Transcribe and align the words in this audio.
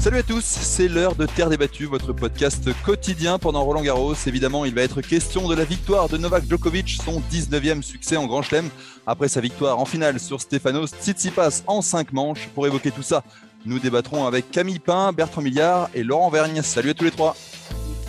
Salut 0.00 0.18
à 0.18 0.22
tous, 0.22 0.44
c'est 0.44 0.88
l'heure 0.88 1.14
de 1.14 1.26
Terre 1.26 1.48
débattue, 1.48 1.86
votre 1.86 2.12
podcast 2.12 2.68
quotidien 2.84 3.38
pendant 3.38 3.64
Roland 3.64 3.82
Garros. 3.82 4.14
Évidemment, 4.26 4.64
il 4.64 4.74
va 4.74 4.82
être 4.82 5.00
question 5.00 5.48
de 5.48 5.54
la 5.54 5.64
victoire 5.64 6.08
de 6.08 6.16
Novak 6.16 6.44
Djokovic, 6.48 7.00
son 7.04 7.20
19e 7.32 7.82
succès 7.82 8.16
en 8.16 8.26
Grand 8.26 8.42
Chelem, 8.42 8.68
après 9.06 9.28
sa 9.28 9.40
victoire 9.40 9.78
en 9.78 9.84
finale 9.84 10.20
sur 10.20 10.40
Stefanos 10.40 10.90
Tsitsipas 10.90 11.62
en 11.66 11.82
5 11.82 12.12
manches. 12.12 12.48
Pour 12.54 12.66
évoquer 12.66 12.90
tout 12.90 13.02
ça, 13.02 13.24
nous 13.64 13.78
débattrons 13.78 14.26
avec 14.26 14.50
Camille 14.50 14.78
Pain, 14.78 15.12
Bertrand 15.12 15.42
Milliard 15.42 15.88
et 15.94 16.02
Laurent 16.04 16.30
Vergne. 16.30 16.62
Salut 16.62 16.90
à 16.90 16.94
tous 16.94 17.04
les 17.04 17.10
trois. 17.10 17.36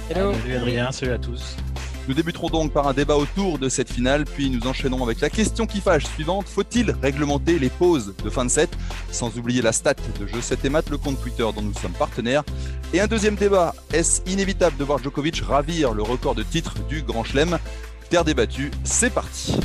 Hello. 0.09 0.33
Salut 0.33 0.55
Adrien, 0.55 0.91
salut 0.91 1.11
à 1.13 1.17
tous. 1.17 1.55
Nous 2.07 2.13
débuterons 2.13 2.47
donc 2.47 2.71
par 2.71 2.87
un 2.87 2.93
débat 2.93 3.17
autour 3.17 3.59
de 3.59 3.67
cette 3.67 3.91
finale, 3.91 4.23
puis 4.23 4.49
nous 4.49 4.65
enchaînons 4.65 5.03
avec 5.03 5.19
la 5.19 5.29
question 5.29 5.65
qui 5.65 5.81
suivante. 6.15 6.47
Faut-il 6.47 6.91
réglementer 7.01 7.59
les 7.59 7.69
pauses 7.69 8.15
de 8.23 8.29
fin 8.29 8.45
de 8.45 8.49
set? 8.49 8.69
Sans 9.11 9.37
oublier 9.37 9.61
la 9.61 9.73
stat 9.73 9.95
de 10.19 10.25
Jeu 10.25 10.39
7 10.39 10.63
et 10.65 10.69
Mat, 10.69 10.89
le 10.89 10.97
compte 10.97 11.21
Twitter 11.21 11.43
dont 11.53 11.61
nous 11.61 11.73
sommes 11.73 11.91
partenaires. 11.91 12.43
Et 12.93 13.01
un 13.01 13.07
deuxième 13.07 13.35
débat, 13.35 13.75
est-ce 13.91 14.21
inévitable 14.25 14.77
de 14.77 14.85
voir 14.85 14.99
Djokovic 14.99 15.41
ravir 15.41 15.93
le 15.93 16.03
record 16.03 16.35
de 16.35 16.43
titre 16.43 16.75
du 16.87 17.01
Grand 17.01 17.25
Chelem? 17.25 17.59
Terre 18.09 18.23
débattue, 18.23 18.71
c'est 18.85 19.13
parti 19.13 19.57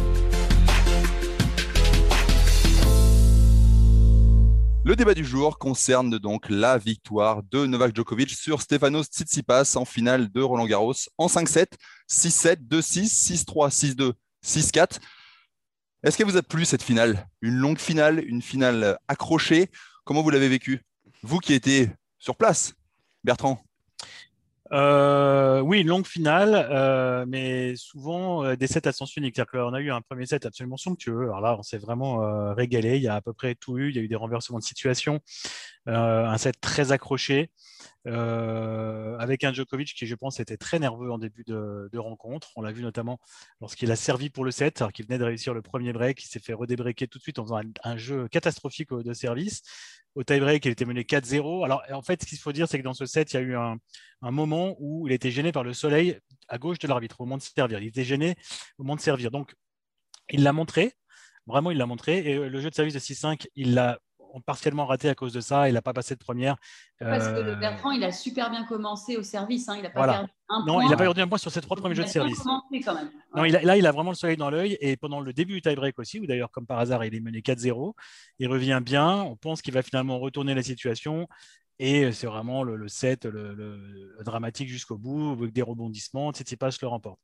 Le 4.84 4.97
débat 4.97 5.14
du 5.14 5.25
jour 5.25 5.58
concerne 5.58 6.19
donc 6.19 6.50
la 6.50 6.77
victoire 6.77 7.44
de 7.44 7.66
Novak 7.66 7.94
Djokovic 7.94 8.30
sur 8.30 8.61
Stefanos 8.61 9.06
Tsitsipas 9.06 9.77
en 9.77 9.84
finale 9.84 10.28
de 10.33 10.42
Roland 10.42 10.66
Garros 10.66 10.94
en 11.19 11.28
5-7, 11.28 11.66
6-7, 12.11 12.56
2-6, 12.66 13.44
6-3, 13.44 13.94
6-2, 13.94 14.12
6-4. 14.44 14.98
Est-ce 16.03 16.16
qu'elle 16.16 16.27
vous 16.27 16.36
a 16.36 16.42
plu 16.42 16.64
cette 16.64 16.83
finale? 16.83 17.28
Une 17.42 17.55
longue 17.55 17.78
finale, 17.78 18.25
une 18.27 18.42
finale 18.42 18.98
accrochée. 19.06 19.70
Comment 20.05 20.22
vous 20.22 20.30
l'avez 20.30 20.48
vécu 20.48 20.83
Vous 21.22 21.38
qui 21.38 21.55
étiez 21.55 21.88
sur 22.19 22.34
place, 22.34 22.75
Bertrand? 23.22 23.62
Euh, 24.73 25.61
oui, 25.61 25.83
longue 25.83 26.06
finale, 26.06 26.67
euh, 26.70 27.27
mais 27.28 27.77
souvent 27.77 28.45
euh, 28.45 28.56
des 28.56 28.67
sets 28.67 28.89
à 28.89 28.92
sens 28.92 29.17
unique. 29.17 29.34
C'est-à-dire 29.37 29.51
a 29.75 29.81
eu 29.81 29.91
un 29.91 30.01
premier 30.01 30.25
set 30.25 30.47
absolument 30.47 30.78
somptueux. 30.78 31.25
Alors 31.25 31.41
là, 31.41 31.56
on 31.59 31.62
s'est 31.62 31.78
vraiment 31.78 32.19
régalé. 32.55 32.97
Il 32.97 33.03
y 33.03 33.09
a 33.09 33.15
à 33.15 33.20
peu 33.20 33.33
près 33.33 33.55
tout 33.55 33.78
eu. 33.78 33.91
Il 33.91 33.97
y 33.97 33.98
a 33.98 34.03
eu 34.03 34.09
des 34.09 34.17
renversements 34.17 34.59
de 34.59 34.65
situation. 34.65 35.20
un 35.87 36.39
set 36.39 36.61
très 36.61 36.93
accroché. 36.93 37.50
Avec 38.06 39.45
un 39.45 39.53
Djokovic 39.53 39.95
qui, 39.95 40.06
je 40.06 40.14
pense, 40.14 40.41
était 40.41 40.56
très 40.56 40.78
nerveux 40.78 41.11
en 41.11 41.19
début 41.19 41.45
de, 41.45 41.98
rencontre. 41.98 42.50
On 42.56 42.62
l'a 42.62 42.72
vu 42.72 42.83
notamment 42.83 43.19
lorsqu'il 43.61 43.91
a 43.91 43.97
servi 43.97 44.31
pour 44.31 44.44
le 44.44 44.50
set, 44.50 44.81
alors 44.81 44.92
qu'il 44.92 45.06
venait 45.06 45.19
de 45.19 45.25
réussir 45.25 45.55
le 45.55 45.62
premier 45.62 45.92
break. 45.92 46.22
Il 46.22 46.27
s'est 46.27 46.41
fait 46.41 46.53
redébreaker 46.53 47.09
tout 47.09 47.19
de 47.19 47.22
suite 47.22 47.39
en 47.39 47.44
faisant 47.44 47.61
un 47.84 47.97
jeu 47.97 48.28
catastrophique 48.28 48.92
de 48.92 49.12
service 49.12 49.62
au 50.14 50.25
tie-break, 50.25 50.64
il 50.67 50.72
était 50.72 50.84
mené 50.84 51.03
4-0. 51.03 51.65
Alors, 51.65 51.82
en 51.91 52.03
fait, 52.03 52.22
ce 52.22 52.26
qu'il 52.26 52.38
faut 52.38 52.53
dire, 52.53 52.69
c'est 52.69 52.78
que 52.78 52.84
dans 52.84 52.94
ce 52.94 53.06
set, 53.06 53.32
il 53.32 53.37
y 53.37 53.38
a 53.38 53.43
eu 53.43 53.56
un, 53.56 53.78
moment 54.21 54.76
où 54.78 55.09
il 55.09 55.12
était 55.12 55.31
gêné 55.31 55.53
par 55.53 55.65
le 55.65 55.72
soleil 55.72 56.19
à 56.49 56.59
gauche 56.59 56.78
de 56.78 56.87
l'arbitre 56.87 57.21
au 57.21 57.25
moment 57.25 57.38
de 57.38 57.43
servir. 57.43 57.81
Il 57.81 57.88
était 57.88 58.05
gêné 58.05 58.37
au 58.78 58.84
moment 58.84 58.97
de 58.97 59.00
servir. 59.00 59.31
Donc, 59.31 59.55
il 60.31 60.43
l'a 60.43 60.53
montré. 60.53 60.93
Vraiment, 61.47 61.71
il 61.71 61.78
l'a 61.78 61.87
montré. 61.87 62.19
Et 62.19 62.38
le 62.38 62.60
jeu 62.60 62.71
de 62.71 62.75
service 62.75 62.94
de 62.94 62.99
6-5, 62.99 63.47
il 63.56 63.75
l'a 63.75 63.99
partiellement 64.41 64.87
raté 64.87 65.09
à 65.09 65.15
cause 65.15 65.32
de 65.32 65.41
ça. 65.41 65.69
Il 65.69 65.75
n'a 65.75 65.82
pas 65.82 65.93
passé 65.93 66.15
de 66.15 66.20
première. 66.20 66.56
Parce 66.98 67.26
que 67.26 67.32
euh, 67.32 67.56
Bertrand, 67.56 67.91
il 67.91 68.03
a 68.04 68.12
super 68.12 68.50
bien 68.50 68.65
commencé 68.65 69.16
au 69.16 69.22
service. 69.22 69.69
Hein. 69.69 69.76
Il 69.76 69.82
n'a 69.82 69.91
pas 69.91 70.06
perdu 70.06 70.31
un 70.48 70.65
non, 70.66 70.75
point. 70.75 70.84
il 70.84 70.91
n'a 70.91 70.97
pas 70.97 71.04
perdu 71.04 71.20
un 71.20 71.28
point 71.28 71.38
sur 71.38 71.50
ses 71.50 71.60
trois 71.60 71.76
premiers 71.76 71.94
jeux 71.94 72.04
de 72.04 72.09
service. 72.09 72.43
Quand 72.84 72.94
même. 72.94 73.10
Non, 73.34 73.44
il 73.44 73.53
là, 73.53 73.76
il 73.76 73.87
a 73.87 73.93
vraiment 73.93 74.10
le 74.10 74.16
soleil 74.16 74.37
dans 74.37 74.50
l'œil. 74.50 74.76
Et 74.81 74.97
pendant 74.97 75.20
le 75.20 75.32
début 75.32 75.54
du 75.54 75.62
tie-break 75.62 75.98
aussi, 75.98 76.20
où 76.20 76.26
d'ailleurs, 76.26 76.50
comme 76.50 76.66
par 76.66 76.78
hasard, 76.78 77.04
il 77.04 77.15
est 77.15 77.20
mené 77.20 77.41
4-0, 77.41 77.94
il 78.38 78.48
revient 78.48 78.81
bien. 78.82 79.22
On 79.22 79.37
pense 79.37 79.62
qu'il 79.62 79.75
va 79.75 79.82
finalement 79.82 80.19
retourner 80.19 80.54
la 80.54 80.62
situation. 80.62 81.28
Et 81.78 82.12
c'est 82.12 82.26
vraiment 82.26 82.62
le, 82.62 82.87
set 82.88 83.25
le, 83.25 84.14
dramatique 84.25 84.69
jusqu'au 84.69 84.99
bout, 84.99 85.32
avec 85.32 85.53
des 85.53 85.62
rebondissements. 85.62 86.32
Tsitsipas 86.32 86.78
le 86.81 86.88
remporte. 86.88 87.19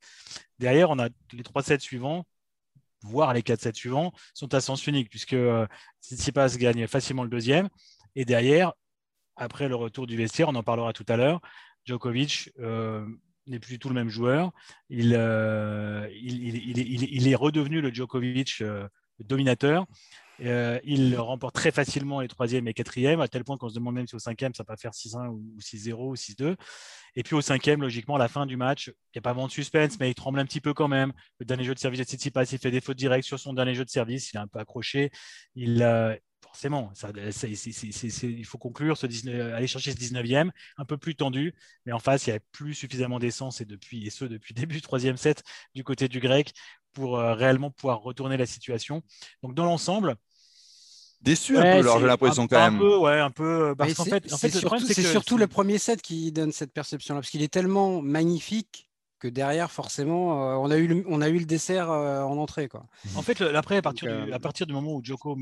Derrière, 0.58 0.90
on 0.90 0.98
a 0.98 1.08
les 1.32 1.42
trois 1.44 1.62
sets 1.62 1.78
suivants 1.78 2.24
voire 3.02 3.32
les 3.32 3.42
4 3.42 3.60
sets 3.60 3.74
suivants, 3.74 4.12
sont 4.34 4.54
à 4.54 4.60
sens 4.60 4.86
unique, 4.86 5.10
puisque 5.10 5.34
euh, 5.34 5.66
Tsitsipas 6.02 6.56
gagne 6.56 6.86
facilement 6.86 7.24
le 7.24 7.30
deuxième. 7.30 7.68
Et 8.16 8.24
derrière, 8.24 8.72
après 9.36 9.68
le 9.68 9.76
retour 9.76 10.06
du 10.06 10.16
vestiaire, 10.16 10.48
on 10.48 10.54
en 10.54 10.62
parlera 10.62 10.92
tout 10.92 11.06
à 11.08 11.16
l'heure, 11.16 11.40
Djokovic 11.84 12.50
euh, 12.58 13.06
n'est 13.46 13.60
plus 13.60 13.74
du 13.74 13.78
tout 13.78 13.88
le 13.88 13.94
même 13.94 14.08
joueur. 14.08 14.52
Il, 14.88 15.14
euh, 15.16 16.08
il, 16.12 17.28
est 17.28 17.34
redevenu 17.34 17.80
le 17.80 17.92
Djokovic 17.92 18.62
dominateur. 19.20 19.86
Euh, 20.40 20.78
il 20.84 21.16
remporte 21.16 21.54
très 21.54 21.72
facilement 21.72 22.20
les 22.20 22.28
troisième 22.28 22.68
et 22.68 22.74
quatrième, 22.74 23.20
à 23.20 23.28
tel 23.28 23.44
point 23.44 23.56
qu'on 23.56 23.68
se 23.68 23.74
demande 23.74 23.94
même 23.94 24.06
si 24.06 24.14
au 24.14 24.18
cinquième, 24.18 24.54
ça 24.54 24.64
va 24.66 24.76
faire 24.76 24.92
6-1 24.92 25.28
ou 25.28 25.58
6-0 25.60 26.10
ou 26.10 26.14
6-2. 26.14 26.56
Et 27.16 27.22
puis 27.22 27.34
au 27.34 27.40
cinquième, 27.40 27.80
logiquement, 27.80 28.16
à 28.16 28.18
la 28.18 28.28
fin 28.28 28.46
du 28.46 28.56
match, 28.56 28.88
il 28.88 29.16
n'y 29.16 29.18
a 29.18 29.22
pas 29.22 29.32
vraiment 29.32 29.48
de 29.48 29.52
suspense, 29.52 29.98
mais 29.98 30.10
il 30.10 30.14
tremble 30.14 30.38
un 30.38 30.44
petit 30.44 30.60
peu 30.60 30.74
quand 30.74 30.88
même. 30.88 31.12
Le 31.40 31.46
dernier 31.46 31.64
jeu 31.64 31.74
de 31.74 31.78
service 31.78 31.98
de 32.00 32.04
Tsitsipas, 32.04 32.44
il 32.52 32.58
fait 32.58 32.70
des 32.70 32.80
fautes 32.80 32.96
directes 32.96 33.26
sur 33.26 33.38
son 33.38 33.52
dernier 33.52 33.74
jeu 33.74 33.84
de 33.84 33.90
service, 33.90 34.32
il 34.32 34.36
est 34.36 34.40
un 34.40 34.46
peu 34.46 34.60
accroché. 34.60 35.10
Il, 35.56 35.82
euh, 35.82 36.14
forcément, 36.40 36.92
il 37.42 38.44
faut 38.44 38.58
conclure, 38.58 38.96
ce 38.96 39.06
19, 39.06 39.54
aller 39.54 39.66
chercher 39.66 39.92
ce 39.92 39.96
19e, 39.96 40.50
un 40.76 40.84
peu 40.84 40.96
plus 40.96 41.16
tendu, 41.16 41.54
mais 41.84 41.92
en 41.92 41.98
face, 41.98 42.26
il 42.26 42.30
n'y 42.30 42.32
avait 42.34 42.44
plus 42.52 42.74
suffisamment 42.74 43.18
d'essence, 43.18 43.60
et, 43.60 43.66
et 43.92 44.10
ce 44.10 44.24
depuis 44.24 44.54
début 44.54 44.80
troisième 44.80 45.16
set 45.16 45.42
du 45.74 45.82
côté 45.82 46.08
du 46.08 46.20
grec, 46.20 46.52
pour 46.92 47.18
euh, 47.18 47.34
réellement 47.34 47.70
pouvoir 47.70 48.00
retourner 48.00 48.36
la 48.36 48.46
situation. 48.46 49.02
Donc 49.42 49.54
dans 49.54 49.64
l'ensemble, 49.64 50.16
déçu 51.20 51.56
un 51.56 51.62
peu, 51.62 51.78
alors 51.78 52.00
j'ai 52.00 52.06
l'impression 52.06 52.46
quand 52.46 52.58
même. 52.58 52.76
Un 52.76 52.78
peu, 52.78 52.96
ouais, 52.98 53.20
un 53.20 53.30
peu. 53.30 53.74
Parce 53.76 53.94
qu'en 53.94 54.04
fait, 54.04 54.24
c'est 54.28 54.50
surtout, 54.50 54.86
c'est 54.86 55.02
surtout 55.02 55.36
le 55.36 55.46
premier 55.46 55.78
set 55.78 56.02
qui 56.02 56.32
donne 56.32 56.52
cette 56.52 56.72
perception-là, 56.72 57.20
parce 57.20 57.30
qu'il 57.30 57.42
est 57.42 57.52
tellement 57.52 58.02
magnifique 58.02 58.88
que 59.18 59.28
derrière, 59.28 59.70
forcément, 59.70 60.52
euh, 60.52 60.56
on, 60.56 60.70
a 60.70 60.76
eu 60.76 60.86
le, 60.86 61.04
on 61.08 61.20
a 61.20 61.28
eu 61.28 61.38
le 61.38 61.44
dessert 61.44 61.90
euh, 61.90 62.22
en 62.22 62.38
entrée. 62.38 62.68
Quoi. 62.68 62.86
En 63.16 63.22
fait, 63.22 63.40
après, 63.42 63.76
à 63.76 63.82
partir, 63.82 64.08
du, 64.08 64.30
euh, 64.30 64.34
à 64.34 64.38
partir 64.38 64.66
du 64.66 64.72
moment 64.72 64.94
où 64.94 65.04
Joko 65.04 65.36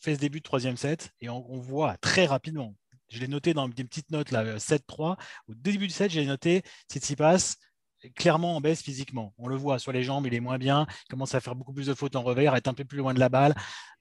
fait 0.00 0.14
ce 0.14 0.20
début 0.20 0.38
de 0.38 0.44
troisième 0.44 0.76
set, 0.76 1.12
et 1.20 1.28
on, 1.28 1.44
on 1.50 1.58
voit 1.58 1.96
très 1.96 2.26
rapidement, 2.26 2.74
je 3.08 3.20
l'ai 3.20 3.28
noté 3.28 3.54
dans 3.54 3.68
des 3.68 3.84
petites 3.84 4.10
notes, 4.10 4.30
là, 4.30 4.58
7-3, 4.58 5.16
au 5.48 5.54
début 5.54 5.88
du 5.88 5.92
set, 5.92 6.10
j'ai 6.10 6.24
noté 6.24 6.62
passe 7.16 7.56
clairement 8.14 8.56
en 8.56 8.60
baisse 8.60 8.82
physiquement. 8.82 9.34
On 9.38 9.48
le 9.48 9.56
voit 9.56 9.78
sur 9.78 9.92
les 9.92 10.02
jambes, 10.02 10.26
il 10.26 10.34
est 10.34 10.40
moins 10.40 10.58
bien, 10.58 10.86
il 10.88 11.10
commence 11.10 11.34
à 11.34 11.40
faire 11.40 11.54
beaucoup 11.54 11.72
plus 11.72 11.86
de 11.86 11.94
fautes 11.94 12.16
en 12.16 12.22
revers, 12.22 12.54
être 12.54 12.68
un 12.68 12.74
peu 12.74 12.84
plus 12.84 12.98
loin 12.98 13.14
de 13.14 13.20
la 13.20 13.28
balle. 13.28 13.54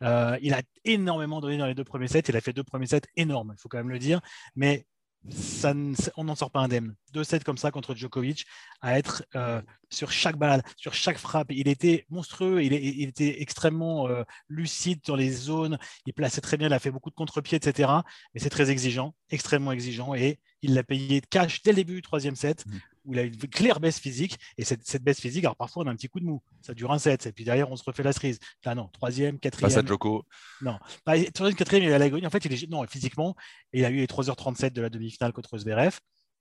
Euh, 0.03 0.37
il 0.41 0.53
a 0.53 0.61
énormément 0.85 1.41
donné 1.41 1.57
dans 1.57 1.65
les 1.65 1.75
deux 1.75 1.83
premiers 1.83 2.07
sets, 2.07 2.23
il 2.27 2.35
a 2.35 2.41
fait 2.41 2.53
deux 2.53 2.63
premiers 2.63 2.87
sets 2.87 3.01
énormes, 3.15 3.53
il 3.57 3.61
faut 3.61 3.69
quand 3.69 3.77
même 3.77 3.89
le 3.89 3.99
dire, 3.99 4.21
mais 4.55 4.85
ça, 5.29 5.73
on 6.15 6.23
n'en 6.23 6.35
sort 6.35 6.51
pas 6.51 6.59
indemne. 6.61 6.95
Deux 7.11 7.23
sets 7.23 7.41
comme 7.41 7.57
ça 7.57 7.71
contre 7.71 7.95
Djokovic, 7.95 8.45
à 8.81 8.97
être 8.97 9.25
euh, 9.35 9.61
sur 9.89 10.11
chaque 10.11 10.37
balle, 10.37 10.63
sur 10.77 10.93
chaque 10.93 11.17
frappe. 11.17 11.51
Il 11.51 11.67
était 11.67 12.05
monstrueux, 12.09 12.63
il, 12.63 12.73
était 12.73 13.41
extrêmement 13.41 14.07
euh, 14.07 14.23
lucide 14.47 14.99
dans 15.05 15.15
les 15.15 15.31
zones, 15.31 15.77
il 16.05 16.13
plaçait 16.13 16.41
très 16.41 16.57
bien, 16.57 16.67
il 16.67 16.73
a 16.73 16.79
fait 16.79 16.91
beaucoup 16.91 17.09
de 17.09 17.15
contre-pieds, 17.15 17.57
etc. 17.57 17.91
Mais 18.33 18.39
c'est 18.39 18.49
très 18.49 18.69
exigeant, 18.69 19.15
extrêmement 19.29 19.71
exigeant, 19.71 20.13
et 20.13 20.39
il 20.61 20.73
l'a 20.73 20.83
payé 20.83 21.21
cash 21.29 21.61
dès 21.61 21.71
le 21.71 21.77
début 21.77 21.95
du 21.95 22.01
troisième 22.01 22.35
set, 22.35 22.65
mmh. 22.65 22.77
Où 23.07 23.13
il 23.13 23.19
a 23.19 23.23
une 23.23 23.35
claire 23.35 23.79
baisse 23.79 23.99
physique. 23.99 24.37
Et 24.57 24.63
cette, 24.63 25.01
baisse 25.01 25.19
physique, 25.19 25.45
alors 25.45 25.55
parfois 25.55 25.83
on 25.83 25.87
a 25.87 25.91
un 25.91 25.95
petit 25.95 26.09
coup 26.09 26.19
de 26.19 26.25
mou, 26.25 26.41
ça 26.61 26.73
dure 26.73 26.91
un 26.91 26.99
set, 26.99 27.25
et 27.25 27.31
puis 27.31 27.43
derrière 27.43 27.71
on 27.71 27.75
se 27.75 27.83
refait 27.83 28.03
la 28.03 28.13
cerise. 28.13 28.37
Là 28.65 28.75
non, 28.75 28.89
troisième, 28.93 29.39
quatrième. 29.39 29.73
Pas 29.73 29.79
à 29.79 29.85
Joko. 29.85 30.25
Non, 30.61 30.77
bah, 31.05 31.13
troisième, 31.33 31.57
quatrième, 31.57 31.83
il 31.85 31.93
a 31.93 31.97
l'agonie. 31.97 32.27
En 32.27 32.29
fait, 32.29 32.45
il 32.45 32.53
est 32.53 32.69
non, 32.69 32.85
physiquement, 32.85 33.35
il 33.73 33.85
a 33.85 33.89
eu 33.89 33.97
les 33.97 34.07
3h37 34.07 34.71
de 34.71 34.81
la 34.81 34.89
demi-finale 34.89 35.33
contre 35.33 35.57
Zverev. 35.57 35.99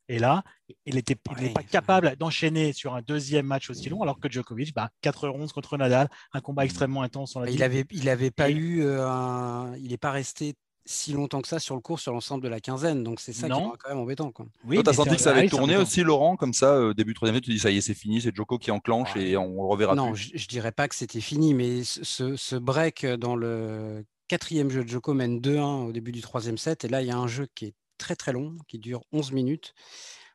Et 0.08 0.20
là, 0.20 0.44
il 0.84 0.94
n'était 0.94 1.16
pas 1.16 1.62
capable 1.68 2.14
d'enchaîner 2.16 2.72
sur 2.72 2.94
un 2.94 3.02
deuxième 3.02 3.46
match 3.46 3.70
aussi 3.70 3.88
long, 3.88 4.02
alors 4.02 4.20
que 4.20 4.30
Djokovic, 4.30 4.72
bah, 4.72 4.90
4h11 5.02 5.52
contre 5.52 5.76
Nadal, 5.76 6.08
un 6.32 6.40
combat 6.40 6.64
extrêmement 6.64 7.02
intense. 7.02 7.36
il 7.48 7.58
n'avait 7.58 7.84
il 7.90 8.08
avait 8.08 8.30
pas 8.30 8.50
eu, 8.50 8.82
euh, 8.82 9.76
il 9.78 9.90
n'est 9.90 9.98
pas 9.98 10.12
resté 10.12 10.54
si 10.87 11.12
longtemps 11.12 11.43
que 11.43 11.49
ça 11.49 11.59
sur 11.59 11.75
le 11.75 11.81
cours, 11.81 12.00
sur 12.00 12.12
l'ensemble 12.12 12.43
de 12.43 12.49
la 12.49 12.61
quinzaine. 12.61 13.03
Donc 13.03 13.21
c'est 13.21 13.33
ça 13.33 13.49
qui 13.49 13.55
est 13.55 13.79
quand 13.79 13.88
même 13.88 13.99
embêtant. 13.99 14.31
Quoi. 14.31 14.47
Oui, 14.65 14.83
tu 14.83 14.88
as 14.88 14.93
senti 14.93 15.17
que 15.17 15.21
ça 15.21 15.33
allait 15.33 15.49
tourner 15.49 15.77
aussi, 15.77 16.03
Laurent, 16.03 16.37
comme 16.37 16.53
ça, 16.53 16.75
euh, 16.75 16.94
début 16.94 17.12
troisième 17.12 17.41
tu 17.41 17.50
dis 17.50 17.59
ça 17.59 17.71
y 17.71 17.79
est, 17.79 17.81
c'est 17.81 17.94
fini, 17.94 18.23
c'est 18.23 18.35
Joko 18.35 18.59
qui 18.59 18.71
enclenche 18.71 19.17
et 19.17 19.37
on 19.37 19.62
le 19.62 19.69
reverra 19.69 19.94
non, 19.94 20.15
je, 20.15 20.33
ne 20.33 20.38
dirais 20.49 20.73
pas 20.73 20.88
que 20.88 20.94
c'était 20.94 21.21
fini, 21.21 21.55
mais 21.55 21.83
ce, 21.85 22.37
ce, 22.37 22.56
break 22.56 23.05
dans 23.05 23.37
le 23.37 24.05
quatrième 24.29 24.71
jeu 24.71 24.85
de 24.85 24.88
Joko 24.88 25.12
mène 25.12 25.41
2-1 25.41 25.88
au 25.88 25.93
début 25.93 26.12
du 26.12 26.21
troisième 26.21 26.59
set. 26.59 26.85
Et 26.85 26.88
là, 26.88 27.03
il 27.03 27.09
y 27.09 27.11
a 27.11 27.17
un 27.17 27.27
jeu 27.27 27.47
qui 27.55 27.67
est 27.67 27.75
très 27.99 28.17
très 28.17 28.33
long, 28.33 28.56
qui 28.69 28.79
dure 28.79 29.03
11 29.12 29.33
minutes 29.33 29.75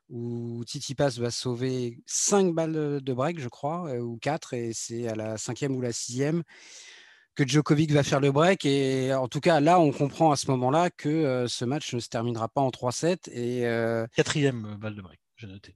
où 0.10 0.64
Titi 0.66 0.94
Pass 0.94 1.18
va 1.20 1.32
sauver 1.32 2.00
5 2.06 2.54
balles 2.54 3.02
de 3.02 3.14
break, 3.14 3.40
je 3.40 3.48
crois, 3.48 3.90
euh, 3.90 4.00
ou 4.00 4.18
4, 4.22 4.54
et 4.54 4.72
c'est 4.74 5.08
à 5.08 5.16
la 5.16 5.38
cinquième 5.38 5.74
ou 5.76 5.82
la 5.82 5.94
sixième 5.94 6.44
que 7.36 7.48
Djokovic 7.48 7.92
va 7.92 8.04
faire 8.04 8.20
le 8.20 8.32
break. 8.32 8.66
Et 8.66 9.14
en 9.14 9.28
tout 9.28 9.40
cas, 9.40 9.60
là, 9.60 9.80
on 9.80 9.92
comprend 9.92 10.32
à 10.32 10.36
ce 10.36 10.50
moment-là 10.52 10.90
que 10.90 11.10
euh, 11.10 11.48
ce 11.48 11.66
match 11.66 11.94
ne 11.94 12.00
se 12.00 12.10
terminera 12.10 12.48
pas 12.48 12.62
en 12.62 12.70
3-7. 12.70 13.30
Et, 13.32 13.66
euh, 13.66 14.06
Quatrième 14.16 14.66
euh, 14.66 14.78
balle 14.78 14.96
de 14.96 15.02
break, 15.02 15.20
j'ai 15.38 15.48
noté. 15.48 15.76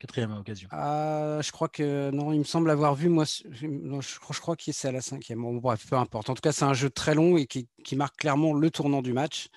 Quatrième 0.00 0.32
occasion. 0.32 0.68
Ah, 0.72 1.38
je 1.42 1.52
crois 1.52 1.68
que 1.68 2.10
non, 2.10 2.32
il 2.32 2.40
me 2.40 2.44
semble 2.44 2.70
avoir 2.70 2.94
vu, 2.94 3.08
moi, 3.08 3.24
je, 3.24 4.18
crois, 4.18 4.56
que 4.56 4.72
c'est 4.72 4.88
à 4.88 4.92
la 4.92 5.00
cinquième. 5.00 5.42
Bon, 5.42 5.54
bref, 5.56 5.86
peu 5.88 5.96
importe. 5.96 6.28
En 6.28 6.34
tout 6.34 6.40
cas, 6.40 6.50
c'est 6.50 6.64
un 6.64 6.74
jeu 6.74 6.90
très 6.90 7.14
long 7.14 7.36
et 7.36 7.46
qui, 7.46 7.68
qui 7.84 7.94
marque 7.94 8.16
clairement 8.16 8.52
le 8.52 8.70
tournant 8.70 9.00
du 9.00 9.12
match. 9.12 9.48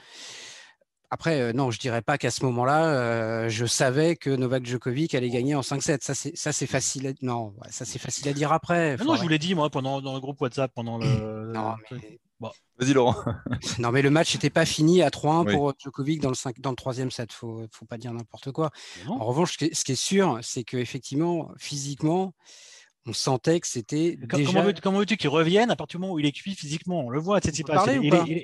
Après, 1.14 1.40
euh, 1.40 1.54
non, 1.54 1.70
je 1.70 1.78
dirais 1.78 2.02
pas 2.02 2.18
qu'à 2.18 2.32
ce 2.32 2.44
moment-là, 2.44 2.86
euh, 2.88 3.48
je 3.48 3.68
savais 3.68 4.16
que 4.16 4.32
Novak 4.32 4.66
Djokovic 4.66 5.14
allait 5.14 5.30
gagner 5.30 5.54
en 5.54 5.62
5-7. 5.62 6.00
Ça, 6.02 6.16
c'est, 6.16 6.36
ça, 6.36 6.52
c'est 6.52 6.66
facile. 6.66 7.06
À... 7.06 7.12
Non, 7.22 7.54
ça, 7.70 7.86
c'est 7.86 8.00
facile 8.00 8.28
à 8.30 8.34
dire 8.34 8.52
après. 8.52 8.98
Non, 8.98 9.16
je 9.16 9.22
vous 9.22 9.28
l'ai 9.28 9.38
dit, 9.38 9.54
moi, 9.54 9.70
pendant, 9.70 10.02
dans 10.02 10.16
le 10.16 10.20
groupe 10.20 10.42
WhatsApp, 10.42 10.72
pendant 10.74 10.98
le. 10.98 11.06
non, 11.54 11.76
Vas-y, 12.80 12.94
Laurent. 12.94 13.16
non, 13.78 13.92
mais 13.92 14.02
le 14.02 14.10
match 14.10 14.34
n'était 14.34 14.50
pas 14.50 14.66
fini 14.66 15.04
à 15.04 15.10
3-1 15.10 15.52
pour 15.52 15.74
Djokovic 15.78 16.20
dans 16.20 16.30
le, 16.30 16.36
5... 16.36 16.60
dans 16.60 16.72
le 16.72 16.76
troisième 16.76 17.12
set. 17.12 17.30
Il 17.44 17.48
ne 17.48 17.68
faut 17.72 17.86
pas 17.86 18.00
dire 18.00 18.12
n'importe 18.12 18.52
quoi. 18.52 18.72
En 19.08 19.24
revanche, 19.24 19.56
ce 19.60 19.84
qui 19.84 19.92
est 19.92 19.96
sûr, 19.96 20.40
c'est 20.42 20.64
qu'effectivement, 20.64 21.52
physiquement, 21.60 22.34
on 23.06 23.14
sentait 23.14 23.60
que 23.60 23.68
c'était. 23.68 24.18
Déjà... 24.18 24.72
Comment 24.82 25.00
veux-tu 25.00 25.18
qu'il 25.18 25.30
revienne 25.30 25.70
à 25.72 25.76
partir 25.76 26.00
du 26.00 26.02
moment 26.04 26.14
où 26.14 26.20
il 26.20 26.26
est 26.26 26.32
cuit 26.32 26.56
physiquement 26.56 27.06
On 27.06 27.10
le 27.10 27.20
voit, 27.20 27.40
c'est 27.42 27.54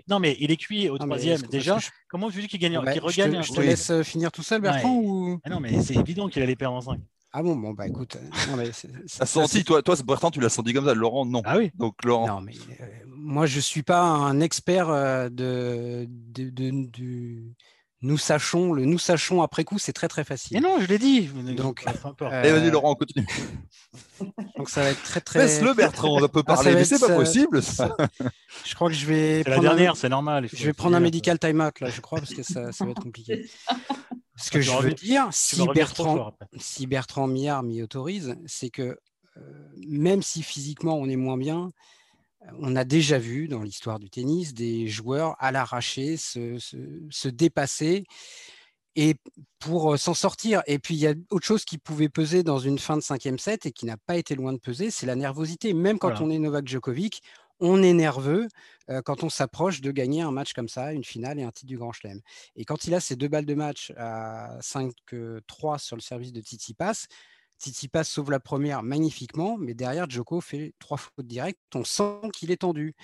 Non, 0.07 0.19
mais 0.19 0.37
il 0.39 0.51
est 0.51 0.57
cuit 0.57 0.89
au 0.89 0.97
troisième 0.97 1.41
déjà. 1.43 1.77
Comment 2.09 2.27
veux-tu 2.27 2.47
qu'il 2.47 2.59
gagne, 2.59 2.79
bah, 2.83 2.91
regagne 3.01 3.41
Je 3.41 3.51
te, 3.51 3.61
laisse 3.61 3.89
euh, 3.91 4.03
finir 4.03 4.31
tout 4.31 4.43
seul, 4.43 4.61
Bertrand 4.61 4.95
ou... 4.95 5.39
Ah 5.43 5.49
non, 5.49 5.59
mais 5.59 5.81
c'est 5.81 5.95
évident 5.95 6.27
qu'il 6.27 6.41
allait 6.41 6.55
perdre 6.55 6.75
en 6.75 6.81
5. 6.81 6.99
Ah 7.31 7.43
bon, 7.43 7.55
bon, 7.55 7.73
bah 7.73 7.87
écoute. 7.87 8.17
Non, 8.49 8.55
mais 8.57 8.71
senti, 9.05 9.63
toi, 9.63 9.83
toi, 9.83 9.95
Bertrand, 10.05 10.31
tu 10.31 10.39
l'as 10.39 10.49
senti 10.49 10.73
comme 10.73 10.85
ça. 10.85 10.95
Laurent, 10.95 11.25
non. 11.25 11.43
Ah 11.45 11.57
oui. 11.57 11.71
Donc, 11.75 12.03
Laurent. 12.03 12.27
Non, 12.27 12.41
mais 12.41 12.53
euh, 12.81 12.85
moi, 13.05 13.45
je 13.45 13.57
ne 13.57 13.61
suis 13.61 13.83
pas 13.83 14.01
un 14.01 14.39
expert 14.39 14.89
euh, 14.89 15.29
de, 15.29 16.07
de, 16.09 16.49
de, 16.49 17.43
nous 18.01 18.17
sachons, 18.17 18.71
le 18.71 18.85
nous 18.85 18.97
sachons 18.97 19.41
après 19.41 19.65
coup, 19.65 19.77
c'est 19.77 19.91
très 19.91 20.07
très 20.07 20.23
facile. 20.23 20.57
Et 20.57 20.59
non, 20.61 20.79
je 20.79 20.85
l'ai 20.85 20.97
dit. 20.97 21.27
Donc, 21.27 21.85
euh, 21.85 22.41
eh, 22.43 22.51
vas-y 22.51 22.71
Laurent, 22.71 22.95
continue. 22.95 23.27
Donc 24.57 24.69
ça 24.69 24.83
va 24.83 24.91
être 24.91 25.03
très 25.03 25.19
très. 25.19 25.39
Laisse-le 25.39 25.73
Bertrand, 25.73 26.21
on 26.21 26.27
peut 26.27 26.43
ah, 26.47 26.55
parler, 26.55 26.75
mais 26.75 26.85
c'est 26.85 26.99
pas 26.99 27.15
possible. 27.15 27.61
Ça. 27.61 27.95
Je 28.65 28.75
crois 28.75 28.89
que 28.89 28.95
je 28.95 29.05
vais. 29.05 29.43
C'est 29.43 29.49
la 29.49 29.59
dernière, 29.59 29.97
c'est 29.97 30.09
normal. 30.09 30.47
Je 30.51 30.65
vais 30.65 30.73
prendre 30.73 30.95
un 30.95 31.01
medical 31.01 31.39
time-out 31.39 31.79
là, 31.81 31.89
je 31.89 31.99
crois, 31.99 32.19
parce 32.19 32.33
que 32.33 32.43
ça, 32.43 32.71
ça 32.71 32.85
va 32.85 32.91
être 32.91 33.01
compliqué. 33.01 33.49
Ce 34.37 34.51
que 34.51 34.61
je 34.61 34.71
veux 34.71 34.93
dire, 34.93 35.27
si 35.31 35.67
Bertrand, 35.67 36.33
si 36.57 36.87
Bertrand 36.87 37.27
Millard 37.27 37.63
m'y 37.63 37.83
autorise, 37.83 38.37
c'est 38.45 38.69
que 38.69 38.97
euh, 39.37 39.41
même 39.87 40.23
si 40.23 40.43
physiquement 40.43 40.95
on 40.95 41.09
est 41.09 41.17
moins 41.17 41.37
bien, 41.37 41.71
on 42.59 42.75
a 42.75 42.83
déjà 42.83 43.19
vu 43.19 43.47
dans 43.47 43.61
l'histoire 43.61 43.99
du 43.99 44.09
tennis 44.09 44.53
des 44.53 44.87
joueurs 44.87 45.35
à 45.39 45.51
l'arracher 45.51 46.17
se, 46.17 47.27
dépasser 47.27 48.05
et 48.95 49.15
pour 49.59 49.93
euh, 49.93 49.97
s'en 49.97 50.13
sortir. 50.13 50.61
Et 50.67 50.79
puis 50.79 50.95
il 50.95 50.99
y 50.99 51.07
a 51.07 51.13
autre 51.29 51.45
chose 51.45 51.65
qui 51.65 51.77
pouvait 51.77 52.09
peser 52.09 52.43
dans 52.43 52.59
une 52.59 52.79
fin 52.79 52.97
de 52.97 53.01
cinquième 53.01 53.39
set 53.39 53.65
et 53.65 53.71
qui 53.71 53.85
n'a 53.85 53.97
pas 53.97 54.17
été 54.17 54.35
loin 54.35 54.53
de 54.53 54.57
peser, 54.57 54.91
c'est 54.91 55.05
la 55.05 55.15
nervosité. 55.15 55.73
Même 55.73 55.99
quand 55.99 56.21
on 56.21 56.29
est 56.29 56.39
Novak 56.39 56.67
Djokovic, 56.67 57.21
on 57.59 57.83
est 57.83 57.93
nerveux 57.93 58.47
euh, 58.89 59.01
quand 59.01 59.23
on 59.23 59.29
s'approche 59.29 59.81
de 59.81 59.91
gagner 59.91 60.21
un 60.21 60.31
match 60.31 60.53
comme 60.53 60.69
ça, 60.69 60.93
une 60.93 61.03
finale 61.03 61.39
et 61.39 61.43
un 61.43 61.51
titre 61.51 61.67
du 61.67 61.77
Grand 61.77 61.91
Chelem. 61.91 62.21
Et 62.55 62.65
quand 62.65 62.85
il 62.85 62.93
a 62.93 62.99
ces 62.99 63.15
deux 63.15 63.27
balles 63.27 63.45
de 63.45 63.53
match 63.53 63.91
à 63.97 64.57
5-3 64.61 65.77
sur 65.77 65.95
le 65.95 66.01
service 66.01 66.31
de 66.31 66.41
Titi 66.41 66.73
Pass, 66.73 67.07
Tsitsipas 67.59 68.03
sauve 68.05 68.31
la 68.31 68.39
première 68.39 68.83
magnifiquement, 68.83 69.57
mais 69.57 69.73
derrière, 69.73 70.09
Joko 70.09 70.41
fait 70.41 70.73
trois 70.79 70.97
fautes 70.97 71.27
directes. 71.27 71.59
On 71.75 71.83
sent 71.83 72.29
qu'il 72.33 72.51
est 72.51 72.61
tendu. 72.61 72.95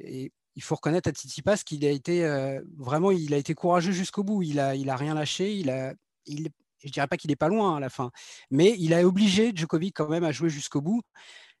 Et 0.00 0.32
il 0.54 0.62
faut 0.62 0.74
reconnaître 0.74 1.08
à 1.08 1.12
Tsitsipas 1.12 1.58
qu'il 1.58 1.84
a 1.84 1.90
été 1.90 2.24
euh, 2.24 2.60
vraiment, 2.76 3.10
il 3.10 3.34
a 3.34 3.36
été 3.36 3.54
courageux 3.54 3.92
jusqu'au 3.92 4.24
bout. 4.24 4.42
Il 4.42 4.60
a, 4.60 4.74
il 4.74 4.90
a 4.90 4.96
rien 4.96 5.14
lâché. 5.14 5.54
Il 5.54 5.70
a, 5.70 5.94
il, 6.26 6.48
je 6.84 6.90
dirais 6.90 7.06
pas 7.06 7.16
qu'il 7.16 7.30
est 7.30 7.36
pas 7.36 7.48
loin 7.48 7.76
à 7.76 7.80
la 7.80 7.90
fin, 7.90 8.10
mais 8.50 8.76
il 8.78 8.94
a 8.94 9.06
obligé 9.06 9.52
Djokovic 9.54 9.96
quand 9.96 10.08
même 10.08 10.24
à 10.24 10.32
jouer 10.32 10.50
jusqu'au 10.50 10.80
bout. 10.80 11.02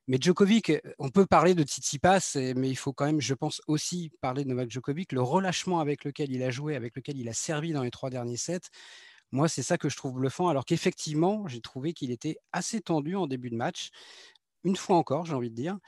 Mais 0.06 0.16
Djokovic, 0.18 0.72
on 0.98 1.10
peut 1.10 1.26
parler 1.26 1.54
de 1.54 1.62
Tsitsipas, 1.62 2.36
mais 2.56 2.70
il 2.70 2.76
faut 2.76 2.94
quand 2.94 3.04
même, 3.04 3.20
je 3.20 3.34
pense 3.34 3.60
aussi 3.66 4.10
parler 4.22 4.42
de 4.42 4.48
Novak 4.48 4.70
Djokovic, 4.70 5.12
le 5.12 5.20
relâchement 5.20 5.80
avec 5.80 6.04
lequel 6.04 6.32
il 6.32 6.42
a 6.42 6.50
joué, 6.50 6.76
avec 6.76 6.96
lequel 6.96 7.18
il 7.18 7.28
a 7.28 7.34
servi 7.34 7.72
dans 7.72 7.82
les 7.82 7.90
trois 7.90 8.08
derniers 8.08 8.38
sets. 8.38 8.70
Moi, 9.30 9.48
c'est 9.48 9.62
ça 9.62 9.78
que 9.78 9.88
je 9.88 9.96
trouve 9.96 10.14
bluffant, 10.14 10.48
alors 10.48 10.64
qu'effectivement, 10.64 11.46
j'ai 11.48 11.60
trouvé 11.60 11.92
qu'il 11.92 12.10
était 12.10 12.38
assez 12.52 12.80
tendu 12.80 13.14
en 13.14 13.26
début 13.26 13.50
de 13.50 13.56
match, 13.56 13.90
une 14.64 14.76
fois 14.76 14.96
encore, 14.96 15.26
j'ai 15.26 15.34
envie 15.34 15.50
de 15.50 15.54
dire. 15.54 15.78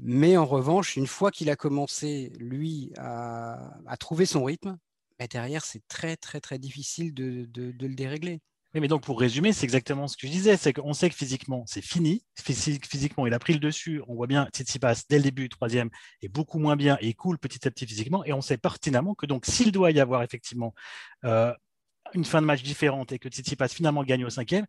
Mais 0.00 0.36
en 0.36 0.44
revanche, 0.44 0.96
une 0.96 1.06
fois 1.06 1.30
qu'il 1.30 1.50
a 1.50 1.56
commencé, 1.56 2.32
lui, 2.38 2.92
à, 2.96 3.96
trouver 3.98 4.26
son 4.26 4.44
rythme, 4.44 4.78
bah, 5.18 5.26
derrière, 5.28 5.64
c'est 5.64 5.86
très, 5.88 6.16
très, 6.16 6.40
très 6.40 6.58
difficile 6.58 7.14
de, 7.14 7.48
le 7.54 7.94
dérégler. 7.94 8.40
Oui, 8.74 8.80
mais 8.80 8.88
donc 8.88 9.04
pour 9.04 9.20
résumer, 9.20 9.52
c'est 9.52 9.62
exactement 9.62 10.08
ce 10.08 10.16
que 10.16 10.26
je 10.26 10.32
disais, 10.32 10.56
c'est 10.56 10.72
qu'on 10.72 10.94
sait 10.94 11.08
que 11.08 11.14
physiquement, 11.14 11.62
c'est 11.68 11.80
fini. 11.80 12.24
physiquement, 12.36 13.24
il 13.24 13.32
a 13.32 13.38
pris 13.38 13.52
le 13.52 13.60
dessus. 13.60 14.02
On 14.08 14.16
voit 14.16 14.26
bien 14.26 14.48
Tsitsipas, 14.52 15.04
dès 15.08 15.18
le 15.18 15.22
début, 15.22 15.48
troisième, 15.48 15.90
est 16.22 16.28
beaucoup 16.28 16.58
moins 16.58 16.74
bien 16.74 16.98
et 17.00 17.14
coule 17.14 17.38
petit 17.38 17.68
à 17.68 17.70
petit 17.70 17.86
physiquement. 17.86 18.24
Et 18.24 18.32
on 18.32 18.40
sait 18.40 18.58
pertinemment 18.58 19.14
que 19.14 19.26
donc 19.26 19.46
s'il 19.46 19.70
doit 19.70 19.92
y 19.92 20.00
avoir 20.00 20.24
effectivement 20.24 20.74
euh, 21.24 21.54
une 22.14 22.24
fin 22.24 22.40
de 22.40 22.46
match 22.46 22.62
différente 22.62 23.12
et 23.12 23.18
que 23.18 23.28
Tsitsipas 23.28 23.68
finalement 23.68 24.04
gagne 24.04 24.24
au 24.24 24.30
cinquième, 24.30 24.66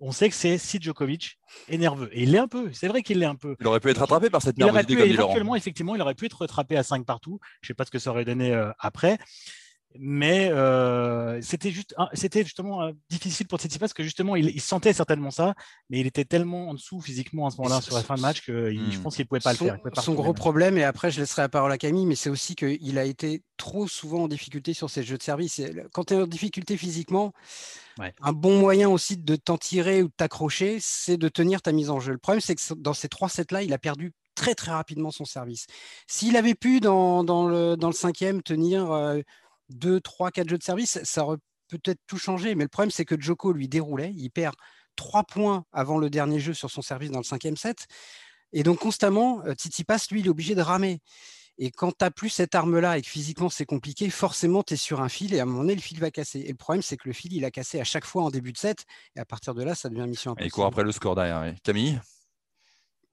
on 0.00 0.12
sait 0.12 0.28
que 0.28 0.34
c'est 0.34 0.58
si 0.58 0.80
Djokovic 0.80 1.38
est 1.68 1.78
nerveux. 1.78 2.08
Et 2.12 2.22
il 2.22 2.32
l'est 2.32 2.38
un 2.38 2.48
peu, 2.48 2.70
c'est 2.72 2.88
vrai 2.88 3.02
qu'il 3.02 3.18
l'est 3.18 3.26
un 3.26 3.34
peu. 3.34 3.56
Il 3.60 3.66
aurait 3.66 3.80
pu 3.80 3.90
être 3.90 3.98
rattrapé 3.98 4.30
par 4.30 4.42
cette 4.42 4.56
nervosité. 4.56 4.92
Il 4.92 4.98
aurait 4.98 5.06
pu, 5.08 5.14
éventuellement, 5.14 5.56
effectivement, 5.56 5.94
il 5.94 6.02
aurait 6.02 6.14
pu 6.14 6.26
être 6.26 6.38
rattrapé 6.38 6.76
à 6.76 6.82
5 6.82 7.04
partout. 7.04 7.40
Je 7.60 7.66
ne 7.66 7.68
sais 7.68 7.74
pas 7.74 7.84
ce 7.84 7.90
que 7.90 7.98
ça 7.98 8.10
aurait 8.10 8.24
donné 8.24 8.52
euh, 8.52 8.70
après. 8.78 9.18
Mais 9.94 10.50
euh, 10.52 11.40
c'était 11.40 11.70
juste, 11.70 11.94
c'était 12.12 12.44
justement 12.44 12.82
euh, 12.82 12.92
difficile 13.08 13.46
pour 13.46 13.58
Tsitsipas 13.58 13.80
parce 13.80 13.94
que 13.94 14.02
justement 14.02 14.36
il, 14.36 14.60
sentait 14.60 14.92
certainement 14.92 15.30
ça, 15.30 15.54
mais 15.88 15.98
il 16.00 16.06
était 16.06 16.26
tellement 16.26 16.68
en 16.68 16.74
dessous 16.74 17.00
physiquement 17.00 17.46
à 17.46 17.50
ce 17.50 17.56
moment-là 17.56 17.80
sur 17.80 17.94
la 17.94 18.02
fin 18.02 18.16
de 18.16 18.20
match 18.20 18.42
que 18.44 18.70
je 18.70 18.78
hmm. 18.78 19.02
pense 19.02 19.16
qu'il 19.16 19.24
ne 19.24 19.28
pouvait 19.28 19.40
pas 19.40 19.52
le 19.52 19.58
faire. 19.58 19.78
son 20.02 20.14
gros 20.14 20.34
problème, 20.34 20.76
et 20.76 20.84
après 20.84 21.10
je 21.10 21.20
laisserai 21.20 21.42
la 21.42 21.48
parole 21.48 21.72
à 21.72 21.78
Camille, 21.78 22.04
mais 22.04 22.16
c'est 22.16 22.28
aussi 22.28 22.54
qu'il 22.54 22.98
a 22.98 23.04
été 23.04 23.42
trop 23.56 23.88
souvent 23.88 24.24
en 24.24 24.28
difficulté 24.28 24.74
sur 24.74 24.90
ses 24.90 25.02
jeux 25.02 25.16
de 25.16 25.22
service. 25.22 25.60
Quand 25.92 26.04
tu 26.04 26.14
es 26.14 26.16
en 26.18 26.26
difficulté 26.26 26.76
physiquement, 26.76 27.32
un 27.98 28.32
bon 28.32 28.58
moyen 28.58 28.88
aussi 28.88 29.16
de 29.16 29.36
t'en 29.36 29.56
tirer 29.56 30.02
ou 30.02 30.08
de 30.08 30.12
t'accrocher, 30.16 30.78
c'est 30.80 31.16
de 31.16 31.28
tenir 31.28 31.62
ta 31.62 31.72
mise 31.72 31.90
en 31.90 31.98
jeu. 31.98 32.12
Le 32.12 32.18
problème, 32.18 32.40
c'est 32.40 32.54
que 32.54 32.74
dans 32.74 32.94
ces 32.94 33.08
trois 33.08 33.28
sets-là, 33.28 33.62
il 33.62 33.72
a 33.72 33.78
perdu 33.78 34.12
très 34.34 34.54
très 34.54 34.70
rapidement 34.70 35.10
son 35.10 35.24
service. 35.24 35.66
S'il 36.06 36.36
avait 36.36 36.54
pu 36.54 36.78
dans, 36.78 37.24
dans, 37.24 37.48
le, 37.48 37.76
dans 37.76 37.88
le 37.88 37.94
cinquième 37.94 38.42
tenir 38.42 38.92
euh, 38.92 39.20
2, 39.70 40.00
3, 40.00 40.30
4 40.30 40.48
jeux 40.48 40.58
de 40.58 40.62
service, 40.62 40.98
ça 41.02 41.24
aurait 41.24 41.38
peut-être 41.68 42.00
tout 42.06 42.18
changé. 42.18 42.54
Mais 42.54 42.64
le 42.64 42.68
problème, 42.68 42.90
c'est 42.90 43.04
que 43.04 43.20
Joko 43.20 43.52
lui 43.52 43.68
déroulait. 43.68 44.12
Il 44.16 44.30
perd 44.30 44.54
3 44.96 45.24
points 45.24 45.64
avant 45.72 45.98
le 45.98 46.10
dernier 46.10 46.40
jeu 46.40 46.54
sur 46.54 46.70
son 46.70 46.82
service 46.82 47.10
dans 47.10 47.18
le 47.18 47.24
cinquième 47.24 47.56
set. 47.56 47.86
Et 48.52 48.62
donc, 48.62 48.78
constamment, 48.78 49.42
euh, 49.44 49.54
Titi 49.54 49.84
passe, 49.84 50.10
lui, 50.10 50.20
il 50.20 50.26
est 50.26 50.30
obligé 50.30 50.54
de 50.54 50.62
ramer. 50.62 51.00
Et 51.58 51.70
quand 51.72 51.90
tu 51.90 51.96
n'as 52.02 52.10
plus 52.10 52.30
cette 52.30 52.54
arme-là 52.54 52.98
et 52.98 53.02
que 53.02 53.08
physiquement 53.08 53.50
c'est 53.50 53.66
compliqué, 53.66 54.08
forcément 54.10 54.62
tu 54.62 54.74
es 54.74 54.76
sur 54.76 55.00
un 55.00 55.08
fil 55.08 55.34
et 55.34 55.40
à 55.40 55.42
un 55.42 55.46
moment 55.46 55.62
donné 55.62 55.74
le 55.74 55.80
fil 55.80 55.98
va 55.98 56.12
casser. 56.12 56.38
Et 56.38 56.50
le 56.50 56.56
problème 56.56 56.82
c'est 56.82 56.96
que 56.96 57.08
le 57.08 57.12
fil 57.12 57.32
il 57.32 57.44
a 57.44 57.50
cassé 57.50 57.80
à 57.80 57.84
chaque 57.84 58.04
fois 58.04 58.22
en 58.22 58.30
début 58.30 58.52
de 58.52 58.58
set 58.58 58.84
et 59.16 59.20
à 59.20 59.24
partir 59.24 59.54
de 59.54 59.64
là 59.64 59.74
ça 59.74 59.88
devient 59.88 60.08
mission 60.08 60.30
impossible. 60.32 60.44
Et 60.44 60.46
il 60.46 60.52
court 60.52 60.66
après 60.66 60.84
le 60.84 60.92
score 60.92 61.16
derrière. 61.16 61.52
Camille? 61.64 61.98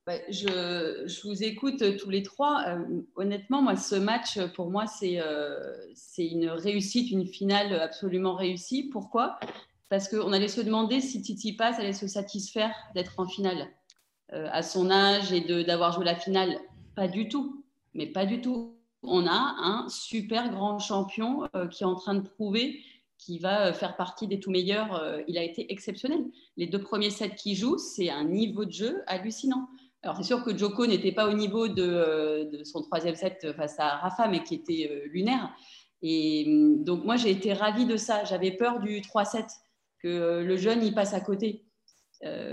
Je, 0.07 1.27
vous 1.27 1.43
écoute 1.43 1.97
tous 1.97 2.09
les 2.09 2.23
trois. 2.23 2.63
Euh, 2.67 3.01
honnêtement, 3.15 3.61
moi, 3.61 3.75
ce 3.75 3.95
match, 3.95 4.39
pour 4.55 4.69
moi, 4.69 4.85
euh, 5.03 5.75
c'est 5.95 6.27
une 6.27 6.49
réussite, 6.49 7.11
une 7.11 7.25
finale 7.25 7.73
absolument 7.73 8.35
réussie. 8.35 8.83
Pourquoi? 8.83 9.39
Parce 9.89 10.07
qu'on 10.07 10.33
allait 10.33 10.47
se 10.47 10.61
demander 10.61 11.01
si 11.01 11.21
Titi 11.21 11.53
Pass 11.53 11.79
allait 11.79 11.93
se 11.93 12.07
satisfaire 12.07 12.73
d'être 12.93 13.19
en 13.19 13.27
finale 13.27 13.67
euh, 14.33 14.47
à 14.51 14.61
son 14.61 14.89
âge 14.91 15.31
et 15.31 15.41
d'avoir 15.63 15.91
joué 15.91 16.05
la 16.05 16.15
finale. 16.15 16.57
Pas 16.95 17.07
du 17.07 17.27
tout, 17.27 17.63
mais 17.93 18.07
pas 18.07 18.25
du 18.25 18.41
tout. 18.41 18.77
On 19.01 19.27
a 19.27 19.55
un 19.59 19.87
super 19.89 20.49
grand 20.49 20.79
champion 20.79 21.47
qui 21.69 21.83
est 21.83 21.85
en 21.85 21.95
train 21.95 22.15
de 22.15 22.27
prouver 22.27 22.81
qu'il 23.19 23.39
va 23.39 23.71
faire 23.71 23.95
partie 23.95 24.27
des 24.27 24.39
tout 24.39 24.49
meilleurs. 24.49 25.21
il 25.27 25.37
a 25.37 25.43
été 25.43 25.71
exceptionnel. 25.71 26.25
Les 26.57 26.65
deux 26.65 26.81
premiers 26.81 27.11
sets 27.11 27.35
qu'il 27.35 27.55
joue, 27.55 27.77
c'est 27.77 28.09
un 28.09 28.23
niveau 28.23 28.65
de 28.65 28.71
jeu 28.71 29.03
hallucinant. 29.05 29.67
Alors, 30.05 30.15
c'est 30.17 30.23
sûr 30.23 30.43
que 30.43 30.55
Joko 30.55 30.85
n'était 30.85 31.11
pas 31.11 31.27
au 31.27 31.33
niveau 31.33 31.67
de, 31.67 32.61
son 32.63 32.81
troisième 32.83 33.15
set 33.15 33.51
face 33.57 33.77
à 33.79 33.97
Rafa, 33.97 34.27
mais 34.27 34.43
qui 34.43 34.55
était 34.55 34.89
euh, 34.89 35.07
lunaire. 35.09 35.49
Et 36.01 36.45
hum, 36.47 36.83
donc, 36.83 37.03
moi, 37.03 37.17
j'ai 37.17 37.31
été 37.31 37.51
ravie 37.51 37.85
de 37.85 37.97
ça. 37.97 38.23
J'avais 38.23 38.51
peur 38.51 38.79
du 38.79 39.01
3-7, 39.01 39.45
que 39.99 40.43
le 40.43 40.57
jeune 40.57 40.83
y 40.83 40.91
passe 40.91 41.13
à 41.13 41.19
côté. 41.19 41.65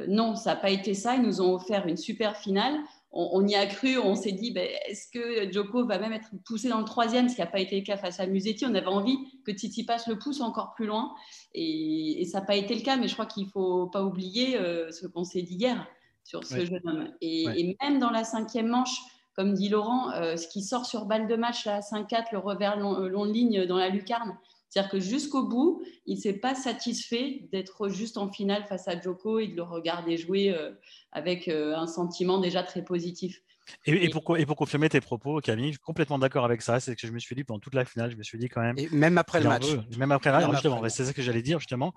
non, 0.08 0.34
ça 0.34 0.54
n'a 0.54 0.60
pas 0.60 0.70
été 0.70 0.94
ça. 0.94 1.14
Ils 1.14 1.22
nous 1.22 1.40
ont 1.40 1.54
offert 1.54 1.86
une 1.86 1.96
super 1.96 2.36
finale 2.36 2.80
on, 3.12 3.46
y 3.46 3.54
a 3.54 3.66
cru, 3.66 3.98
on 3.98 4.14
s'est 4.14 4.32
dit, 4.32 4.52
ben, 4.52 4.66
est-ce 4.88 5.06
que 5.10 5.52
Joko 5.52 5.84
va 5.86 5.98
même 5.98 6.14
être 6.14 6.30
poussé 6.46 6.70
dans 6.70 6.78
le 6.78 6.84
troisième, 6.84 7.28
ce 7.28 7.34
qui 7.34 7.42
n'a 7.42 7.46
pas 7.46 7.60
été 7.60 7.78
le 7.78 7.84
cas 7.84 7.98
face 7.98 8.20
à 8.20 8.26
Musetti? 8.26 8.64
On 8.64 8.74
avait 8.74 8.86
envie 8.86 9.18
que 9.44 9.50
Titi 9.50 9.84
passe 9.84 10.06
le 10.06 10.18
pouce 10.18 10.40
encore 10.40 10.72
plus 10.74 10.86
loin, 10.86 11.12
et, 11.54 12.26
ça 12.30 12.40
n'a 12.40 12.46
pas 12.46 12.56
été 12.56 12.74
le 12.74 12.80
cas, 12.80 12.96
mais 12.96 13.08
je 13.08 13.12
crois 13.12 13.26
qu'il 13.26 13.44
ne 13.44 13.50
faut 13.50 13.86
pas 13.88 14.02
oublier 14.02 14.56
euh, 14.56 14.90
ce 14.90 15.06
qu'on 15.06 15.24
s'est 15.24 15.42
dit 15.42 15.56
hier 15.56 15.86
sur 16.24 16.44
ce 16.44 16.64
jeune 16.64 16.80
homme. 16.84 17.08
Et, 17.20 17.76
même 17.82 17.98
dans 17.98 18.10
la 18.10 18.24
cinquième 18.24 18.68
manche, 18.68 18.96
comme 19.34 19.54
dit 19.54 19.68
Laurent, 19.68 20.12
euh, 20.12 20.36
ce 20.36 20.46
qui 20.48 20.62
sort 20.62 20.86
sur 20.86 21.06
balle 21.06 21.26
de 21.26 21.36
match, 21.36 21.64
là, 21.64 21.80
5-4, 21.80 22.26
le 22.32 22.38
revers 22.38 22.76
long, 22.76 23.00
euh, 23.00 23.08
long 23.08 23.24
ligne 23.24 23.66
dans 23.66 23.78
la 23.78 23.88
lucarne, 23.88 24.36
c'est-à-dire 24.72 24.90
que 24.90 25.00
jusqu'au 25.00 25.46
bout, 25.46 25.82
il 26.06 26.16
ne 26.16 26.20
s'est 26.22 26.38
pas 26.38 26.54
satisfait 26.54 27.46
d'être 27.52 27.90
juste 27.90 28.16
en 28.16 28.32
finale 28.32 28.64
face 28.64 28.88
à 28.88 28.98
Joko 28.98 29.38
et 29.38 29.48
de 29.48 29.54
le 29.54 29.62
regarder 29.62 30.16
jouer 30.16 30.48
euh, 30.50 30.70
avec 31.12 31.46
euh, 31.48 31.76
un 31.76 31.86
sentiment 31.86 32.38
déjà 32.38 32.62
très 32.62 32.82
positif. 32.82 33.42
Et, 33.84 34.08
pour, 34.10 34.36
et, 34.36 34.46
pour, 34.46 34.56
confirmer 34.56 34.88
tes 34.88 35.00
propos, 35.00 35.40
Camille, 35.40 35.68
je 35.68 35.72
suis 35.72 35.78
complètement 35.78 36.18
d'accord 36.18 36.44
avec 36.44 36.62
ça. 36.62 36.80
C'est 36.80 36.92
ce 36.92 36.96
que 36.96 37.06
je 37.06 37.12
me 37.12 37.18
suis 37.18 37.34
dit 37.34 37.44
pendant 37.44 37.60
toute 37.60 37.74
la 37.74 37.84
finale. 37.84 38.10
Je 38.10 38.16
me 38.16 38.22
suis 38.22 38.38
dit 38.38 38.48
quand 38.48 38.60
même. 38.60 38.78
Et 38.78 38.88
même 38.90 39.18
après 39.18 39.40
le 39.40 39.48
match. 39.48 39.66
même 39.98 40.12
après 40.12 40.30
le 40.30 40.38
match, 40.38 40.50
justement. 40.52 40.88
C'est 40.88 41.04
ça 41.04 41.12
que 41.12 41.22
j'allais 41.22 41.42
dire, 41.42 41.58
justement. 41.58 41.92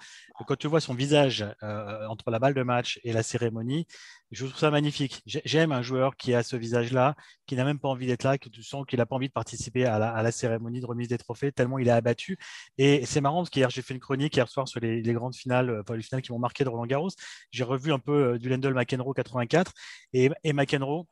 Quand 0.48 0.55
tu 0.55 0.67
vois 0.67 0.81
son 0.81 0.93
visage 0.93 1.45
euh, 1.63 2.07
entre 2.07 2.31
la 2.31 2.39
balle 2.39 2.53
de 2.53 2.63
match 2.63 3.00
et 3.03 3.13
la 3.13 3.24
cérémonie, 3.24 3.88
je 4.31 4.45
trouve 4.45 4.60
ça 4.60 4.72
magnifique. 4.72 5.22
J'aime 5.25 5.72
un 5.72 5.81
joueur 5.81 6.15
qui 6.15 6.34
a 6.34 6.43
ce 6.43 6.55
visage-là, 6.55 7.15
qui 7.45 7.55
n'a 7.55 7.63
même 7.63 7.79
pas 7.79 7.89
envie 7.89 8.07
d'être 8.07 8.24
là, 8.24 8.38
que 8.38 8.50
tu 8.50 8.63
sens 8.63 8.86
qu'il 8.86 9.00
n'a 9.00 9.05
pas 9.05 9.15
envie 9.15 9.27
de 9.27 9.34
participer 9.34 9.86
à 9.86 10.00
la, 10.00 10.31
cérémonie 10.31 10.81
de 10.81 10.86
remise 10.86 11.07
des 11.07 11.17
trophées, 11.17 11.51
tellement 11.51 11.79
il 11.79 11.88
est 11.88 11.91
abattu. 11.91 12.38
Et 12.77 13.05
c'est 13.05 13.22
marrant 13.22 13.38
parce 13.38 13.50
qu'hier, 13.50 13.69
j'ai 13.69 13.81
fait 13.81 13.93
une 13.93 14.00
chronique 14.00 14.36
hier 14.36 14.48
soir 14.50 14.67
sur 14.67 14.79
les, 14.79 15.01
grandes 15.13 15.36
finales, 15.36 15.69
euh, 15.69 15.81
enfin, 15.81 15.95
les 15.95 16.03
finales 16.03 16.22
qui 16.22 16.31
m'ont 16.31 16.39
marqué 16.39 16.63
de 16.63 16.69
Roland 16.69 16.86
Garros. 16.86 17.10
J'ai 17.51 17.63
revu 17.63 17.93
un 17.93 18.00
peu 18.00 18.34
euh, 18.34 18.38
du 18.39 18.50
Lendl 18.50 18.74
McEnroe 18.74 19.13
84 19.13 19.72
et, 20.13 20.29
et 20.43 20.53
McEnroe 20.53 21.05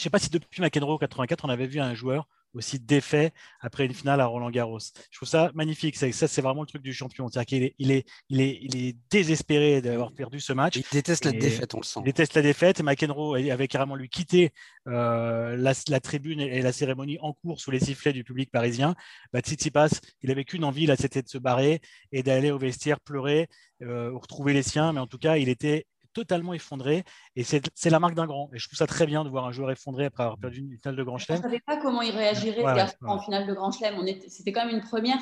je 0.00 0.02
ne 0.02 0.04
sais 0.04 0.10
pas 0.10 0.18
si 0.18 0.30
depuis 0.30 0.62
McEnroe 0.62 0.98
84, 0.98 1.44
on 1.44 1.50
avait 1.50 1.66
vu 1.66 1.78
un 1.78 1.92
joueur 1.94 2.26
aussi 2.54 2.80
défait 2.80 3.32
après 3.60 3.84
une 3.84 3.92
finale 3.92 4.18
à 4.20 4.26
Roland 4.26 4.50
Garros. 4.50 4.78
Je 5.10 5.18
trouve 5.18 5.28
ça 5.28 5.50
magnifique. 5.54 5.94
Ça, 5.94 6.10
c'est 6.10 6.40
vraiment 6.40 6.62
le 6.62 6.66
truc 6.66 6.82
du 6.82 6.94
champion. 6.94 7.28
C'est-à-dire 7.28 7.46
qu'il 7.46 7.62
est, 7.62 7.74
il 7.78 7.92
est, 7.92 8.06
il 8.30 8.40
est, 8.40 8.58
il 8.62 8.76
est 8.78 8.96
désespéré 9.10 9.82
d'avoir 9.82 10.12
perdu 10.12 10.40
ce 10.40 10.54
match. 10.54 10.76
Il 10.76 10.84
déteste 10.90 11.26
la 11.26 11.32
défaite, 11.32 11.74
on 11.74 11.80
le 11.80 11.84
sent. 11.84 12.00
Il 12.00 12.04
déteste 12.04 12.34
la 12.34 12.40
défaite. 12.42 12.80
Et 12.80 12.82
McEnroe 12.82 13.36
avait 13.36 13.68
carrément 13.68 13.94
lui 13.94 14.08
quitté 14.08 14.52
euh, 14.88 15.54
la, 15.56 16.00
tribune 16.00 16.40
et 16.40 16.62
la 16.62 16.72
cérémonie 16.72 17.18
en 17.20 17.34
cours 17.34 17.60
sous 17.60 17.70
les 17.70 17.80
sifflets 17.80 18.14
du 18.14 18.24
public 18.24 18.50
parisien. 18.50 18.94
Bah, 19.34 19.40
Tsitsipas, 19.40 20.00
il 20.22 20.30
avait 20.30 20.44
qu'une 20.44 20.64
envie, 20.64 20.86
là, 20.86 20.96
c'était 20.96 21.22
de 21.22 21.28
se 21.28 21.38
barrer 21.38 21.82
et 22.10 22.22
d'aller 22.22 22.50
au 22.50 22.58
vestiaire 22.58 23.00
pleurer, 23.00 23.48
euh, 23.82 24.12
retrouver 24.14 24.54
les 24.54 24.62
siens. 24.62 24.94
Mais 24.94 25.00
en 25.00 25.06
tout 25.06 25.18
cas, 25.18 25.36
il 25.36 25.50
était 25.50 25.86
totalement 26.12 26.54
effondré. 26.54 27.04
Et 27.36 27.44
c'est 27.44 27.90
la 27.90 28.00
marque 28.00 28.14
d'un 28.14 28.26
grand. 28.26 28.50
Et 28.52 28.58
je 28.58 28.66
trouve 28.68 28.76
ça 28.76 28.86
très 28.86 29.06
bien 29.06 29.24
de 29.24 29.28
voir 29.28 29.46
un 29.46 29.52
joueur 29.52 29.70
effondré 29.70 30.04
après 30.06 30.22
avoir 30.22 30.38
perdu 30.38 30.60
une 30.60 30.78
finale 30.78 30.96
de 30.96 31.02
Grand 31.02 31.18
Chelem. 31.18 31.38
Je 31.38 31.46
ne 31.46 31.50
savais 31.50 31.62
pas 31.66 31.76
comment 31.76 32.02
il 32.02 32.12
réagirait 32.12 32.64
en 33.02 33.18
finale 33.18 33.46
de 33.46 33.54
Grand 33.54 33.72
Chelem. 33.72 33.96
C'était 34.28 34.52
quand 34.52 34.66
même 34.66 34.74
une 34.76 34.82
première 34.82 35.18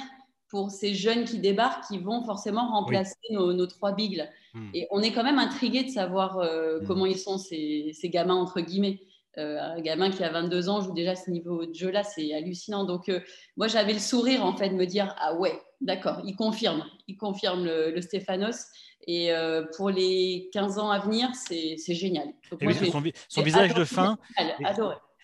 pour 0.49 0.71
ces 0.71 0.95
jeunes 0.95 1.25
qui 1.25 1.39
débarquent, 1.39 1.87
qui 1.89 1.99
vont 1.99 2.25
forcément 2.25 2.69
remplacer 2.71 3.17
nos, 3.31 3.67
trois 3.67 3.93
bigles. 3.93 4.29
Hmm. 4.55 4.71
Et 4.75 4.87
on 4.91 5.03
est 5.03 5.13
quand 5.13 5.25
même 5.25 5.39
intrigué 5.39 5.85
de 5.85 5.91
savoir 5.91 6.39
euh, 6.39 6.81
hmm. 6.81 6.87
comment 6.87 7.07
ils 7.07 7.19
sont, 7.19 7.39
ces, 7.39 7.91
ces, 7.93 8.09
gamins, 8.09 8.35
entre 8.35 8.61
guillemets. 8.61 9.01
Euh, 9.37 9.61
un 9.61 9.81
gamin 9.81 10.11
qui 10.11 10.25
a 10.25 10.33
22 10.33 10.69
ans 10.69 10.81
joue 10.81 10.95
déjà 10.95 11.15
ce 11.15 11.31
niveau 11.31 11.65
de 11.65 11.75
jeu-là, 11.75 12.03
c'est 12.03 12.35
hallucinant. 12.35 12.85
Donc, 12.85 13.09
euh, 13.09 13.21
moi, 13.57 13.69
j'avais 13.69 13.93
le 13.93 13.99
sourire, 13.99 14.45
en 14.45 14.57
fait, 14.57 14.71
de 14.71 14.75
me 14.75 14.87
dire 14.87 15.15
Ah 15.19 15.35
ouais, 15.35 15.61
d'accord, 15.81 16.23
il 16.25 16.35
confirme, 16.35 16.85
il 17.07 17.17
confirme 17.17 17.65
le, 17.65 17.93
le 17.93 18.01
Stéphanos. 18.01 18.67
Et 19.11 19.33
euh, 19.33 19.65
pour 19.75 19.89
les 19.89 20.51
15 20.53 20.79
ans 20.79 20.91
à 20.91 20.99
venir, 20.99 21.31
c'est 21.35 21.79
génial. 21.95 22.29
son, 22.51 23.41
visage 23.41 23.73
de 23.73 23.85
fin, 23.87 24.19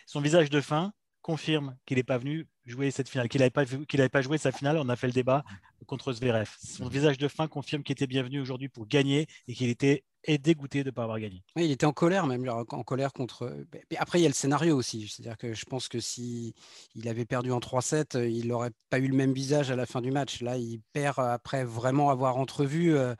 son 0.06 0.20
visage 0.22 0.48
de 0.48 0.62
fin 0.62 0.94
confirme 1.20 1.76
qu'il 1.84 1.98
n'est 1.98 2.02
pas 2.02 2.16
venu 2.16 2.48
jouer 2.64 2.90
cette 2.90 3.10
finale, 3.10 3.28
qu'il 3.28 3.40
n'avait 3.40 3.50
pas, 3.50 3.64
pas 4.10 4.22
joué 4.22 4.38
sa 4.38 4.52
finale. 4.52 4.78
On 4.78 4.88
a 4.88 4.96
fait 4.96 5.06
le 5.06 5.12
débat 5.12 5.44
contre 5.86 6.12
Zverev. 6.12 6.50
Son 6.62 6.88
visage 6.88 7.18
de 7.18 7.28
fin 7.28 7.48
confirme 7.48 7.82
qu'il 7.82 7.92
était 7.92 8.06
bienvenu 8.06 8.40
aujourd'hui 8.40 8.68
pour 8.68 8.86
gagner 8.86 9.26
et 9.48 9.54
qu'il 9.54 9.68
était 9.68 10.04
dégoûté 10.38 10.82
de 10.82 10.88
ne 10.88 10.90
pas 10.90 11.02
avoir 11.02 11.20
gagné. 11.20 11.42
il 11.56 11.70
était 11.70 11.86
en 11.86 11.92
colère 11.92 12.26
même, 12.26 12.48
en 12.48 12.64
colère 12.64 13.12
contre. 13.12 13.54
Mais 13.72 13.96
après, 13.98 14.18
il 14.20 14.22
y 14.22 14.24
a 14.24 14.28
le 14.28 14.34
scénario 14.34 14.76
aussi. 14.76 15.08
C'est-à-dire 15.08 15.36
que 15.36 15.54
je 15.54 15.64
pense 15.64 15.88
que 15.88 16.00
si 16.00 16.54
il 16.94 17.08
avait 17.08 17.26
perdu 17.26 17.52
en 17.52 17.58
3-7, 17.58 18.28
il 18.28 18.48
n'aurait 18.48 18.70
pas 18.90 18.98
eu 18.98 19.08
le 19.08 19.16
même 19.16 19.32
visage 19.32 19.70
à 19.70 19.76
la 19.76 19.86
fin 19.86 20.00
du 20.00 20.10
match. 20.10 20.40
Là, 20.40 20.56
il 20.56 20.80
perd 20.92 21.18
après 21.18 21.64
vraiment 21.64 22.10
avoir 22.10 22.36
entrevu. 22.36 22.96
Euh, 22.96 23.14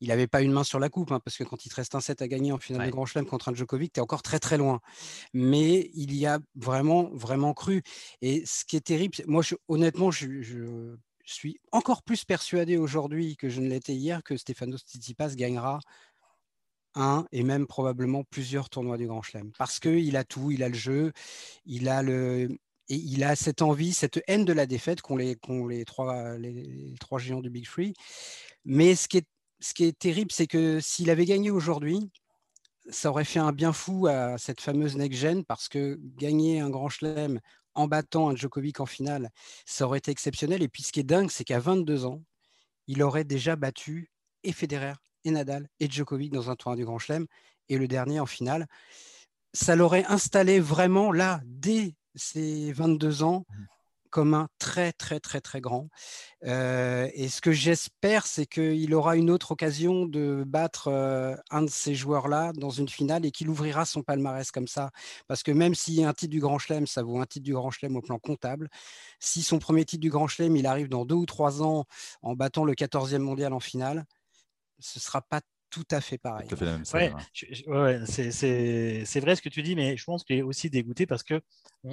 il 0.00 0.08
n'avait 0.08 0.26
pas 0.26 0.42
une 0.42 0.52
main 0.52 0.64
sur 0.64 0.78
la 0.78 0.88
coupe, 0.88 1.10
hein, 1.10 1.20
parce 1.24 1.36
que 1.36 1.44
quand 1.44 1.64
il 1.64 1.70
te 1.70 1.76
reste 1.76 1.94
un 1.94 2.00
set 2.00 2.20
à 2.22 2.28
gagner 2.28 2.52
en 2.52 2.58
finale 2.58 2.86
de 2.86 2.92
Grand 2.92 3.06
Chelem 3.06 3.26
contre 3.26 3.48
un 3.48 3.54
Djokovic, 3.54 3.94
tu 3.94 4.00
es 4.00 4.02
encore 4.02 4.22
très 4.22 4.38
très 4.38 4.58
loin. 4.58 4.80
Mais 5.32 5.90
il 5.94 6.14
y 6.14 6.26
a 6.26 6.38
vraiment, 6.54 7.10
vraiment 7.12 7.54
cru. 7.54 7.82
Et 8.20 8.44
ce 8.46 8.64
qui 8.64 8.76
est 8.76 8.80
terrible, 8.80 9.16
moi 9.26 9.42
honnêtement, 9.68 10.10
je, 10.10 10.96
suis 11.34 11.60
encore 11.72 12.02
plus 12.02 12.24
persuadé 12.24 12.76
aujourd'hui 12.76 13.36
que 13.36 13.48
je 13.48 13.60
ne 13.60 13.68
l'étais 13.68 13.94
hier 13.94 14.22
que 14.22 14.36
Stefanos 14.36 14.82
Tsitsipas 14.84 15.34
gagnera 15.34 15.80
un 16.94 17.26
et 17.32 17.42
même 17.42 17.66
probablement 17.66 18.24
plusieurs 18.24 18.70
tournois 18.70 18.96
du 18.96 19.06
Grand 19.06 19.22
Chelem. 19.22 19.52
Parce 19.58 19.78
qu'il 19.78 20.16
a 20.16 20.24
tout, 20.24 20.50
il 20.50 20.62
a 20.62 20.68
le 20.68 20.74
jeu, 20.74 21.12
il 21.66 21.88
a 21.88 22.02
le, 22.02 22.48
et 22.88 22.94
il 22.94 23.24
a 23.24 23.36
cette 23.36 23.62
envie, 23.62 23.92
cette 23.92 24.22
haine 24.26 24.44
de 24.44 24.52
la 24.52 24.66
défaite 24.66 25.02
qu'ont 25.02 25.16
les, 25.16 25.36
les, 25.68 25.84
trois, 25.84 26.38
les, 26.38 26.94
trois 27.00 27.18
géants 27.18 27.40
du 27.40 27.50
Big 27.50 27.66
Free. 27.66 27.92
Mais 28.64 28.94
ce 28.94 29.08
qui 29.08 29.18
est 29.18 29.26
ce 29.60 29.74
qui 29.74 29.84
est 29.84 29.98
terrible, 29.98 30.30
c'est 30.32 30.46
que 30.46 30.80
s'il 30.80 31.08
avait 31.08 31.24
gagné 31.24 31.50
aujourd'hui, 31.50 32.10
ça 32.90 33.10
aurait 33.10 33.24
fait 33.24 33.38
un 33.38 33.52
bien 33.52 33.72
fou 33.72 34.06
à 34.06 34.38
cette 34.38 34.60
fameuse 34.60 34.96
next-gen 34.96 35.44
parce 35.44 35.68
que 35.68 35.98
gagner 36.16 36.60
un 36.60 36.70
grand 36.70 36.88
chelem 36.88 37.40
en 37.76 37.86
battant 37.86 38.30
un 38.30 38.34
Djokovic 38.34 38.80
en 38.80 38.86
finale, 38.86 39.30
ça 39.64 39.86
aurait 39.86 39.98
été 39.98 40.10
exceptionnel. 40.10 40.62
Et 40.62 40.68
puis 40.68 40.82
ce 40.82 40.92
qui 40.92 41.00
est 41.00 41.04
dingue, 41.04 41.30
c'est 41.30 41.44
qu'à 41.44 41.60
22 41.60 42.04
ans, 42.06 42.22
il 42.88 43.02
aurait 43.02 43.24
déjà 43.24 43.56
battu 43.56 44.10
et 44.42 44.52
Federer 44.52 44.94
et 45.24 45.30
Nadal 45.30 45.68
et 45.80 45.88
Djokovic 45.88 46.32
dans 46.32 46.50
un 46.50 46.56
tournoi 46.56 46.76
du 46.76 46.84
grand 46.84 46.98
chelem 46.98 47.26
et 47.68 47.78
le 47.78 47.88
dernier 47.88 48.20
en 48.20 48.26
finale. 48.26 48.66
Ça 49.52 49.76
l'aurait 49.76 50.04
installé 50.06 50.60
vraiment 50.60 51.12
là, 51.12 51.40
dès 51.44 51.94
ses 52.14 52.72
22 52.72 53.22
ans, 53.22 53.44
mmh 54.16 54.26
comme 54.26 54.32
un 54.32 54.48
très 54.58 54.92
très 54.92 55.20
très 55.20 55.42
très 55.42 55.60
grand. 55.60 55.90
Euh, 56.44 57.10
et 57.12 57.28
ce 57.28 57.42
que 57.42 57.52
j'espère, 57.52 58.26
c'est 58.26 58.46
qu'il 58.46 58.94
aura 58.94 59.16
une 59.16 59.30
autre 59.30 59.52
occasion 59.52 60.06
de 60.06 60.42
battre 60.46 60.88
euh, 60.88 61.36
un 61.50 61.62
de 61.62 61.68
ces 61.70 61.94
joueurs-là 61.94 62.52
dans 62.54 62.70
une 62.70 62.88
finale 62.88 63.26
et 63.26 63.30
qu'il 63.30 63.50
ouvrira 63.50 63.84
son 63.84 64.02
palmarès 64.02 64.50
comme 64.50 64.68
ça. 64.68 64.90
Parce 65.28 65.42
que 65.42 65.52
même 65.52 65.74
si 65.74 66.02
un 66.02 66.14
titre 66.14 66.30
du 66.30 66.40
Grand 66.40 66.58
Chelem, 66.58 66.86
ça 66.86 67.02
vaut 67.02 67.20
un 67.20 67.26
titre 67.26 67.44
du 67.44 67.52
Grand 67.52 67.70
Chelem 67.70 67.94
au 67.96 68.00
plan 68.00 68.18
comptable, 68.18 68.70
si 69.20 69.42
son 69.42 69.58
premier 69.58 69.84
titre 69.84 70.00
du 70.00 70.10
Grand 70.10 70.28
Chelem, 70.28 70.56
il 70.56 70.66
arrive 70.66 70.88
dans 70.88 71.04
deux 71.04 71.14
ou 71.16 71.26
trois 71.26 71.62
ans 71.62 71.84
en 72.22 72.34
battant 72.34 72.64
le 72.64 72.74
14e 72.74 73.18
mondial 73.18 73.52
en 73.52 73.60
finale, 73.60 74.06
ce 74.78 75.00
sera 75.00 75.22
pas 75.22 75.40
tout 75.76 75.84
à 75.90 76.00
fait 76.00 76.16
pareil. 76.16 76.48
ouais, 77.66 78.00
c'est 78.06 79.20
vrai 79.20 79.36
ce 79.36 79.42
que 79.42 79.50
tu 79.50 79.62
dis, 79.62 79.76
mais 79.76 79.94
je 79.98 80.04
pense 80.04 80.24
qu'il 80.24 80.36
est 80.36 80.42
aussi 80.42 80.70
dégoûté 80.70 81.04
parce 81.04 81.22
que 81.22 81.42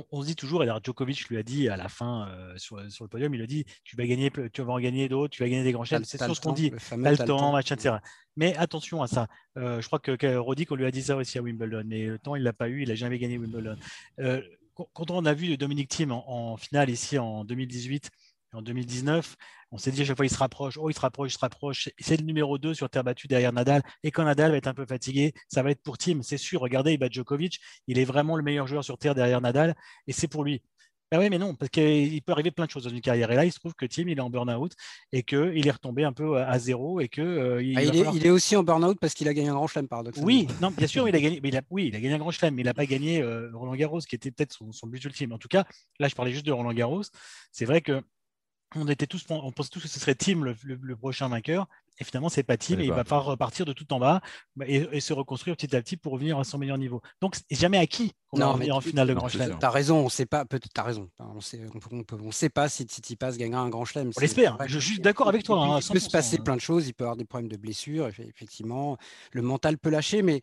on, 0.10 0.22
se 0.22 0.28
dit 0.28 0.38
toujours, 0.38 0.62
alors 0.62 0.80
Djokovic 0.82 1.28
lui 1.28 1.38
a 1.38 1.44
dit 1.44 1.68
à 1.68 1.76
la 1.76 1.90
fin 1.90 2.30
euh, 2.30 2.58
sur, 2.58 2.80
sur, 2.90 3.04
le 3.04 3.10
podium, 3.10 3.36
il 3.36 3.42
a 3.42 3.46
dit 3.46 3.66
tu 3.84 3.98
vas 3.98 4.06
gagner, 4.06 4.32
tu 4.54 4.62
vas 4.62 4.72
en 4.72 4.80
gagner 4.80 5.10
d'autres, 5.10 5.36
tu 5.36 5.44
vas 5.44 5.50
gagner 5.50 5.66
des 5.66 5.74
grands 5.74 5.84
chefs. 5.84 6.04
C'est 6.06 6.18
ce 6.18 6.40
qu'on 6.40 6.54
dit, 6.54 6.70
le, 6.70 7.18
temps, 7.18 7.52
match, 7.52 7.74
etc. 7.74 7.96
Mais 8.38 8.56
attention 8.56 9.02
à 9.02 9.08
ça. 9.08 9.28
Euh, 9.58 9.82
je 9.82 9.88
crois 9.88 10.00
que, 10.00 10.16
que 10.16 10.38
Roddick, 10.38 10.72
on 10.72 10.76
lui 10.76 10.86
a 10.86 10.92
dit 10.92 11.04
ça 11.04 11.18
aussi 11.18 11.38
à 11.38 11.42
Wimbledon, 11.42 11.84
mais 11.86 12.06
le 12.06 12.20
temps 12.20 12.36
il 12.36 12.44
l'a 12.44 12.54
pas 12.54 12.70
eu, 12.70 12.84
il 12.84 12.92
a 12.92 12.96
jamais 12.96 13.20
gagné 13.20 13.38
Wimbledon. 13.38 13.76
Euh, 14.20 14.42
quand 14.94 15.12
on 15.12 15.26
a 15.26 15.34
vu 15.34 15.58
Dominique 15.58 15.90
Thiem 15.90 16.14
en, 16.14 16.54
en 16.54 16.58
finale 16.58 16.90
ici 16.90 17.20
en 17.20 17.44
2018 17.44 18.10
en 18.54 18.62
2019, 18.62 19.36
on 19.72 19.78
s'est 19.78 19.92
dit 19.92 20.02
à 20.02 20.06
chaque 20.06 20.18
fois 20.18 20.26
il 20.26 20.30
se 20.30 20.38
rapproche, 20.38 20.78
oh 20.78 20.90
il 20.90 20.94
se 20.94 21.00
rapproche, 21.00 21.32
il 21.32 21.34
se 21.34 21.40
rapproche. 21.40 21.90
C'est 22.00 22.18
le 22.18 22.26
numéro 22.26 22.58
2 22.58 22.74
sur 22.74 22.90
terre 22.90 23.04
battue 23.04 23.28
derrière 23.28 23.54
Nadal. 23.54 23.82
Et 24.04 24.12
quand 24.12 24.24
Nadal 24.24 24.52
va 24.52 24.58
être 24.58 24.68
un 24.68 24.74
peu 24.74 24.86
fatigué, 24.86 25.34
ça 25.48 25.64
va 25.64 25.72
être 25.72 25.82
pour 25.82 25.98
Tim, 25.98 26.22
c'est 26.22 26.38
sûr. 26.38 26.62
Regardez, 26.62 26.94
il 26.94 26.98
bat 26.98 27.10
Djokovic, 27.10 27.60
il 27.88 28.00
est 28.00 28.06
vraiment 28.06 28.36
le 28.36 28.44
meilleur 28.44 28.68
joueur 28.68 28.84
sur 28.84 28.98
terre 28.98 29.16
derrière 29.16 29.42
Nadal, 29.42 29.76
et 30.08 30.14
c'est 30.14 30.28
pour 30.28 30.44
lui. 30.44 30.62
Ben 31.14 31.20
oui, 31.20 31.30
mais 31.30 31.38
non, 31.38 31.54
parce 31.54 31.70
qu'il 31.70 32.24
peut 32.24 32.32
arriver 32.32 32.50
plein 32.50 32.66
de 32.66 32.72
choses 32.72 32.86
dans 32.86 32.90
une 32.90 33.00
carrière. 33.00 33.30
Et 33.30 33.36
là, 33.36 33.46
il 33.46 33.52
se 33.52 33.60
trouve 33.60 33.76
que 33.76 33.86
Tim, 33.86 34.06
il 34.08 34.18
est 34.18 34.20
en 34.20 34.32
burn-out 34.32 34.72
et 35.12 35.22
qu'il 35.22 35.68
est 35.68 35.70
retombé 35.70 36.04
un 36.04 36.12
peu 36.12 36.40
à 36.40 36.58
zéro. 36.58 37.02
Et 37.02 37.08
que, 37.08 37.22
euh, 37.22 37.62
il, 37.62 37.78
ah, 37.78 37.84
est, 37.84 38.32
aussi 38.32 38.56
en 38.56 38.64
burn-out 38.64 38.98
parce 39.00 39.14
qu'il 39.14 39.28
a 39.28 39.34
gagné 39.36 39.50
un 39.50 39.54
grand 39.54 39.68
chelem, 39.68 39.88
paradoxalement. 39.88 40.26
Oui, 40.26 40.48
non, 40.60 40.72
bien 40.72 40.88
sûr, 40.88 41.08
il 41.08 41.16
a 41.16 41.20
gagné, 41.20 41.40
mais 41.44 41.50
il 41.50 41.58
a, 41.58 41.62
oui, 41.70 41.90
il 41.90 41.96
a 41.96 42.00
gagné 42.00 42.16
un 42.16 42.18
grand 42.18 42.32
chelem, 42.32 42.56
mais 42.56 42.64
il 42.64 42.66
n'a 42.66 42.74
pas 42.74 42.88
gagné 42.88 43.22
euh, 43.22 43.52
Roland 43.54 43.76
Garros, 43.76 44.00
qui 44.00 44.16
était 44.16 44.32
peut-être 44.32 44.54
son, 44.54 44.72
son, 44.72 44.88
but 44.88 45.06
ultime. 45.06 45.34
En 45.34 45.38
tout 45.38 45.50
cas, 45.50 45.66
là, 46.00 46.08
je 46.08 46.16
parlais 46.16 46.32
juste 46.32 46.48
de 46.48 46.52
Roland 46.52 46.74
Garros. 46.74 47.04
C'est 47.52 47.66
vrai 47.66 47.82
que 47.82 48.02
on 48.76 48.88
était 48.88 49.08
tous, 49.08 49.26
on 49.30 49.52
pensait 49.52 49.70
tous 49.70 49.82
que 49.82 49.88
ce 49.88 50.00
serait 50.00 50.16
Tim 50.16 50.44
le, 50.44 50.96
prochain 50.96 51.28
vainqueur. 51.28 51.68
Et 52.00 52.04
finalement, 52.04 52.30
c'est 52.30 52.44
pas 52.44 52.58
Tim 52.58 52.80
et, 52.80 52.86
il 52.86 52.92
va 52.92 53.04
falloir 53.04 53.26
repartir 53.26 53.66
de 53.66 53.74
tout 53.74 53.94
en 53.94 54.00
bas 54.00 54.22
et, 54.66 55.00
se 55.00 55.14
reconstruire 55.14 55.56
petit 55.56 55.76
à 55.76 55.82
petit 55.82 55.96
pour 55.96 56.14
revenir 56.14 56.40
à 56.40 56.44
son 56.44 56.58
meilleur 56.58 56.78
niveau. 56.78 57.02
Donc, 57.22 57.36
jamais 57.52 57.78
acquis 57.78 58.14
qu'on 58.30 58.40
va 58.40 58.48
revenir 58.48 58.76
en 58.76 58.82
finale 58.82 59.08
de 59.08 59.14
Grand 59.14 59.28
Chelem. 59.28 59.58
Tu 59.60 59.66
as 59.66 59.70
raison, 59.70 59.98
on 60.00 60.10
sait 60.10 60.26
pas, 60.26 60.46
peut-être, 60.46 60.78
as 60.80 60.84
raison. 60.84 61.10
On 61.20 61.42
sait, 61.42 61.62
on, 62.12 62.32
sait 62.32 62.50
pas 62.50 62.68
si 62.68 62.86
Titi 62.86 63.16
Pass 63.16 63.38
gagnera 63.38 63.62
un 63.62 63.70
Grand 63.70 63.86
Chelem. 63.86 64.12
On 64.16 64.20
l'espère, 64.20 64.58
je 64.66 64.80
suis 64.80 65.00
d'accord 65.00 65.28
avec 65.28 65.44
toi. 65.44 65.60
Hein, 65.64 65.80
il 65.80 65.92
peut 65.92 66.00
se 66.00 66.10
passer 66.10 66.38
hein. 66.40 66.44
plein 66.44 66.56
de 66.56 66.62
choses, 66.62 66.88
il 66.88 66.94
peut 66.94 67.04
avoir 67.04 67.18
des 67.18 67.26
problèmes 67.26 67.52
de 67.52 67.58
blessure, 67.58 68.08
effectivement. 68.08 68.98
Le 69.32 69.42
mental 69.42 69.78
peut 69.78 69.90
lâcher, 69.90 70.24
mais 70.24 70.42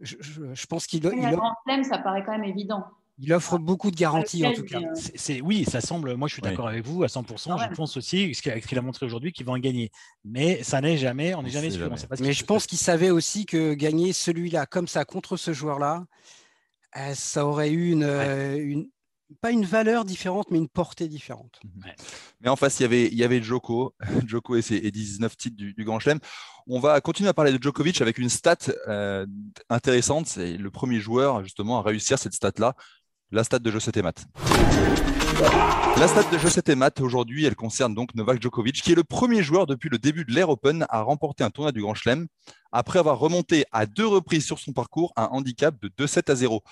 je, 0.00 0.66
pense 0.66 0.86
qu'il. 0.86 1.06
Un 1.06 1.32
Grand 1.32 1.54
Chelem, 1.66 1.84
ça 1.84 1.98
paraît 1.98 2.24
quand 2.24 2.32
même 2.32 2.44
évident. 2.44 2.84
Il 3.20 3.32
offre 3.32 3.58
beaucoup 3.58 3.90
de 3.90 3.96
garanties 3.96 4.46
en 4.46 4.52
tout 4.52 4.62
cas. 4.62 4.80
Euh, 4.80 4.94
c'est, 4.94 5.40
oui, 5.40 5.64
ça 5.64 5.80
semble. 5.80 6.14
Moi, 6.14 6.28
je 6.28 6.34
suis 6.34 6.42
d'accord 6.42 6.68
avec 6.68 6.86
vous 6.86 7.02
à 7.02 7.08
100%. 7.08 7.56
Ah 7.58 7.68
je 7.68 7.74
pense 7.74 7.96
aussi, 7.96 8.32
ce 8.32 8.42
qu'il 8.42 8.78
a 8.78 8.82
montré 8.82 9.06
aujourd'hui, 9.06 9.32
qu'il 9.32 9.44
va 9.44 9.52
en 9.52 9.58
gagner. 9.58 9.90
Mais 10.24 10.62
ça 10.62 10.80
n'est 10.80 10.96
jamais, 10.96 11.34
on 11.34 11.42
n'est 11.42 11.50
jamais 11.50 11.70
sûr. 11.70 11.90
Mais 12.20 12.32
je 12.32 12.44
pense 12.44 12.66
qu'il 12.66 12.78
savait 12.78 13.10
aussi 13.10 13.44
que 13.44 13.74
gagner 13.74 14.12
celui-là 14.12 14.66
comme 14.66 14.86
ça 14.86 15.04
contre 15.04 15.36
ce 15.36 15.52
joueur-là, 15.52 16.04
euh, 16.96 17.14
ça 17.14 17.44
aurait 17.44 17.70
eu 17.70 18.00
euh, 18.02 18.56
une, 18.56 18.88
pas 19.40 19.50
une 19.50 19.64
valeur 19.64 20.04
différente, 20.04 20.46
mais 20.52 20.58
une 20.58 20.68
portée 20.68 21.08
différente. 21.08 21.60
Mais 22.40 22.48
en 22.48 22.56
face, 22.56 22.78
il 22.78 22.82
y 22.84 22.86
avait, 22.86 23.06
il 23.08 23.16
y 23.16 23.24
avait 23.24 23.42
Joko, 23.42 23.96
Joko 24.28 24.54
et 24.54 24.62
ses 24.62 24.80
19 24.92 25.36
titres 25.36 25.56
du, 25.56 25.84
Grand 25.84 25.98
Chelem. 25.98 26.20
On 26.68 26.78
va 26.78 27.00
continuer 27.00 27.30
à 27.30 27.34
parler 27.34 27.50
de 27.50 27.60
Djokovic 27.60 28.00
avec 28.00 28.18
une 28.18 28.28
stat 28.28 28.58
intéressante. 29.70 30.28
C'est 30.28 30.56
le 30.56 30.70
premier 30.70 31.00
joueur 31.00 31.42
justement 31.42 31.80
à 31.80 31.82
réussir 31.82 32.18
cette 32.18 32.34
stat-là 32.34 32.76
la 33.30 33.44
stat 33.44 33.58
de 33.58 33.70
José 33.70 33.92
Temat. 33.92 34.14
La 35.98 36.08
stat 36.08 36.24
de 36.32 36.38
José 36.38 36.62
Temat 36.62 36.92
aujourd'hui, 37.00 37.44
elle 37.44 37.56
concerne 37.56 37.94
donc 37.94 38.14
Novak 38.14 38.40
Djokovic, 38.40 38.80
qui 38.82 38.92
est 38.92 38.94
le 38.94 39.04
premier 39.04 39.42
joueur 39.42 39.66
depuis 39.66 39.90
le 39.90 39.98
début 39.98 40.24
de 40.24 40.32
l'Air 40.32 40.48
Open 40.48 40.86
à 40.88 41.02
remporter 41.02 41.44
un 41.44 41.50
tournoi 41.50 41.72
du 41.72 41.82
Grand 41.82 41.94
Chelem, 41.94 42.26
après 42.72 42.98
avoir 42.98 43.18
remonté 43.18 43.66
à 43.70 43.84
deux 43.84 44.06
reprises 44.06 44.46
sur 44.46 44.58
son 44.58 44.72
parcours 44.72 45.12
un 45.16 45.24
handicap 45.26 45.74
de 45.82 45.88
2-7 45.88 46.30
à 46.30 46.34
0. 46.34 46.62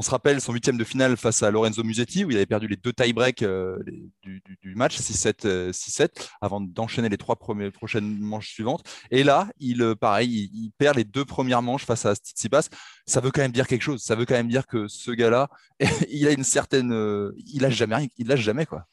On 0.00 0.02
se 0.02 0.10
rappelle 0.10 0.40
son 0.40 0.54
huitième 0.54 0.78
de 0.78 0.84
finale 0.84 1.14
face 1.18 1.42
à 1.42 1.50
Lorenzo 1.50 1.84
Musetti, 1.84 2.24
où 2.24 2.30
il 2.30 2.36
avait 2.38 2.46
perdu 2.46 2.66
les 2.66 2.76
deux 2.76 2.90
tie-breaks 2.90 3.42
euh, 3.42 3.76
du, 4.22 4.74
match, 4.74 4.98
6-7, 4.98 5.72
6-7, 5.72 6.00
euh, 6.04 6.06
avant 6.40 6.58
d'enchaîner 6.62 7.10
les 7.10 7.18
trois 7.18 7.36
prochaines 7.36 8.18
manches 8.18 8.48
suivantes. 8.48 8.82
Et 9.10 9.22
là, 9.24 9.48
il, 9.58 9.82
euh, 9.82 9.94
pareil, 9.94 10.48
il, 10.54 10.70
perd 10.78 10.96
les 10.96 11.04
deux 11.04 11.26
premières 11.26 11.60
manches 11.60 11.84
face 11.84 12.06
à 12.06 12.14
Tsitsipas. 12.14 12.70
Ça 13.04 13.20
veut 13.20 13.30
quand 13.30 13.42
même 13.42 13.52
dire 13.52 13.66
quelque 13.66 13.82
chose. 13.82 14.02
Ça 14.02 14.14
veut 14.14 14.24
quand 14.24 14.36
même 14.36 14.48
dire 14.48 14.66
que 14.66 14.88
ce 14.88 15.10
gars-là, 15.10 15.50
il 16.10 16.26
a 16.26 16.30
une 16.30 16.44
certaine, 16.44 16.94
il 17.36 17.60
lâche 17.60 17.74
jamais, 17.74 18.08
il 18.16 18.26
lâche 18.26 18.40
jamais 18.40 18.64
quoi. 18.64 18.86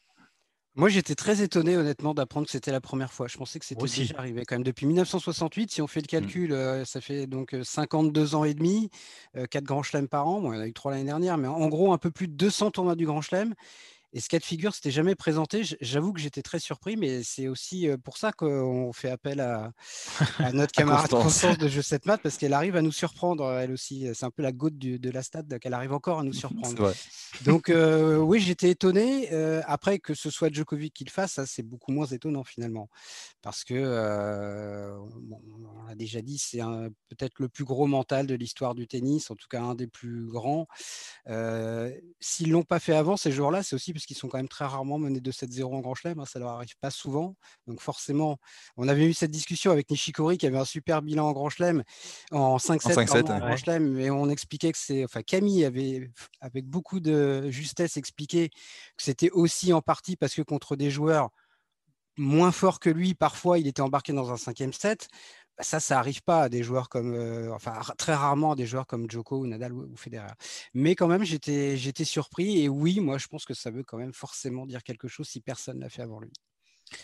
Moi, 0.74 0.88
j'étais 0.88 1.16
très 1.16 1.42
étonné, 1.42 1.76
honnêtement, 1.76 2.14
d'apprendre 2.14 2.46
que 2.46 2.52
c'était 2.52 2.70
la 2.70 2.80
première 2.80 3.12
fois. 3.12 3.26
Je 3.26 3.36
pensais 3.36 3.58
que 3.58 3.64
c'était 3.64 3.84
déjà 3.84 4.16
arrivé 4.18 4.44
quand 4.46 4.54
même 4.54 4.62
depuis 4.62 4.86
1968. 4.86 5.72
Si 5.72 5.82
on 5.82 5.88
fait 5.88 6.00
le 6.00 6.04
mmh. 6.04 6.06
calcul, 6.06 6.52
euh, 6.52 6.84
ça 6.84 7.00
fait 7.00 7.26
donc 7.26 7.56
52 7.62 8.34
euh, 8.34 8.36
ans 8.36 8.44
et 8.44 8.54
demi, 8.54 8.90
4 9.34 9.56
euh, 9.56 9.60
grands 9.64 9.82
chelems 9.82 10.08
par 10.08 10.28
an. 10.28 10.40
Bon, 10.40 10.52
il 10.52 10.56
y 10.56 10.58
en 10.58 10.62
a 10.62 10.68
eu 10.68 10.72
3 10.72 10.92
l'année 10.92 11.04
dernière, 11.04 11.36
mais 11.36 11.48
en 11.48 11.66
gros, 11.68 11.92
un 11.92 11.98
peu 11.98 12.10
plus 12.10 12.28
de 12.28 12.34
200 12.34 12.70
tournois 12.70 12.94
du 12.94 13.06
grand 13.06 13.22
chelem. 13.22 13.54
Et 14.14 14.20
ce 14.20 14.28
cas 14.28 14.38
de 14.38 14.44
figure, 14.44 14.74
c'était 14.74 14.90
jamais 14.90 15.14
présenté. 15.14 15.62
J'avoue 15.82 16.14
que 16.14 16.20
j'étais 16.20 16.40
très 16.40 16.58
surpris, 16.58 16.96
mais 16.96 17.22
c'est 17.22 17.46
aussi 17.46 17.88
pour 18.04 18.16
ça 18.16 18.32
qu'on 18.32 18.90
fait 18.94 19.10
appel 19.10 19.40
à, 19.40 19.72
notre 20.54 20.72
camarade 20.72 21.10
Constance. 21.10 21.58
de 21.58 21.68
Jeu 21.68 21.82
7 21.82 22.06
Math, 22.06 22.22
parce 22.22 22.38
qu'elle 22.38 22.54
arrive 22.54 22.74
à 22.76 22.82
nous 22.82 22.92
surprendre, 22.92 23.50
elle 23.52 23.70
aussi. 23.70 24.06
C'est 24.14 24.24
un 24.24 24.30
peu 24.30 24.42
la 24.42 24.52
goutte 24.52 24.78
de 24.78 25.10
la 25.10 25.22
stade 25.22 25.58
qu'elle 25.58 25.74
arrive 25.74 25.92
encore 25.92 26.20
à 26.20 26.22
nous 26.22 26.32
surprendre. 26.48 26.94
Donc, 27.42 27.70
oui, 27.70 28.40
j'étais 28.40 28.70
étonné. 28.70 29.30
après, 29.66 29.98
que 29.98 30.14
ce 30.14 30.30
soit 30.30 30.50
Djokovic 30.50 30.94
qui 30.94 31.04
le 31.04 31.10
fasse, 31.10 31.32
ça, 31.32 31.44
c'est 31.44 31.62
beaucoup 31.62 31.92
moins 31.92 32.06
étonnant 32.06 32.44
finalement. 32.44 32.88
Parce 33.42 33.62
que, 33.62 33.74
on 34.96 35.86
l'a 35.86 35.94
déjà 35.94 36.22
dit, 36.22 36.38
c'est 36.38 36.60
peut-être 37.10 37.40
le 37.40 37.50
plus 37.50 37.64
gros 37.64 37.86
mental 37.86 38.26
de 38.26 38.34
l'histoire 38.34 38.74
du 38.74 38.86
tennis, 38.86 39.30
en 39.30 39.34
tout 39.34 39.48
cas 39.50 39.60
un 39.60 39.74
des 39.74 39.86
plus 39.86 40.26
grands. 40.28 40.66
S'ils 42.20 42.48
ne 42.48 42.52
l'ont 42.52 42.62
pas 42.62 42.80
fait 42.80 42.94
avant, 42.94 43.18
ces 43.18 43.32
jours-là, 43.32 43.62
c'est 43.62 43.76
aussi 43.76 43.92
parce 43.98 44.06
qu'ils 44.06 44.16
sont 44.16 44.28
quand 44.28 44.38
même 44.38 44.48
très 44.48 44.64
rarement 44.64 44.98
menés 44.98 45.20
de 45.20 45.32
7-0 45.32 45.74
en 45.74 45.80
Grand 45.80 45.94
Chelem, 45.94 46.20
hein, 46.20 46.24
ça 46.24 46.38
leur 46.38 46.50
arrive 46.50 46.76
pas 46.80 46.90
souvent. 46.90 47.34
Donc 47.66 47.80
forcément, 47.80 48.38
on 48.76 48.86
avait 48.86 49.06
eu 49.06 49.12
cette 49.12 49.30
discussion 49.30 49.72
avec 49.72 49.90
Nishikori 49.90 50.38
qui 50.38 50.46
avait 50.46 50.58
un 50.58 50.64
super 50.64 51.02
bilan 51.02 51.28
en 51.28 51.32
Grand 51.32 51.50
Chelem, 51.50 51.82
en 52.30 52.58
5-7 52.58 53.32
en, 53.32 53.38
Grand 53.38 53.56
Chelem, 53.56 53.98
et 53.98 54.10
on 54.10 54.30
expliquait 54.30 54.70
que 54.70 54.78
c'est, 54.78 55.04
enfin 55.04 55.22
Camille 55.22 55.64
avait 55.64 56.10
avec 56.40 56.66
beaucoup 56.66 57.00
de 57.00 57.50
justesse 57.50 57.96
expliqué 57.96 58.50
que 58.50 59.02
c'était 59.02 59.30
aussi 59.30 59.72
en 59.72 59.82
partie 59.82 60.16
parce 60.16 60.34
que 60.34 60.42
contre 60.42 60.76
des 60.76 60.90
joueurs 60.90 61.30
moins 62.16 62.52
forts 62.52 62.80
que 62.80 62.90
lui, 62.90 63.14
parfois 63.14 63.58
il 63.58 63.66
était 63.66 63.82
embarqué 63.82 64.12
dans 64.12 64.30
un 64.30 64.36
cinquième 64.36 64.72
set. 64.72 65.08
Bah, 65.58 65.64
ça, 65.64 65.80
ça 65.80 65.96
n'arrive 65.96 66.22
pas 66.22 66.42
à 66.44 66.48
des 66.48 66.62
joueurs 66.62 66.88
comme, 66.88 67.14
euh, 67.14 67.52
enfin 67.52 67.80
très 67.98 68.14
rarement 68.14 68.52
à 68.52 68.56
des 68.56 68.66
joueurs 68.66 68.86
comme 68.86 69.10
Joko 69.10 69.38
ou 69.38 69.46
Nadal 69.46 69.72
ou, 69.72 69.96
Federer. 69.96 70.32
Mais 70.74 70.94
quand 70.94 71.08
même, 71.08 71.24
j'étais, 71.24 71.76
j'étais 71.76 72.04
surpris 72.04 72.60
et 72.62 72.68
oui, 72.68 73.00
moi 73.00 73.18
je 73.18 73.26
pense 73.26 73.44
que 73.44 73.54
ça 73.54 73.70
veut 73.70 73.82
quand 73.82 73.98
même 73.98 74.12
forcément 74.12 74.66
dire 74.66 74.82
quelque 74.84 75.08
chose 75.08 75.28
si 75.28 75.40
personne 75.40 75.80
l'a 75.80 75.88
fait 75.88 76.02
avant 76.02 76.20
lui. 76.20 76.30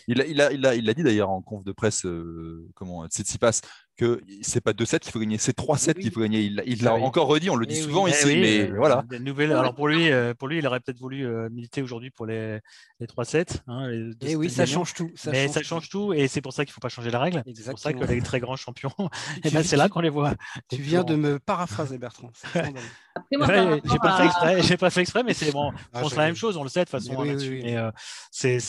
Il 0.07 0.17
l'a 0.17 0.25
il 0.25 0.41
a, 0.41 0.51
il 0.51 0.65
a, 0.65 0.75
il 0.75 0.89
a 0.89 0.93
dit 0.93 1.03
d'ailleurs 1.03 1.29
en 1.29 1.41
conf 1.41 1.63
de 1.63 1.71
presse, 1.71 2.05
euh, 2.05 2.67
comment 2.75 3.05
Tsitsipas, 3.07 3.61
que 3.97 4.21
c'est 4.41 4.61
pas 4.61 4.73
2-7 4.73 4.99
qu'il 4.99 5.11
faut 5.11 5.19
gagner, 5.19 5.37
c'est 5.37 5.57
3-7 5.57 5.93
qu'il 5.95 6.11
faut 6.11 6.19
gagner. 6.19 6.41
Il 6.41 6.83
l'a 6.83 6.93
encore 6.93 7.27
redit, 7.27 7.49
on 7.49 7.55
le 7.55 7.65
dit 7.65 7.77
souvent 7.77 8.07
ici, 8.07 8.37
mais 8.37 8.67
voilà. 8.67 9.05
Nouvelle, 9.21 9.53
alors 9.53 9.73
pour 9.73 9.87
lui, 9.87 10.11
euh, 10.11 10.33
pour 10.33 10.47
lui, 10.47 10.57
il 10.57 10.67
aurait 10.67 10.79
peut-être 10.79 10.99
voulu 10.99 11.25
euh, 11.25 11.49
militer 11.49 11.81
aujourd'hui 11.81 12.11
pour 12.11 12.25
les, 12.25 12.59
les 12.99 13.07
3-7. 13.07 13.61
Hein, 13.67 13.89
et 14.21 14.35
oui, 14.35 14.49
ça 14.49 14.65
change 14.65 14.93
tout. 14.93 15.09
Ça 15.15 15.31
mais 15.31 15.45
change 15.45 15.53
ça 15.53 15.63
change 15.63 15.89
tout, 15.89 16.13
et 16.13 16.27
c'est 16.27 16.41
pour 16.41 16.53
ça 16.53 16.65
qu'il 16.65 16.71
ne 16.71 16.73
faut 16.73 16.81
pas 16.81 16.89
changer 16.89 17.09
la 17.09 17.19
règle. 17.19 17.43
C'est 17.55 17.69
pour 17.69 17.79
ça 17.79 17.93
que 17.93 18.03
les 18.03 18.21
très 18.21 18.39
grands 18.39 18.57
champions, 18.57 18.93
et 19.43 19.49
ben 19.49 19.63
c'est 19.63 19.77
là 19.77 19.89
qu'on 19.89 20.01
les 20.01 20.09
voit. 20.09 20.33
Tu 20.69 20.81
viens 20.81 21.03
de 21.03 21.15
me 21.15 21.39
paraphraser, 21.39 21.97
Bertrand. 21.97 22.31
J'ai 22.53 23.37
pas, 23.37 24.17
fait 24.17 24.25
exprès, 24.25 24.77
pas 24.77 24.89
fait 24.89 25.01
exprès, 25.01 25.23
mais 25.23 25.33
c'est 25.33 25.51
bon. 25.51 25.71
Ah, 25.93 26.01
pense 26.01 26.15
la 26.15 26.25
même 26.25 26.35
chose, 26.35 26.57
on 26.57 26.63
le 26.63 26.69
sait 26.69 26.81
de 26.81 26.89
toute 26.89 26.99
façon. 26.99 27.23
Mais 27.23 27.77
euh, 27.77 27.91
c'est 28.31 28.59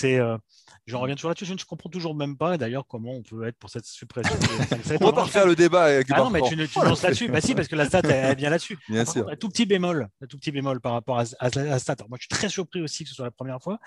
J'en 0.86 1.00
reviens 1.00 1.14
toujours 1.14 1.30
là-dessus. 1.30 1.46
Je 1.46 1.52
ne 1.52 1.58
comprends 1.58 1.90
toujours 1.90 2.14
même 2.14 2.36
pas 2.36 2.58
d'ailleurs 2.58 2.86
comment 2.86 3.12
on 3.12 3.22
peut 3.22 3.46
être 3.46 3.56
pour 3.56 3.70
cette 3.70 3.86
suppression. 3.86 4.34
on 5.00 5.06
va 5.06 5.12
pas 5.12 5.24
refaire 5.24 5.46
le 5.46 5.56
débat. 5.56 5.84
Avec 5.84 6.08
ah 6.12 6.18
non, 6.18 6.30
mais 6.30 6.40
tu, 6.42 6.56
tu 6.56 6.78
lances 6.80 7.02
là-dessus. 7.02 7.28
Bah 7.28 7.40
si, 7.40 7.54
parce 7.54 7.68
que 7.68 7.76
la 7.76 7.86
stat 7.86 8.00
est 8.00 8.34
bien 8.34 8.50
là-dessus. 8.50 8.78
Bien 8.88 9.04
sûr. 9.04 9.28
Un 9.28 9.36
tout 9.36 9.48
petit 9.48 9.66
bémol, 9.66 10.08
un 10.20 10.26
tout 10.26 10.36
petit 10.36 10.52
bémol 10.52 10.80
par 10.80 10.92
rapport 10.92 11.18
à, 11.18 11.24
la 11.54 11.78
stat. 11.78 11.96
moi, 12.08 12.18
je 12.20 12.22
suis 12.22 12.28
très 12.28 12.48
surpris 12.48 12.80
aussi 12.82 13.04
que 13.04 13.10
ce 13.10 13.16
soit 13.16 13.24
la 13.24 13.30
première 13.30 13.60
fois. 13.62 13.78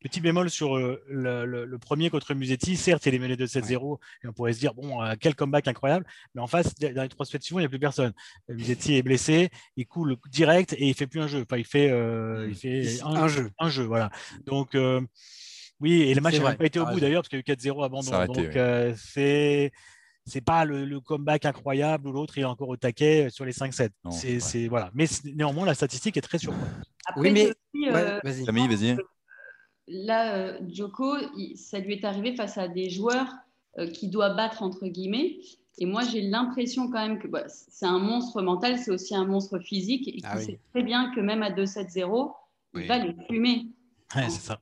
Petit 0.00 0.20
bémol 0.20 0.50
sur 0.50 0.76
euh, 0.76 1.02
le, 1.08 1.78
premier 1.78 2.10
contre 2.10 2.34
Musetti, 2.34 2.76
certes, 2.76 3.06
il 3.06 3.14
est 3.14 3.18
mené 3.18 3.34
de 3.34 3.46
7-0 3.46 3.98
et 4.22 4.28
on 4.28 4.32
pourrait 4.32 4.52
se 4.52 4.58
dire, 4.58 4.74
bon, 4.74 5.02
euh, 5.02 5.14
quel 5.18 5.34
comeback 5.34 5.68
incroyable, 5.68 6.06
mais 6.34 6.42
en 6.42 6.46
face, 6.46 6.74
dans 6.74 7.02
les 7.02 7.08
trois 7.08 7.24
semaines 7.24 7.42
suivantes, 7.42 7.60
il 7.60 7.62
n'y 7.62 7.66
a 7.66 7.70
plus 7.70 7.78
personne. 7.78 8.12
Musetti 8.48 8.94
est 8.96 9.02
blessé, 9.02 9.48
il 9.76 9.86
coule 9.86 10.16
direct 10.30 10.74
et 10.74 10.88
il 10.88 10.94
fait 10.94 11.06
plus 11.06 11.20
un 11.20 11.28
jeu. 11.28 11.42
Enfin, 11.42 11.56
il 11.56 11.64
fait, 11.64 11.90
euh, 11.90 12.46
il 12.48 12.54
fait 12.54 13.02
un, 13.02 13.26
jeu. 13.26 13.50
Un 13.58 13.70
jeu, 13.70 13.84
voilà. 13.84 14.10
Donc, 14.44 14.76
oui, 15.80 16.02
et 16.02 16.14
le 16.14 16.20
match 16.20 16.38
n'a 16.40 16.54
pas 16.54 16.64
été 16.64 16.78
au 16.78 16.86
bout 16.86 17.00
d'ailleurs, 17.00 17.22
parce 17.22 17.28
qu'il 17.28 17.38
y 17.38 17.42
a 17.42 17.52
eu 17.52 17.56
4-0 17.56 17.84
abandon. 17.84 18.32
Donc, 18.32 18.56
euh, 18.56 18.94
c'est 18.96 19.72
c'est 20.24 20.40
pas 20.40 20.64
le, 20.64 21.00
comeback 21.00 21.44
incroyable 21.44 22.08
où 22.08 22.12
l'autre 22.12 22.36
est 22.38 22.44
encore 22.44 22.68
au 22.68 22.76
taquet 22.76 23.28
sur 23.30 23.44
les 23.44 23.52
5-7. 23.52 23.90
C'est 24.10 24.68
voilà. 24.68 24.90
Mais 24.94 25.06
néanmoins, 25.24 25.66
la 25.66 25.74
statistique 25.74 26.16
est 26.16 26.22
très 26.22 26.38
surprenante. 26.38 26.68
oui, 27.16 27.30
mais 27.30 27.52
euh, 27.88 28.20
vas-y. 28.24 28.44
Camille, 28.44 28.68
vas-y. 28.68 28.96
Là, 29.88 30.34
euh, 30.34 30.58
Joko, 30.68 31.16
ça 31.54 31.78
lui 31.78 31.92
est 31.92 32.04
arrivé 32.04 32.34
face 32.34 32.58
à 32.58 32.68
des 32.68 32.90
joueurs 32.90 33.32
qui 33.92 34.08
doit 34.08 34.30
battre 34.30 34.62
entre 34.62 34.86
guillemets. 34.86 35.38
Et 35.78 35.84
moi, 35.84 36.02
j'ai 36.02 36.22
l'impression 36.22 36.90
quand 36.90 37.06
même 37.06 37.18
que 37.18 37.28
bah, 37.28 37.44
c'est 37.48 37.84
un 37.84 37.98
monstre 37.98 38.40
mental, 38.40 38.78
c'est 38.78 38.90
aussi 38.90 39.14
un 39.14 39.26
monstre 39.26 39.58
physique, 39.58 40.08
et 40.08 40.16
ah 40.24 40.38
sait 40.38 40.58
très 40.72 40.82
bien 40.82 41.12
que 41.14 41.20
même 41.20 41.42
à 41.42 41.50
2-7-0, 41.50 42.32
il 42.76 42.86
va 42.86 42.98
les 42.98 43.14
fumer. 43.28 43.66
Ouais, 44.14 44.30
c'est 44.30 44.40
ça. 44.40 44.58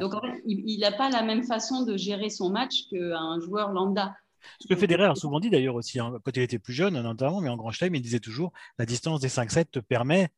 Donc 0.00 0.14
en 0.14 0.20
fait, 0.20 0.42
il 0.46 0.78
n'a 0.80 0.92
pas 0.92 1.10
la 1.10 1.22
même 1.22 1.44
façon 1.44 1.84
de 1.84 1.96
gérer 1.96 2.28
son 2.28 2.50
match 2.50 2.88
qu'un 2.90 3.40
joueur 3.40 3.72
lambda. 3.72 4.14
Ce 4.60 4.66
que 4.68 4.76
Federer 4.76 5.04
a 5.04 5.14
souvent 5.14 5.40
dit 5.40 5.50
d'ailleurs 5.50 5.74
aussi, 5.74 5.98
hein, 5.98 6.18
quand 6.24 6.30
il 6.36 6.42
était 6.42 6.58
plus 6.58 6.72
jeune, 6.72 7.00
notamment, 7.00 7.40
mais 7.40 7.48
en 7.48 7.56
Grand 7.56 7.70
Chelem, 7.70 7.94
il 7.94 8.02
disait 8.02 8.20
toujours 8.20 8.52
la 8.78 8.86
distance 8.86 9.20
des 9.20 9.28
5 9.28 9.50
sets 9.50 9.64
te 9.66 9.78
permet 9.78 10.28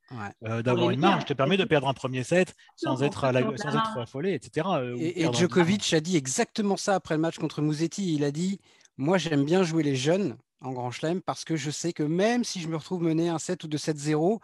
euh, 0.45 0.63
d'avoir 0.63 0.91
une 0.91 1.01
marge, 1.01 1.25
te 1.25 1.33
permet 1.33 1.57
de 1.57 1.65
perdre 1.65 1.89
un 1.89 1.95
premier 1.95 2.25
set 2.25 2.55
sans, 2.77 3.03
être, 3.03 3.25
à 3.25 3.33
la, 3.33 3.43
sans 3.57 3.69
être 3.69 3.99
affolé, 3.99 4.35
etc. 4.35 4.67
Euh, 4.73 4.97
et, 4.99 5.31
Djokovic 5.33 5.93
a 5.93 6.01
dit 6.01 6.17
exactement 6.17 6.77
ça 6.77 6.95
après 6.95 7.15
le 7.15 7.21
match 7.21 7.39
contre 7.39 7.63
Musetti. 7.63 8.15
Il 8.15 8.25
a 8.25 8.31
dit 8.31 8.61
Moi, 8.97 9.19
j'aime 9.19 9.45
bien 9.45 9.63
jouer 9.63 9.83
les 9.83 9.97
jeunes 9.97 10.37
en 10.61 10.73
Grand 10.73 10.91
Chelem 10.91 11.21
parce 11.21 11.45
que 11.45 11.57
je 11.57 11.71
sais 11.71 11.93
que 11.93 12.03
même 12.03 12.45
si 12.45 12.61
je 12.61 12.69
me 12.69 12.77
retrouve 12.77 13.03
mené 13.03 13.29
un 13.29 13.39
7 13.39 13.65
ou 13.65 13.69
2 13.69 13.77
7-0, 13.77 14.41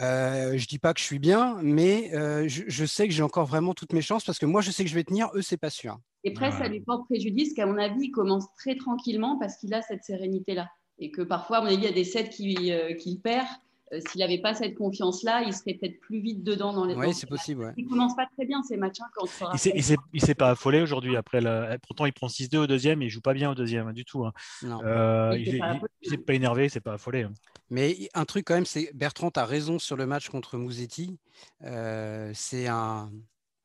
euh, 0.00 0.56
je 0.56 0.66
dis 0.66 0.78
pas 0.78 0.92
que 0.92 1.00
je 1.00 1.04
suis 1.04 1.18
bien, 1.18 1.58
mais 1.62 2.12
euh, 2.14 2.48
je, 2.48 2.84
sais 2.84 3.06
que 3.06 3.14
j'ai 3.14 3.22
encore 3.22 3.46
vraiment 3.46 3.74
toutes 3.74 3.92
mes 3.92 4.02
chances 4.02 4.24
parce 4.24 4.38
que 4.38 4.46
moi, 4.46 4.60
je 4.60 4.70
sais 4.70 4.84
que 4.84 4.90
je 4.90 4.94
vais 4.94 5.04
tenir, 5.04 5.30
eux, 5.34 5.42
c'est 5.42 5.56
pas 5.56 5.70
sûr. 5.70 5.98
Et 6.24 6.32
presque, 6.32 6.58
ça 6.58 6.68
lui 6.68 6.80
porte 6.80 7.06
préjudice 7.06 7.52
qu'à 7.54 7.66
mon 7.66 7.78
avis, 7.78 8.06
il 8.06 8.10
commence 8.10 8.46
très 8.54 8.76
tranquillement 8.76 9.38
parce 9.38 9.56
qu'il 9.56 9.72
a 9.74 9.82
cette 9.82 10.04
sérénité-là. 10.04 10.68
Et 10.98 11.10
que 11.10 11.22
parfois, 11.22 11.58
à 11.58 11.60
mon 11.60 11.66
avis, 11.66 11.76
il 11.76 11.84
y 11.84 11.88
a 11.88 11.92
des 11.92 12.04
sets 12.04 12.28
qu'il 12.30 12.72
euh, 12.72 12.94
perd 13.22 13.46
euh, 13.92 14.00
s'il 14.08 14.20
n'avait 14.20 14.40
pas 14.40 14.54
cette 14.54 14.74
confiance-là, 14.76 15.42
il 15.42 15.52
serait 15.52 15.74
peut-être 15.74 16.00
plus 16.00 16.20
vite 16.20 16.42
dedans 16.42 16.72
dans 16.72 16.86
les. 16.86 16.94
Oui, 16.94 17.12
c'est 17.12 17.28
possible. 17.28 17.74
Il 17.76 17.86
commence 17.86 18.16
pas 18.16 18.26
très 18.34 18.46
bien 18.46 18.62
ces 18.62 18.76
matchs. 18.76 19.00
Hein, 19.00 19.10
quand 19.14 19.26
il 19.64 19.98
ne 20.14 20.18
s'est 20.20 20.34
pas 20.34 20.50
affolé 20.50 20.80
aujourd'hui. 20.80 21.16
Après, 21.16 21.40
pourtant, 21.86 22.06
il 22.06 22.12
prend 22.12 22.28
6-2 22.28 22.56
au 22.56 22.66
deuxième 22.66 23.02
et 23.02 23.06
il 23.06 23.10
joue 23.10 23.20
pas 23.20 23.34
bien 23.34 23.50
au 23.50 23.54
deuxième 23.54 23.88
hein, 23.88 23.92
du 23.92 24.04
tout. 24.04 24.24
Hein. 24.24 24.32
Euh, 24.62 25.36
il 25.38 25.60
s'est 26.08 26.16
pas, 26.16 26.34
énervé, 26.34 26.68
c'est 26.68 26.80
pas 26.80 26.94
affolé. 26.94 27.26
Mais 27.68 28.08
un 28.14 28.24
truc 28.24 28.46
quand 28.46 28.54
même, 28.54 28.66
c'est 28.66 28.90
Bertrand, 28.94 29.30
tu 29.30 29.40
as 29.40 29.44
raison 29.44 29.78
sur 29.78 29.96
le 29.96 30.06
match 30.06 30.30
contre 30.30 30.56
Mouzetti. 30.56 31.18
Euh, 31.62 32.30
c'est 32.34 32.66
un, 32.68 33.12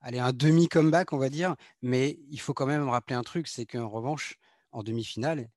allez, 0.01 0.19
un 0.19 0.34
demi-comeback, 0.34 1.13
on 1.13 1.17
va 1.17 1.29
dire. 1.29 1.55
Mais 1.82 2.19
il 2.29 2.41
faut 2.41 2.53
quand 2.53 2.65
même 2.65 2.89
rappeler 2.89 3.15
un 3.15 3.23
truc, 3.23 3.47
c'est 3.47 3.65
qu'en 3.65 3.88
revanche, 3.88 4.36
en 4.73 4.84
demi-finale, 4.84 5.47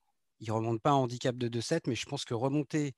il 0.43 0.49
ne 0.49 0.53
remonte 0.55 0.83
pas 0.83 0.91
un 0.91 0.95
handicap 0.95 1.37
de 1.37 1.49
2-7, 1.49 1.83
mais 1.87 1.95
je 1.95 2.05
pense 2.05 2.25
que 2.25 2.35
remonter 2.35 2.95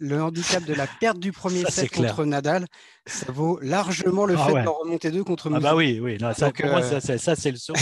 le 0.00 0.20
handicap 0.20 0.64
de 0.64 0.74
la 0.74 0.88
perte 0.88 1.20
du 1.20 1.30
premier 1.30 1.64
set 1.70 1.88
contre 1.92 2.24
Nadal, 2.24 2.66
ça 3.06 3.30
vaut 3.30 3.60
largement 3.60 4.26
le 4.26 4.34
ah 4.36 4.44
fait 4.44 4.62
de 4.62 4.68
remonter 4.68 5.12
deux 5.12 5.22
contre 5.22 5.50
Ah 5.54 5.60
bah 5.60 5.76
oui, 5.76 6.00
oui. 6.02 6.18
ça, 6.34 6.50
pour 6.50 6.66
moi, 6.66 6.82
euh, 6.82 7.00
ça, 7.00 7.36
c'est 7.36 7.56
son, 7.56 7.74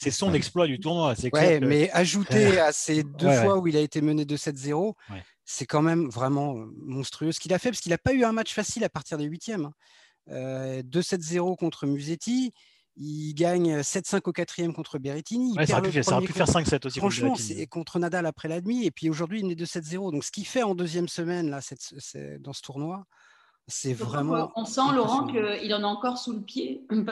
c'est 0.00 0.10
son 0.10 0.32
exploit 0.32 0.66
du 0.66 0.80
tournoi. 0.80 1.14
Ouais, 1.34 1.60
mais 1.60 1.90
ajouter 1.90 2.58
à 2.58 2.72
ces 2.72 3.02
deux 3.02 3.30
fois 3.30 3.58
où 3.58 3.68
il 3.68 3.76
a 3.76 3.80
été 3.80 4.00
mené 4.00 4.24
2-7-0, 4.24 4.94
c'est 5.44 5.66
quand 5.66 5.82
même 5.82 6.08
vraiment 6.08 6.56
euh, 6.56 6.64
monstrueux 6.78 7.32
ce 7.32 7.40
qu'il 7.40 7.52
a 7.52 7.58
fait, 7.58 7.68
parce 7.68 7.82
qu'il 7.82 7.90
n'a 7.90 7.98
pas 7.98 8.14
eu 8.14 8.24
un 8.24 8.32
match 8.32 8.54
facile 8.54 8.82
à 8.82 8.88
partir 8.88 9.18
des 9.18 9.24
huitièmes. 9.24 9.70
2-7-0 10.30 10.30
hein. 10.30 11.52
euh, 11.52 11.56
contre 11.56 11.86
Musetti, 11.86 12.52
il 12.96 13.34
gagne 13.34 13.78
7-5 13.80 14.20
au 14.24 14.32
quatrième 14.32 14.74
contre 14.74 14.98
Berrettini. 14.98 15.54
ça, 15.66 15.78
aurait 15.78 15.90
pu, 15.90 16.32
faire 16.32 16.46
5-7 16.46 16.86
aussi. 16.86 16.98
Franchement, 16.98 17.34
c'est 17.36 17.66
contre 17.66 17.98
Nadal 17.98 18.26
après 18.26 18.48
la 18.48 18.60
demi. 18.60 18.84
Et 18.84 18.90
puis 18.90 19.08
aujourd'hui, 19.08 19.40
il 19.40 19.50
est 19.50 19.56
de 19.56 19.64
7-0. 19.64 20.12
Donc 20.12 20.24
ce 20.24 20.30
qu'il 20.30 20.46
fait 20.46 20.62
en 20.62 20.74
deuxième 20.74 21.08
semaine 21.08 21.50
là, 21.50 21.60
dans 22.40 22.52
ce 22.52 22.62
tournoi, 22.62 23.06
c'est 23.68 23.92
vraiment. 23.92 24.50
On 24.56 24.64
sent, 24.64 24.80
Laurent, 24.94 25.26
qu'il 25.26 25.72
en 25.72 25.84
a 25.84 25.86
encore 25.86 26.18
sous 26.18 26.32
le 26.32 26.40
pied. 26.40 26.84
il, 26.90 27.04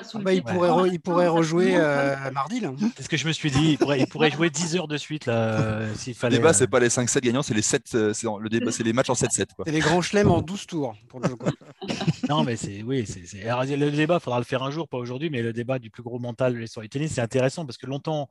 pourrait 0.42 0.90
il, 0.90 1.00
pourrait 1.00 1.28
rejouer 1.28 1.76
euh, 1.76 2.16
mardi. 2.32 2.60
C'est 2.96 3.04
ce 3.04 3.08
que 3.08 3.16
je 3.16 3.26
me 3.26 3.32
suis 3.32 3.52
dit. 3.52 3.78
Il 3.80 4.06
pourrait, 4.06 4.30
jouer 4.30 4.50
10 4.50 4.76
heures 4.76 4.88
de 4.88 4.96
suite. 4.96 5.26
Là, 5.26 5.94
s'il 5.94 6.14
fallait, 6.14 6.36
le 6.36 6.42
débat, 6.42 6.52
c'est 6.52 6.66
pas 6.66 6.80
les 6.80 6.88
5-7 6.88 7.20
gagnants, 7.20 7.42
c'est 7.42 7.54
les 7.54 7.62
7. 7.62 7.94
Euh, 7.94 8.12
le 8.40 8.48
débat, 8.48 8.72
c'est 8.72 8.82
les 8.82 8.92
matchs 8.92 9.10
en 9.10 9.14
7-7. 9.14 9.46
C'est 9.64 9.70
les 9.70 9.78
grands 9.78 10.02
chelems 10.02 10.30
en 10.30 10.42
12 10.42 10.66
tours. 10.66 10.94
Pour 11.08 11.20
le 11.20 11.28
non, 12.28 12.42
mais 12.42 12.56
c'est. 12.56 12.82
Oui, 12.82 13.06
c'est, 13.06 13.44
le 13.44 13.90
débat, 13.90 14.16
il 14.16 14.20
faudra 14.20 14.38
le 14.38 14.44
faire 14.44 14.64
un 14.64 14.70
jour, 14.72 14.88
pas 14.88 14.98
aujourd'hui, 14.98 15.30
mais 15.30 15.42
le 15.42 15.52
débat 15.52 15.78
du 15.78 15.90
plus 15.90 16.02
gros 16.02 16.18
mental 16.18 16.66
sur 16.66 16.80
les 16.80 16.88
tennis, 16.88 17.12
c'est 17.12 17.20
intéressant 17.20 17.64
parce 17.64 17.78
que 17.78 17.86
longtemps, 17.86 18.28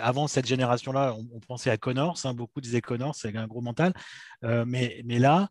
avant 0.00 0.26
cette 0.26 0.46
génération-là, 0.46 1.14
on, 1.32 1.40
pensait 1.40 1.70
à 1.70 1.76
Connors, 1.76 2.18
hein, 2.24 2.34
beaucoup 2.34 2.60
disaient 2.60 2.80
Connors, 2.80 3.14
c'est 3.14 3.34
un 3.36 3.46
gros 3.46 3.60
mental. 3.60 3.94
Euh, 4.44 4.64
mais, 4.66 5.02
mais 5.04 5.18
là, 5.18 5.48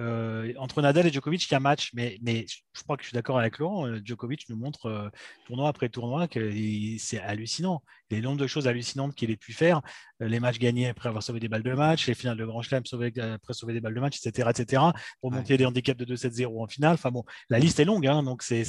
euh, 0.00 0.52
entre 0.56 0.80
Nadal 0.80 1.06
et 1.06 1.12
Djokovic, 1.12 1.46
il 1.46 1.52
y 1.52 1.54
a 1.54 1.58
un 1.58 1.60
match, 1.60 1.90
mais, 1.92 2.18
mais 2.22 2.46
je 2.72 2.82
crois 2.82 2.96
que 2.96 3.02
je 3.02 3.08
suis 3.08 3.14
d'accord 3.14 3.38
avec 3.38 3.58
Laurent. 3.58 3.86
Euh, 3.86 4.00
Djokovic 4.02 4.48
nous 4.48 4.56
montre 4.56 4.86
euh, 4.86 5.10
tournoi 5.46 5.68
après 5.68 5.90
tournoi 5.90 6.26
que 6.26 6.50
c'est 6.98 7.20
hallucinant. 7.20 7.82
Les 8.10 8.22
nombres 8.22 8.38
de 8.38 8.46
choses 8.46 8.66
hallucinantes 8.66 9.14
qu'il 9.14 9.30
ait 9.30 9.36
pu 9.36 9.52
faire, 9.52 9.82
les 10.20 10.40
matchs 10.40 10.58
gagnés 10.58 10.88
après 10.88 11.08
avoir 11.08 11.22
sauvé 11.22 11.38
des 11.38 11.48
balles 11.48 11.62
de 11.62 11.74
match, 11.74 12.06
les 12.08 12.14
finales 12.14 12.38
de 12.38 12.44
Grand 12.44 12.62
Chelem 12.62 12.82
après 13.32 13.52
sauver 13.52 13.74
des 13.74 13.80
balles 13.80 13.94
de 13.94 14.00
match, 14.00 14.18
etc., 14.24 14.50
etc. 14.50 14.82
Pour 15.20 15.30
monter 15.30 15.56
des 15.56 15.66
handicaps 15.66 15.98
de 15.98 16.14
2-7-0 16.16 16.62
en 16.62 16.66
finale. 16.66 16.94
Enfin 16.94 17.10
bon, 17.10 17.24
la 17.50 17.58
liste 17.58 17.78
est 17.78 17.84
longue, 17.84 18.06
hein, 18.06 18.22
donc 18.22 18.42
c'est 18.42 18.64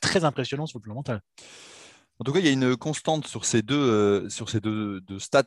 très 0.00 0.24
impressionnant 0.24 0.66
sur 0.66 0.78
le 0.78 0.82
plan 0.82 0.94
mental. 0.94 1.20
En 2.18 2.24
tout 2.24 2.32
cas, 2.32 2.40
il 2.40 2.44
y 2.44 2.48
a 2.48 2.52
une 2.52 2.76
constante 2.76 3.26
sur 3.26 3.44
ces 3.44 3.62
deux, 3.62 4.28
sur 4.28 4.50
ces 4.50 4.60
deux, 4.60 5.00
stats, 5.18 5.44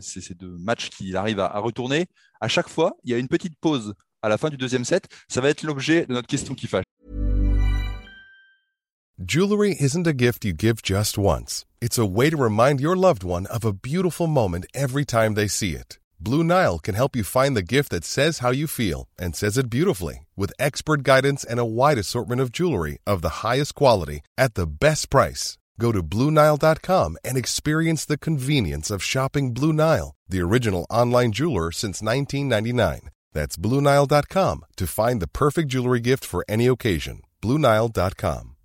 ces 0.00 0.34
deux 0.34 0.56
matchs 0.58 0.88
qu'il 0.90 1.16
arrive 1.16 1.40
à, 1.40 1.58
retourner. 1.58 2.06
À 2.40 2.48
chaque 2.48 2.68
fois, 2.68 2.96
il 3.04 3.10
y 3.10 3.14
a 3.14 3.18
une 3.18 3.28
petite 3.28 3.58
pause 3.60 3.94
à 4.22 4.28
la 4.28 4.38
fin 4.38 4.48
du 4.48 4.56
deuxième 4.56 4.84
set. 4.84 5.08
Ça 5.28 5.40
va 5.40 5.48
être 5.48 5.62
l'objet 5.62 6.06
de 6.06 6.14
notre 6.14 6.28
question 6.28 6.54
qui 6.54 6.66
fâche. 6.66 6.84
Jewelry 9.22 9.76
isn't 9.78 10.06
a 10.06 10.14
gift 10.14 10.46
you 10.46 10.54
give 10.54 10.82
just 10.82 11.18
once. 11.18 11.66
It's 11.82 11.98
a 11.98 12.06
way 12.06 12.30
to 12.30 12.38
remind 12.38 12.80
your 12.80 12.96
loved 12.96 13.22
one 13.22 13.46
of 13.48 13.66
a 13.66 13.72
beautiful 13.74 14.26
moment 14.26 14.64
every 14.72 15.04
time 15.04 15.34
they 15.34 15.46
see 15.46 15.74
it. 15.74 15.98
Blue 16.18 16.42
Nile 16.42 16.78
can 16.78 16.94
help 16.94 17.14
you 17.14 17.22
find 17.22 17.54
the 17.54 17.62
gift 17.62 17.90
that 17.90 18.04
says 18.04 18.38
how 18.38 18.50
you 18.50 18.66
feel 18.66 19.08
and 19.18 19.36
says 19.36 19.58
it 19.58 19.68
beautifully 19.68 20.26
with 20.36 20.52
expert 20.58 21.02
guidance 21.02 21.44
and 21.44 21.58
a 21.58 21.66
wide 21.66 21.98
assortment 21.98 22.40
of 22.40 22.50
jewelry 22.50 22.98
of 23.06 23.20
the 23.20 23.42
highest 23.42 23.74
quality 23.74 24.20
at 24.38 24.54
the 24.54 24.66
best 24.66 25.10
price. 25.10 25.58
Go 25.78 25.92
to 25.92 26.02
BlueNile.com 26.02 27.18
and 27.22 27.36
experience 27.36 28.06
the 28.06 28.18
convenience 28.18 28.90
of 28.90 29.02
shopping 29.02 29.52
Blue 29.52 29.72
Nile, 29.72 30.14
the 30.28 30.40
original 30.40 30.86
online 30.90 31.32
jeweler 31.32 31.72
since 31.72 32.00
1999. 32.02 33.10
That's 33.32 33.56
BlueNile.com 33.56 34.64
to 34.76 34.86
find 34.86 35.20
the 35.20 35.28
perfect 35.28 35.68
jewelry 35.68 36.00
gift 36.00 36.24
for 36.24 36.44
any 36.48 36.66
occasion. 36.66 37.20
BlueNile.com. 37.42 38.56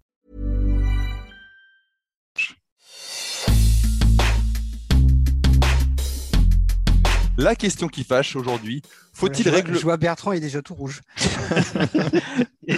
La 7.38 7.56
question 7.56 7.90
qui 7.90 8.06
fâche 8.06 8.38
aujourd'hui, 8.38 8.82
faut-il 9.14 9.50
régler. 9.50 9.78
Je 9.78 9.84
vois 9.84 9.98
Bertrand, 9.98 10.32
il 10.32 10.38
est 10.38 10.42
déjà 10.42 10.62
tout 10.62 10.74
rouge. 10.74 11.02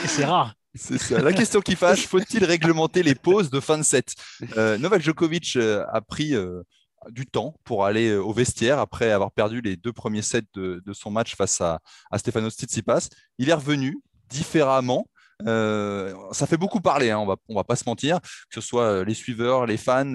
C'est 0.07 0.25
rare. 0.25 0.55
C'est 0.73 0.97
ça. 0.97 1.21
La 1.21 1.31
question 1.31 1.61
qui 1.61 1.75
fâche, 1.75 2.07
faut-il 2.07 2.43
réglementer 2.43 3.03
les 3.03 3.15
pauses 3.15 3.49
de 3.49 3.59
fin 3.59 3.77
de 3.77 3.83
set? 3.83 4.15
Euh, 4.57 4.77
Novak 4.77 5.01
Djokovic 5.01 5.55
euh, 5.55 5.85
a 5.91 6.01
pris 6.01 6.35
euh, 6.35 6.63
du 7.09 7.25
temps 7.25 7.55
pour 7.63 7.85
aller 7.85 8.15
au 8.15 8.33
vestiaire 8.33 8.79
après 8.79 9.11
avoir 9.11 9.31
perdu 9.31 9.61
les 9.61 9.75
deux 9.75 9.93
premiers 9.93 10.21
sets 10.21 10.43
de, 10.53 10.81
son 10.93 11.11
match 11.11 11.35
face 11.35 11.61
à, 11.61 11.79
à 12.11 12.17
Stefanos 12.17 12.55
Tsitsipas. 12.55 13.09
Il 13.37 13.49
est 13.49 13.53
revenu 13.53 13.99
différemment. 14.29 15.07
ça 15.45 16.47
fait 16.47 16.57
beaucoup 16.57 16.81
parler, 16.81 17.11
hein, 17.11 17.19
on 17.19 17.25
va, 17.25 17.35
on 17.49 17.55
va 17.55 17.63
pas 17.63 17.75
se 17.75 17.83
mentir, 17.85 18.19
que 18.21 18.55
ce 18.55 18.61
soit 18.61 19.03
les 19.03 19.13
suiveurs, 19.13 19.65
les 19.65 19.77
fans, 19.77 20.13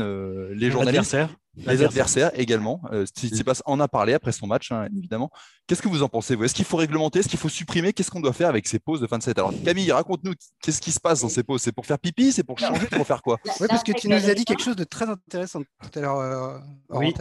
les 0.51 0.71
journalistes. 0.71 1.17
Les 1.57 1.83
adversaires 1.83 2.31
également. 2.35 2.81
Euh, 2.93 3.05
passe 3.45 3.63
en 3.67 3.79
a 3.81 3.89
parlé 3.89 4.15
après 4.15 4.33
son 4.33 4.47
match, 4.47 4.73
hein, 4.73 4.89
évidemment. 4.97 5.31
Qu'est-ce 5.67 5.83
que 5.83 5.89
vous 5.89 6.03
en 6.03 6.09
pensez 6.09 6.35
Est-ce 6.35 6.55
qu'il 6.55 6.65
faut 6.65 6.77
réglementer? 6.77 7.19
Est-ce 7.19 7.29
qu'il 7.29 7.39
faut 7.39 7.49
supprimer? 7.49 7.93
Qu'est-ce 7.93 8.11
qu'on 8.11 8.21
doit 8.21 8.33
faire 8.33 8.49
avec 8.49 8.67
ces 8.67 8.79
pauses 8.79 9.01
de 9.01 9.07
fin 9.07 9.19
de 9.19 9.23
set? 9.23 9.39
Alors 9.39 9.53
Camille, 9.65 9.93
raconte-nous, 9.93 10.33
qu'est-ce 10.63 10.81
qui 10.81 10.93
se 10.93 11.01
passe 11.01 11.21
dans 11.21 11.29
ces 11.29 11.43
pauses? 11.43 11.63
C'est 11.63 11.73
pour 11.73 11.85
faire 11.85 11.99
pipi? 11.99 12.33
C'est 12.33 12.43
pour 12.43 12.59
changer? 12.59 12.87
Pour 12.87 13.07
faire 13.07 13.23
quoi? 13.23 13.39
Oui, 13.61 13.67
parce 13.69 13.83
que 13.83 13.93
tu 13.93 14.09
nous 14.09 14.31
as 14.31 14.35
dit 14.35 14.45
quelque 14.45 14.63
chose 14.63 14.77
de 14.77 14.85
très 14.85 15.09
intéressant 15.09 15.61
tout 15.63 15.99
à 15.99 16.01
l'heure 16.01 16.19
euh, 16.19 16.59
oui. 16.91 17.15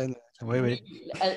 Oui, 0.43 0.59
oui. 0.59 0.83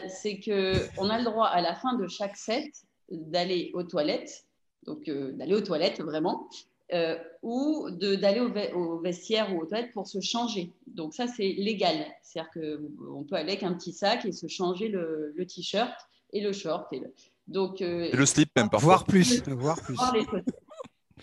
C'est 0.09 0.41
qu'on 0.41 1.11
a 1.11 1.19
le 1.19 1.25
droit 1.25 1.47
à 1.47 1.61
la 1.61 1.75
fin 1.75 1.95
de 1.95 2.07
chaque 2.09 2.37
set 2.37 2.65
d'aller 3.11 3.71
aux 3.75 3.83
toilettes, 3.83 4.45
donc 4.87 5.09
euh, 5.09 5.33
d'aller 5.33 5.55
aux 5.55 5.61
toilettes 5.61 6.01
vraiment, 6.01 6.49
euh, 6.93 7.17
ou 7.43 7.89
d'aller 7.91 8.41
au, 8.41 9.01
vestiaire 9.01 9.55
ou 9.55 9.63
aux 9.63 9.67
toilettes 9.67 9.93
pour 9.93 10.07
se 10.07 10.21
changer. 10.21 10.71
Donc 10.87 11.15
ça, 11.15 11.27
c'est 11.27 11.55
légal. 11.57 12.07
C'est-à-dire 12.23 12.51
qu'on 12.53 13.25
peut 13.25 13.37
aller 13.37 13.53
avec 13.53 13.63
un 13.63 13.73
petit 13.73 13.93
sac 13.93 14.27
et 14.27 14.33
se 14.33 14.49
changer 14.49 14.89
le, 14.89 15.35
t-shirt 15.49 15.95
et 16.35 16.43
le 16.43 16.53
short. 16.53 16.93
Et 16.93 17.01
le, 17.01 17.15
donc, 17.49 17.81
euh, 17.81 18.11
le 18.13 18.27
slip 18.27 18.51
même 18.55 18.69
parfois. 18.69 18.97
Voir 18.97 19.05
plus. 19.05 19.43
Voir 19.49 19.81
plus. 19.81 19.97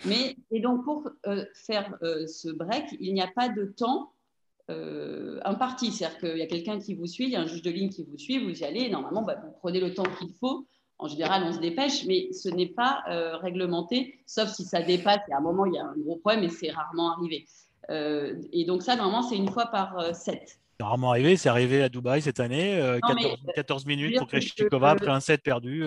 Mais, 0.04 0.36
et 0.50 0.58
donc, 0.58 0.84
pour 0.84 1.08
euh, 1.28 1.44
faire 1.54 1.96
ce 2.00 2.50
break, 2.50 2.86
il 2.98 3.14
n'y 3.14 3.22
a 3.22 3.30
pas 3.34 3.48
de 3.48 3.64
temps 3.66 4.12
imparti. 5.44 5.92
C'est-à-dire 5.92 6.18
qu'il 6.18 6.38
y 6.38 6.42
a 6.42 6.46
quelqu'un 6.46 6.80
qui 6.80 6.94
vous 6.94 7.06
suit, 7.06 7.24
il 7.24 7.30
y 7.30 7.36
a 7.36 7.40
un 7.40 7.46
juge 7.46 7.62
de 7.62 7.70
ligne 7.70 7.90
qui 7.90 8.04
vous 8.04 8.18
suit, 8.18 8.42
vous 8.42 8.62
y 8.62 8.64
allez. 8.64 8.88
Normalement, 8.88 9.22
bah, 9.22 9.36
vous 9.44 9.52
prenez 9.60 9.80
le 9.80 9.94
temps 9.94 10.06
qu'il 10.18 10.32
faut 10.40 10.66
en 11.02 11.08
général, 11.08 11.42
on 11.44 11.52
se 11.52 11.58
dépêche, 11.58 12.04
mais 12.06 12.32
ce 12.32 12.48
n'est 12.48 12.68
pas 12.68 13.02
euh, 13.08 13.36
réglementé, 13.36 14.20
sauf 14.24 14.48
si 14.48 14.64
ça 14.64 14.82
dépasse. 14.82 15.20
Et 15.28 15.32
à 15.32 15.38
un 15.38 15.40
moment, 15.40 15.66
il 15.66 15.74
y 15.74 15.78
a 15.78 15.84
un 15.84 15.96
gros 15.96 16.16
problème 16.16 16.44
et 16.44 16.48
c'est 16.48 16.70
rarement 16.70 17.12
arrivé. 17.16 17.46
Euh, 17.90 18.40
et 18.52 18.64
donc 18.64 18.82
ça, 18.82 18.94
normalement, 18.94 19.22
c'est 19.22 19.36
une 19.36 19.50
fois 19.50 19.66
par 19.66 19.98
euh, 19.98 20.12
set. 20.12 20.60
C'est 20.78 20.84
rarement 20.84 21.10
arrivé, 21.10 21.36
c'est 21.36 21.48
arrivé 21.48 21.82
à 21.82 21.88
Dubaï 21.88 22.22
cette 22.22 22.38
année, 22.38 22.80
14, 23.54 23.84
minutes 23.86 24.16
pour 24.18 24.28
Kreshikova 24.28 24.90
après 24.90 25.10
un 25.10 25.20
set 25.20 25.42
perdu. 25.42 25.84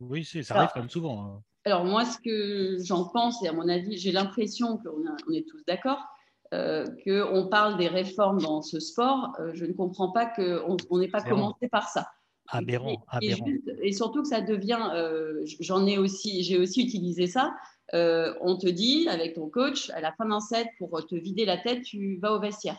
oui, 0.00 0.24
ça 0.24 0.54
arrive 0.56 0.70
quand 0.72 0.80
même 0.80 0.90
souvent. 0.90 1.22
Hein. 1.22 1.42
Alors 1.64 1.84
moi, 1.84 2.04
ce 2.04 2.18
que 2.18 2.82
j'en 2.84 3.06
pense, 3.06 3.42
et 3.42 3.48
à 3.48 3.52
mon 3.52 3.68
avis, 3.68 3.98
j'ai 3.98 4.12
l'impression 4.12 4.78
qu'on 4.78 5.02
on 5.28 5.32
est 5.32 5.46
tous 5.48 5.62
d'accord, 5.66 6.00
qu'on 6.52 7.48
parle 7.50 7.76
des 7.76 7.88
réformes 7.88 8.40
dans 8.40 8.62
ce 8.62 8.80
sport. 8.80 9.36
je 9.52 9.64
ne 9.64 9.72
comprends 9.72 10.10
pas 10.10 10.26
qu'on 10.26 10.98
n'ait 10.98 11.08
pas 11.08 11.22
commencé 11.22 11.68
par 11.68 11.88
ça. 11.88 12.06
Aberrant, 12.48 13.04
et, 13.22 13.92
surtout 13.92 14.22
que 14.22 14.28
ça 14.28 14.40
devient, 14.40 14.90
euh, 14.94 15.44
j'en 15.60 15.86
ai 15.86 15.96
aussi, 15.96 16.42
j'ai 16.42 16.58
aussi 16.58 16.82
utilisé 16.82 17.26
ça. 17.26 17.54
Euh, 17.94 18.34
on 18.40 18.56
te 18.56 18.66
dit 18.66 19.08
avec 19.08 19.34
ton 19.34 19.48
coach 19.48 19.90
à 19.90 20.00
la 20.00 20.12
fin 20.12 20.26
d'un 20.26 20.40
set 20.40 20.68
pour 20.78 21.06
te 21.06 21.14
vider 21.14 21.46
la 21.46 21.56
tête, 21.56 21.82
tu 21.82 22.16
vas 22.16 22.32
au 22.32 22.40
vestiaire 22.40 22.78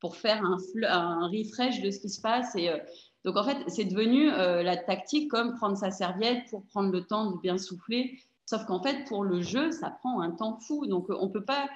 pour 0.00 0.16
faire 0.16 0.44
un, 0.44 0.58
un 0.86 1.28
refresh 1.28 1.80
de 1.80 1.90
ce 1.90 2.00
qui 2.00 2.10
se 2.10 2.20
passe. 2.20 2.54
Et 2.56 2.68
euh, 2.68 2.76
donc 3.24 3.36
en 3.36 3.44
fait, 3.44 3.56
c'est 3.68 3.84
devenu 3.84 4.26
la 4.26 4.76
tactique 4.76 5.30
comme 5.30 5.56
prendre 5.56 5.76
sa 5.76 5.90
serviette 5.90 6.44
pour 6.50 6.64
prendre 6.66 6.92
le 6.92 7.02
temps 7.02 7.30
de 7.30 7.38
bien 7.40 7.58
souffler. 7.58 8.18
Sauf 8.44 8.64
qu'en 8.66 8.80
fait, 8.80 9.04
pour 9.08 9.24
le 9.24 9.40
jeu, 9.40 9.72
ça 9.72 9.90
prend 9.90 10.20
un 10.20 10.30
temps 10.30 10.60
fou. 10.60 10.86
Donc, 10.86 11.06
on 11.08 11.26
ne 11.26 11.32
peut 11.32 11.44
pas 11.44 11.68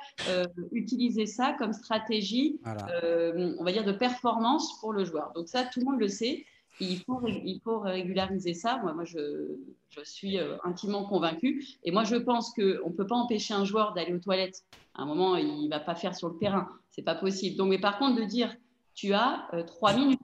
utiliser 0.70 1.26
ça 1.26 1.57
comme 1.59 1.72
stratégie, 1.72 2.61
on 2.64 3.64
va 3.64 3.72
dire, 3.72 3.85
de 3.85 3.90
performance 3.90 4.79
pour 4.79 4.92
le 4.92 5.05
joueur. 5.05 5.33
Donc, 5.35 5.48
ça, 5.48 5.64
tout 5.64 5.81
le 5.81 5.87
monde 5.87 5.98
le 5.98 6.07
sait. 6.07 6.44
Il 6.81 7.01
faut, 7.01 7.21
il 7.27 7.61
faut 7.62 7.81
régulariser 7.81 8.55
ça. 8.55 8.79
Moi, 8.83 8.93
moi 8.93 9.05
je, 9.05 9.57
je 9.90 10.01
suis 10.03 10.38
euh, 10.38 10.57
intimement 10.64 11.05
convaincue. 11.05 11.64
Et 11.85 11.90
moi, 11.90 12.05
je 12.05 12.16
pense 12.16 12.53
qu'on 12.55 12.62
ne 12.62 12.95
peut 12.97 13.07
pas 13.07 13.16
empêcher 13.16 13.55
un 13.55 13.64
joueur 13.64 13.93
d'aller 13.93 14.14
aux 14.14 14.19
toilettes. 14.19 14.64
À 14.95 15.03
un 15.03 15.07
moment, 15.07 15.37
il 15.37 15.64
ne 15.64 15.71
va 15.71 15.81
pas 15.81 15.95
faire 15.95 16.14
sur 16.14 16.29
le 16.29 16.38
terrain. 16.38 16.69
Ce 16.90 17.01
n'est 17.01 17.05
pas 17.05 17.14
possible. 17.14 17.57
Donc, 17.57 17.69
mais 17.69 17.79
par 17.79 17.99
contre, 17.99 18.21
de 18.21 18.25
dire, 18.25 18.55
tu 18.95 19.12
as 19.12 19.49
euh, 19.53 19.62
trois 19.62 19.95
minutes. 19.95 20.21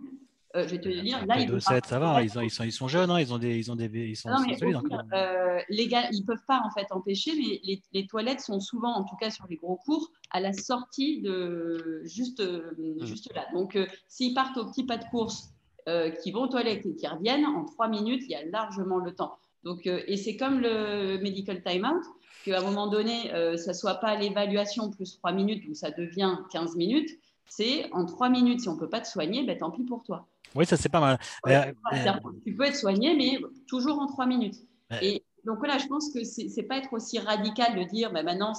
Euh, 0.54 0.62
je 0.66 0.70
vais 0.70 0.80
te 0.80 0.88
dire, 0.88 1.26
là, 1.26 1.38
ils, 1.38 1.60
ça 1.60 1.98
va, 1.98 2.22
ils, 2.22 2.30
sont, 2.30 2.40
ils, 2.40 2.50
sont, 2.50 2.64
ils 2.64 2.72
sont 2.72 2.88
jeunes, 2.88 3.10
hein, 3.10 3.20
ils 3.20 3.34
ont 3.34 3.36
des, 3.36 3.58
ils 3.58 3.70
ont 3.70 3.76
des, 3.76 3.90
ils 3.92 4.16
sont, 4.16 4.30
non, 4.30 4.36
mais 4.46 4.56
solides, 4.56 4.78
les 5.68 5.86
gars, 5.86 6.08
ils 6.12 6.24
peuvent 6.24 6.44
pas 6.48 6.62
en 6.64 6.70
fait 6.70 6.86
empêcher, 6.92 7.32
mais 7.36 7.60
les, 7.62 7.82
les, 7.92 8.06
toilettes 8.06 8.40
sont 8.40 8.58
souvent, 8.58 8.94
en 8.94 9.04
tout 9.04 9.16
cas 9.16 9.30
sur 9.30 9.46
les 9.50 9.56
gros 9.56 9.76
cours, 9.76 10.10
à 10.30 10.40
la 10.40 10.54
sortie 10.54 11.20
de 11.20 12.00
juste, 12.04 12.40
mmh. 12.40 13.04
juste 13.04 13.34
là. 13.34 13.44
Donc, 13.52 13.78
s'ils 14.08 14.32
partent 14.32 14.56
au 14.56 14.70
petit 14.70 14.86
pas 14.86 14.96
de 14.96 15.04
course 15.10 15.50
euh, 15.88 16.10
qui 16.10 16.32
vont 16.32 16.42
aux 16.42 16.48
toilettes 16.48 16.84
et 16.84 16.96
qui 16.96 17.06
reviennent, 17.06 17.46
en 17.46 17.64
trois 17.64 17.86
minutes, 17.86 18.22
il 18.24 18.32
y 18.32 18.34
a 18.34 18.44
largement 18.44 18.98
le 18.98 19.14
temps. 19.14 19.38
Donc, 19.62 19.86
euh, 19.86 20.00
et 20.08 20.16
c'est 20.16 20.36
comme 20.36 20.60
le 20.60 21.18
medical 21.18 21.62
timeout, 21.62 22.02
qu'à 22.44 22.58
un 22.58 22.62
moment 22.62 22.88
donné, 22.88 23.32
euh, 23.32 23.56
ça 23.56 23.70
ne 23.70 23.76
soit 23.76 23.94
pas 23.94 24.16
l'évaluation 24.16 24.90
plus 24.90 25.16
trois 25.16 25.30
minutes, 25.30 25.62
où 25.70 25.74
ça 25.74 25.92
devient 25.92 26.38
15 26.50 26.74
minutes. 26.74 27.10
C'est 27.48 27.88
en 27.92 28.04
trois 28.04 28.28
minutes, 28.28 28.62
si 28.62 28.68
on 28.68 28.74
ne 28.74 28.80
peut 28.80 28.88
pas 28.88 29.00
te 29.00 29.06
soigner, 29.06 29.44
ben, 29.44 29.56
tant 29.56 29.70
pis 29.70 29.84
pour 29.84 30.02
toi. 30.02 30.26
Oui, 30.56 30.66
ça 30.66 30.76
c'est 30.76 30.88
pas 30.88 30.98
mal. 30.98 31.18
Tu 32.44 32.56
peux 32.56 32.64
être 32.64 32.74
soigné, 32.74 33.14
mais 33.14 33.38
toujours 33.68 34.00
en 34.00 34.08
trois 34.08 34.26
minutes. 34.26 34.56
Et 35.02 35.22
donc 35.44 35.58
voilà, 35.58 35.78
je 35.78 35.86
pense 35.86 36.12
que 36.12 36.24
c'est 36.24 36.48
n'est 36.56 36.62
pas 36.64 36.78
être 36.78 36.92
aussi 36.92 37.20
radical 37.20 37.78
de 37.78 37.84
dire 37.84 38.12
ben, 38.12 38.24
maintenant, 38.24 38.54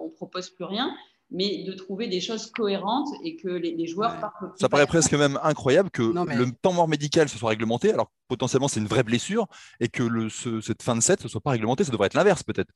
on 0.00 0.04
ne 0.04 0.10
propose 0.10 0.50
plus 0.50 0.64
rien 0.64 0.94
mais 1.32 1.64
de 1.64 1.72
trouver 1.72 2.08
des 2.08 2.20
choses 2.20 2.50
cohérentes 2.50 3.08
et 3.24 3.36
que 3.36 3.48
les, 3.48 3.86
joueurs 3.86 4.20
partent. 4.20 4.58
Ça 4.58 4.68
paraît 4.68 4.86
presque 4.86 5.14
même 5.14 5.38
incroyable 5.42 5.90
que 5.90 6.02
le 6.02 6.52
temps 6.52 6.72
mort 6.72 6.88
médical 6.88 7.28
se 7.28 7.38
soit 7.38 7.50
réglementé, 7.50 7.92
alors 7.92 8.12
potentiellement 8.28 8.68
c'est 8.68 8.80
une 8.80 8.86
vraie 8.86 9.02
blessure, 9.02 9.46
et 9.80 9.88
que 9.88 10.02
le, 10.02 10.28
cette 10.28 10.82
fin 10.82 10.94
de 10.94 11.00
set 11.00 11.24
ne 11.24 11.28
soit 11.28 11.40
pas 11.40 11.50
réglementée. 11.50 11.84
Ça 11.84 11.92
devrait 11.92 12.06
être 12.06 12.14
l'inverse 12.14 12.42
peut-être. 12.42 12.70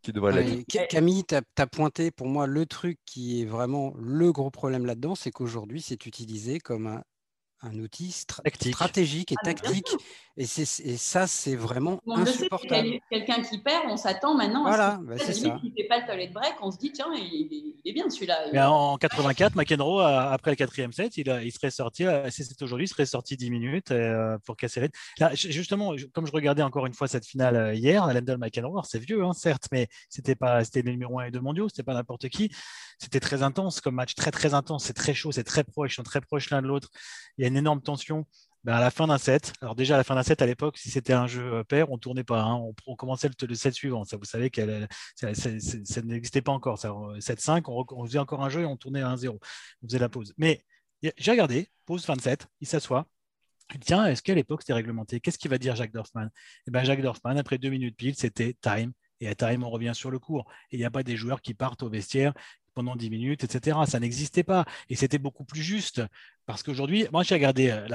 Qui 0.00 0.12
devrait 0.12 0.64
Camille, 0.88 1.24
tu 1.24 1.34
as, 1.34 1.66
pointé 1.66 2.12
pour 2.12 2.28
moi 2.28 2.46
le 2.46 2.66
truc 2.66 3.00
qui 3.04 3.42
est 3.42 3.44
vraiment 3.44 3.94
le 3.98 4.30
gros 4.30 4.50
problème 4.50 4.86
là-dedans, 4.86 5.16
c'est 5.16 5.32
qu'aujourd'hui 5.32 5.82
c'est 5.82 6.06
utilisé 6.06 6.60
comme 6.60 6.86
un, 6.86 7.02
un 7.62 7.78
outil 7.78 8.12
stratégique 8.12 9.32
et 9.32 9.36
ah, 9.42 9.44
tactique. 9.44 9.96
Et, 10.36 10.44
et, 10.44 10.96
ça, 10.96 11.26
c'est 11.26 11.56
vraiment 11.56 12.00
on 12.06 12.18
insupportable. 12.18 13.00
Quelqu'un 13.10 13.42
qui 13.42 13.58
perd, 13.58 13.86
on 13.88 13.96
s'attend 13.96 14.36
maintenant 14.36 14.62
voilà, 14.62 15.00
à 15.10 15.18
ce 15.18 15.48
bah, 15.48 15.58
ne 15.62 15.70
fait 15.70 15.88
pas 15.88 15.98
le 15.98 16.06
toilet 16.06 16.28
break, 16.28 16.54
on 16.60 16.70
se 16.70 16.78
dit, 16.78 16.92
tiens, 16.92 17.12
il, 17.12 17.74
est, 17.84 17.92
bien 17.92 18.08
celui-là. 18.08 18.70
En 18.70 18.96
84, 18.98 19.56
McEnroe, 19.56 20.00
après 20.00 20.52
le 20.52 20.56
quatrième 20.56 20.92
set, 20.92 21.16
il, 21.16 21.26
il 21.44 21.50
serait 21.50 21.72
sorti, 21.72 22.04
c'est 22.30 22.62
aujourd'hui, 22.62 22.86
il 22.86 22.88
serait 22.88 23.06
sorti 23.06 23.36
10 23.36 23.50
minutes 23.50 23.90
euh, 23.90 24.38
pour 24.44 24.56
casser 24.56 24.80
les... 24.80 24.90
Là, 25.18 25.34
justement, 25.34 25.94
comme 26.12 26.26
je 26.26 26.32
regardais 26.32 26.62
encore 26.62 26.86
une 26.86 26.94
fois 26.94 27.08
cette 27.08 27.26
finale 27.26 27.56
euh, 27.56 27.74
hier, 27.74 28.06
Lendl 28.06 28.38
McEnroe, 28.38 28.82
c'est 28.84 29.00
vieux, 29.00 29.24
hein, 29.24 29.32
certes, 29.32 29.66
mais 29.72 29.88
c'était 30.08 30.36
pas 30.36 30.62
c'était 30.64 30.82
les 30.82 30.92
numéro 30.92 31.18
1 31.18 31.24
et 31.24 31.30
2 31.32 31.40
mondiaux, 31.40 31.68
c'était 31.68 31.82
pas 31.82 31.94
n'importe 31.94 32.28
qui. 32.28 32.50
C'était 32.98 33.20
très 33.20 33.42
intense 33.42 33.80
comme 33.80 33.94
match, 33.94 34.14
très 34.14 34.30
très 34.30 34.54
intense, 34.54 34.84
c'est 34.84 34.92
très 34.92 35.14
chaud, 35.14 35.32
c'est 35.32 35.44
très 35.44 35.64
proche, 35.64 35.92
ils 35.92 35.96
sont 35.96 36.02
très 36.02 36.20
proches 36.20 36.50
l'un 36.50 36.62
de 36.62 36.66
l'autre. 36.66 36.90
Il 37.38 37.44
y 37.44 37.46
a 37.46 37.47
énorme 37.56 37.80
tension. 37.82 38.26
Ben, 38.64 38.74
à 38.74 38.80
la 38.80 38.90
fin 38.90 39.06
d'un 39.06 39.18
set, 39.18 39.52
alors 39.62 39.76
déjà 39.76 39.94
à 39.94 39.98
la 39.98 40.04
fin 40.04 40.16
d'un 40.16 40.24
set 40.24 40.42
à 40.42 40.46
l'époque, 40.46 40.78
si 40.78 40.90
c'était 40.90 41.12
un 41.12 41.28
jeu 41.28 41.54
euh, 41.54 41.64
pair, 41.64 41.90
on 41.92 41.96
tournait 41.96 42.24
pas, 42.24 42.42
hein. 42.42 42.60
on, 42.86 42.96
commençait 42.96 43.30
le, 43.40 43.54
set 43.54 43.72
suivant. 43.72 44.04
Ça, 44.04 44.16
vous 44.16 44.24
savez 44.24 44.50
que 44.50 44.86
ça, 45.14 46.02
n'existait 46.02 46.42
pas 46.42 46.52
encore. 46.52 46.76
7-5, 46.78 47.62
on, 47.68 47.84
on, 47.90 48.04
faisait 48.04 48.18
encore 48.18 48.42
un 48.42 48.48
jeu 48.48 48.62
et 48.62 48.66
on 48.66 48.76
tournait 48.76 49.02
à 49.02 49.14
1-0. 49.14 49.28
On 49.28 49.86
faisait 49.86 49.98
la 50.00 50.08
pause. 50.08 50.34
Mais 50.38 50.64
j'ai 51.02 51.30
regardé, 51.30 51.70
pause 51.86 52.04
27, 52.04 52.48
il 52.60 52.66
s'assoit. 52.66 53.06
Tiens, 53.80 54.06
est-ce 54.06 54.22
qu'à 54.22 54.34
l'époque 54.34 54.62
c'était 54.62 54.72
réglementé? 54.72 55.20
Qu'est-ce 55.20 55.38
qu'il 55.38 55.50
va 55.50 55.58
dire 55.58 55.76
Jacques 55.76 55.92
Dorfman? 55.92 56.26
Et 56.26 56.30
eh 56.68 56.70
ben 56.70 56.84
Jacques 56.84 57.02
Dorfman, 57.02 57.36
après 57.36 57.58
deux 57.58 57.68
minutes 57.68 57.96
pile, 57.96 58.14
c'était 58.16 58.54
time. 58.60 58.92
Et 59.20 59.28
à 59.28 59.34
time, 59.34 59.64
on 59.64 59.70
revient 59.70 59.92
sur 59.94 60.10
le 60.10 60.18
cours. 60.18 60.46
Et 60.70 60.76
il 60.76 60.78
n'y 60.78 60.84
a 60.84 60.90
pas 60.90 61.02
des 61.02 61.16
joueurs 61.16 61.42
qui 61.42 61.54
partent 61.54 61.82
au 61.82 61.88
vestiaire 61.88 62.32
pendant 62.78 62.94
10 62.94 63.10
minutes, 63.10 63.42
etc. 63.42 63.76
Ça 63.88 63.98
n'existait 63.98 64.44
pas. 64.44 64.64
Et 64.88 64.94
c'était 64.94 65.18
beaucoup 65.18 65.42
plus 65.42 65.62
juste. 65.62 66.00
Parce 66.46 66.62
qu'aujourd'hui, 66.62 67.08
moi, 67.12 67.24
j'ai 67.24 67.34
regardé. 67.34 67.70
Euh, 67.70 67.88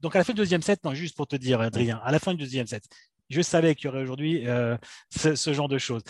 donc, 0.00 0.16
à 0.16 0.20
la 0.20 0.24
fin 0.24 0.32
du 0.32 0.38
deuxième 0.38 0.62
set, 0.62 0.82
non, 0.84 0.94
juste 0.94 1.14
pour 1.16 1.26
te 1.26 1.36
dire, 1.36 1.60
Adrien, 1.60 2.00
à 2.02 2.10
la 2.10 2.18
fin 2.18 2.32
du 2.32 2.42
deuxième 2.42 2.66
set, 2.66 2.82
je 3.28 3.42
savais 3.42 3.74
qu'il 3.74 3.84
y 3.84 3.88
aurait 3.88 4.00
aujourd'hui 4.00 4.48
euh, 4.48 4.78
ce, 5.10 5.52
genre 5.52 5.68
de 5.68 5.76
choses. 5.76 6.02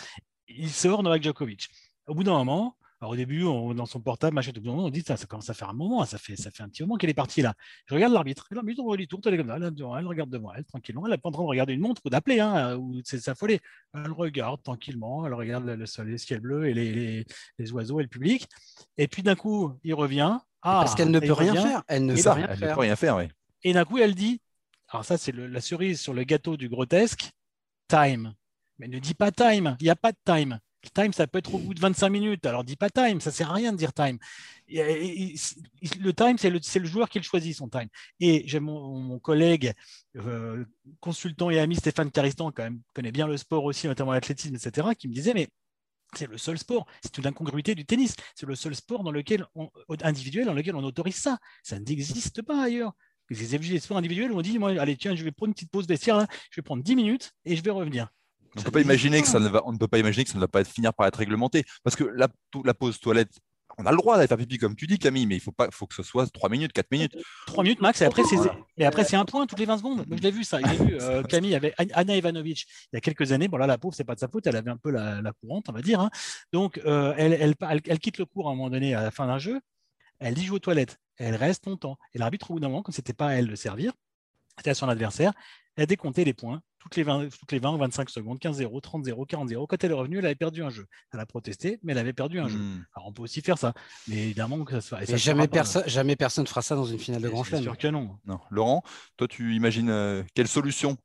Il 0.46 0.70
sort 0.70 1.02
Novak 1.02 1.20
Djokovic. 1.24 1.68
Au 2.06 2.14
bout 2.14 2.22
d'un 2.22 2.35
moment, 2.35 2.76
alors 3.02 3.14
au 3.14 3.16
début, 3.16 3.42
on, 3.42 3.74
dans 3.74 3.84
son 3.84 4.00
portable, 4.00 4.32
machin, 4.32 4.52
tout 4.52 4.62
on 4.64 4.88
dit 4.88 5.00
ça, 5.00 5.16
ça 5.16 5.26
commence 5.26 5.50
à 5.50 5.54
faire 5.54 5.68
un 5.68 5.72
moment, 5.72 6.04
ça 6.04 6.18
fait, 6.18 6.36
ça 6.36 6.52
fait 6.52 6.62
un 6.62 6.68
petit 6.68 6.84
moment 6.84 6.94
qu'elle 6.94 7.10
est 7.10 7.14
partie 7.14 7.42
là. 7.42 7.52
Je 7.86 7.94
regarde 7.94 8.12
l'arbitre, 8.12 8.46
l'arbitre, 8.52 8.80
on 8.84 8.94
elle 8.94 9.08
tourne, 9.08 9.20
elle 9.26 9.34
est 9.34 9.38
comme 9.38 9.48
ça, 9.48 9.56
elle, 9.56 10.06
regarde 10.06 10.30
devant 10.30 10.54
elle 10.54 10.64
tranquillement, 10.64 11.04
elle 11.06 11.10
n'est 11.10 11.18
pas 11.18 11.30
en 11.30 11.32
train 11.32 11.42
de 11.42 11.48
regarder 11.48 11.72
une 11.72 11.80
montre 11.80 12.00
ou 12.04 12.10
d'appeler, 12.10 12.38
hein, 12.38 12.76
ou 12.76 13.00
c'est 13.02 13.18
s'affoler. 13.18 13.58
Elle 13.92 14.12
regarde 14.12 14.62
tranquillement, 14.62 15.26
elle 15.26 15.34
regarde 15.34 15.64
le, 15.64 15.84
soleil, 15.84 16.12
le 16.12 16.18
ciel 16.18 16.38
bleu 16.38 16.68
et 16.68 16.74
les, 16.74 17.26
les, 17.58 17.72
oiseaux 17.72 17.98
et 17.98 18.04
le 18.04 18.08
public. 18.08 18.46
Et 18.96 19.08
puis 19.08 19.24
d'un 19.24 19.34
coup, 19.34 19.72
il 19.82 19.94
revient. 19.94 20.38
Ah, 20.62 20.82
Parce 20.84 20.94
qu'elle 20.94 21.10
ne 21.10 21.18
peut 21.18 21.32
rien 21.32 21.54
faire. 21.54 21.82
Elle 21.88 22.06
ne, 22.06 22.14
peut 22.14 22.30
rien, 22.30 22.46
elle 22.50 22.56
faire. 22.56 22.74
peut 22.76 22.80
rien 22.82 22.94
faire. 22.94 23.16
Oui. 23.16 23.24
Et 23.64 23.72
d'un 23.72 23.84
coup, 23.84 23.98
elle 23.98 24.14
dit, 24.14 24.40
alors 24.90 25.04
ça 25.04 25.18
c'est 25.18 25.32
la 25.34 25.60
cerise 25.60 26.00
sur 26.00 26.14
le 26.14 26.22
gâteau 26.22 26.56
du 26.56 26.68
grotesque, 26.68 27.32
time. 27.88 28.32
Mais 28.78 28.86
ne 28.86 29.00
dis 29.00 29.14
pas 29.14 29.32
time, 29.32 29.76
il 29.80 29.84
n'y 29.84 29.90
a 29.90 29.96
pas 29.96 30.12
de 30.12 30.18
time. 30.24 30.60
Time, 30.90 31.12
ça 31.12 31.26
peut 31.26 31.38
être 31.38 31.54
au 31.54 31.58
bout 31.58 31.74
de 31.74 31.80
25 31.80 32.08
minutes. 32.08 32.44
Alors, 32.46 32.64
dis 32.64 32.76
pas 32.76 32.90
time, 32.90 33.20
ça 33.20 33.30
sert 33.30 33.50
à 33.50 33.54
rien 33.54 33.72
de 33.72 33.76
dire 33.76 33.92
time. 33.92 34.18
le 34.68 36.10
time, 36.12 36.38
c'est 36.38 36.50
le, 36.50 36.86
joueur 36.86 37.08
qui 37.08 37.18
le 37.18 37.24
choisit, 37.24 37.56
son 37.56 37.68
time. 37.68 37.88
Et 38.20 38.42
j'ai 38.46 38.60
mon, 38.60 39.18
collègue, 39.20 39.72
euh, 40.16 40.64
consultant 41.00 41.50
et 41.50 41.60
ami 41.60 41.76
Stéphane 41.76 42.10
Caristan, 42.10 42.50
quand 42.50 42.64
même, 42.64 42.80
connaît 42.94 43.12
bien 43.12 43.26
le 43.26 43.36
sport 43.36 43.64
aussi, 43.64 43.86
notamment 43.86 44.12
l'athlétisme, 44.12 44.54
etc., 44.54 44.88
qui 44.98 45.08
me 45.08 45.14
disait, 45.14 45.34
mais 45.34 45.48
c'est 46.14 46.28
le 46.28 46.36
seul 46.36 46.58
sport, 46.58 46.86
c'est 47.02 47.16
une 47.18 47.26
incongruité 47.26 47.74
du 47.74 47.86
tennis. 47.86 48.14
C'est 48.34 48.46
le 48.46 48.54
seul 48.54 48.74
sport 48.74 49.02
dans 49.02 49.12
lequel 49.12 49.46
individuel 50.02 50.46
dans 50.46 50.54
lequel 50.54 50.76
on 50.76 50.84
autorise 50.84 51.16
ça. 51.16 51.38
Ça 51.62 51.78
n'existe 51.78 52.42
pas 52.42 52.64
ailleurs. 52.64 52.92
Les 53.30 53.80
sports 53.80 53.96
individuels 53.96 54.32
ont 54.32 54.42
dit, 54.42 54.58
allez, 54.78 54.96
tiens, 54.96 55.14
je 55.14 55.24
vais 55.24 55.32
prendre 55.32 55.50
une 55.50 55.54
petite 55.54 55.70
pause 55.70 55.86
vestiaire, 55.86 56.18
là, 56.18 56.26
je 56.50 56.60
vais 56.60 56.64
prendre 56.64 56.82
10 56.82 56.96
minutes 56.96 57.32
et 57.44 57.56
je 57.56 57.62
vais 57.62 57.70
revenir. 57.70 58.08
On, 58.56 58.62
peut 58.62 58.70
pas 58.70 58.80
imaginer 58.80 59.22
que 59.22 59.28
ça 59.28 59.40
ne 59.40 59.48
va, 59.48 59.62
on 59.64 59.72
ne 59.72 59.78
peut 59.78 59.88
pas 59.88 59.98
imaginer 59.98 60.24
que 60.24 60.30
ça 60.30 60.36
ne 60.36 60.40
va 60.40 60.48
pas 60.48 60.64
finir 60.64 60.92
par 60.92 61.06
être 61.06 61.16
réglementé. 61.16 61.64
Parce 61.84 61.96
que 61.96 62.04
la, 62.04 62.28
la 62.64 62.74
pause 62.74 63.00
toilette, 63.00 63.30
on 63.78 63.86
a 63.86 63.90
le 63.90 63.96
droit 63.96 64.16
d'aller 64.16 64.28
faire 64.28 64.36
pipi 64.36 64.58
comme 64.58 64.76
tu 64.76 64.86
dis, 64.86 64.98
Camille, 64.98 65.26
mais 65.26 65.36
il 65.36 65.40
faut, 65.40 65.52
pas, 65.52 65.68
faut 65.70 65.86
que 65.86 65.94
ce 65.94 66.02
soit 66.02 66.30
3 66.30 66.48
minutes, 66.48 66.72
4 66.72 66.90
minutes. 66.90 67.16
3 67.46 67.64
minutes 67.64 67.80
max, 67.80 68.00
et 68.02 68.04
après, 68.04 68.22
c'est, 68.24 68.36
et 68.76 68.84
après, 68.84 69.04
c'est 69.04 69.16
un 69.16 69.24
point 69.24 69.46
toutes 69.46 69.58
les 69.58 69.64
20 69.64 69.78
secondes. 69.78 70.04
je 70.10 70.22
l'ai 70.22 70.30
vu 70.30 70.44
ça. 70.44 70.58
Vu, 70.58 70.96
euh, 71.00 71.22
Camille 71.22 71.54
avait 71.54 71.74
Anna 71.78 72.16
Ivanovic 72.16 72.66
il 72.92 72.96
y 72.96 72.98
a 72.98 73.00
quelques 73.00 73.32
années. 73.32 73.48
Bon, 73.48 73.56
là, 73.56 73.66
la 73.66 73.78
pauvre, 73.78 73.94
c'est 73.94 74.04
pas 74.04 74.14
de 74.14 74.20
sa 74.20 74.28
faute, 74.28 74.46
elle 74.46 74.56
avait 74.56 74.70
un 74.70 74.76
peu 74.76 74.90
la, 74.90 75.22
courante, 75.40 75.66
on 75.68 75.72
va 75.72 75.82
dire. 75.82 76.00
Hein. 76.00 76.10
Donc, 76.52 76.78
euh, 76.84 77.14
elle, 77.16 77.32
elle, 77.32 77.54
elle, 77.86 77.98
quitte 77.98 78.18
le 78.18 78.26
cours 78.26 78.48
à 78.48 78.52
un 78.52 78.54
moment 78.54 78.70
donné, 78.70 78.94
à 78.94 79.02
la 79.02 79.10
fin 79.10 79.26
d'un 79.26 79.38
jeu. 79.38 79.60
Elle 80.18 80.34
dit 80.34 80.44
jouer 80.44 80.56
aux 80.56 80.60
toilettes. 80.60 80.98
Elle 81.16 81.34
reste 81.34 81.66
longtemps. 81.66 81.98
Et 82.14 82.18
l'arbitre, 82.18 82.50
au 82.50 82.54
bout 82.54 82.60
d'un 82.60 82.68
moment, 82.68 82.82
comme 82.82 82.94
c'était 82.94 83.12
pas 83.12 83.28
à 83.28 83.32
elle 83.32 83.48
de 83.48 83.56
servir, 83.56 83.92
c'était 84.56 84.70
à 84.70 84.74
son 84.74 84.88
adversaire, 84.88 85.32
elle 85.76 85.84
a 85.84 85.86
décompté 85.86 86.24
les 86.24 86.34
points 86.34 86.62
toutes 86.82 86.96
les 86.96 87.04
20, 87.04 87.28
toutes 87.28 87.52
les 87.52 87.60
20 87.60 87.74
ou 87.74 87.78
25 87.78 88.10
secondes, 88.10 88.38
15-0, 88.38 88.80
30-0, 88.80 89.26
40-0. 89.26 89.66
Quand 89.68 89.84
elle 89.84 89.90
est 89.90 89.94
revenue, 89.94 90.18
elle 90.18 90.26
avait 90.26 90.34
perdu 90.34 90.62
un 90.62 90.70
jeu. 90.70 90.86
Elle 91.12 91.20
a 91.20 91.26
protesté, 91.26 91.78
mais 91.82 91.92
elle 91.92 91.98
avait 91.98 92.12
perdu 92.12 92.40
un 92.40 92.48
jeu. 92.48 92.58
Hmm. 92.58 92.84
Alors 92.94 93.08
on 93.08 93.12
peut 93.12 93.22
aussi 93.22 93.40
faire 93.40 93.58
ça, 93.58 93.72
mais 94.08 94.16
évidemment 94.16 94.64
que 94.64 94.80
ça 94.80 95.06
se 95.06 95.16
jamais, 95.16 95.46
personne, 95.46 95.84
jamais 95.86 96.16
personne 96.16 96.46
fera 96.46 96.62
ça 96.62 96.74
dans 96.74 96.84
une 96.84 96.98
finale 96.98 97.22
de 97.22 97.28
Grand 97.28 97.44
Chelem. 97.44 97.62
sûr 97.62 97.78
que 97.78 97.88
non. 97.88 98.18
non. 98.26 98.40
Laurent, 98.50 98.82
toi, 99.16 99.28
tu 99.28 99.54
imagines 99.54 99.90
euh, 99.90 100.22
quelle 100.34 100.48
solution 100.48 100.96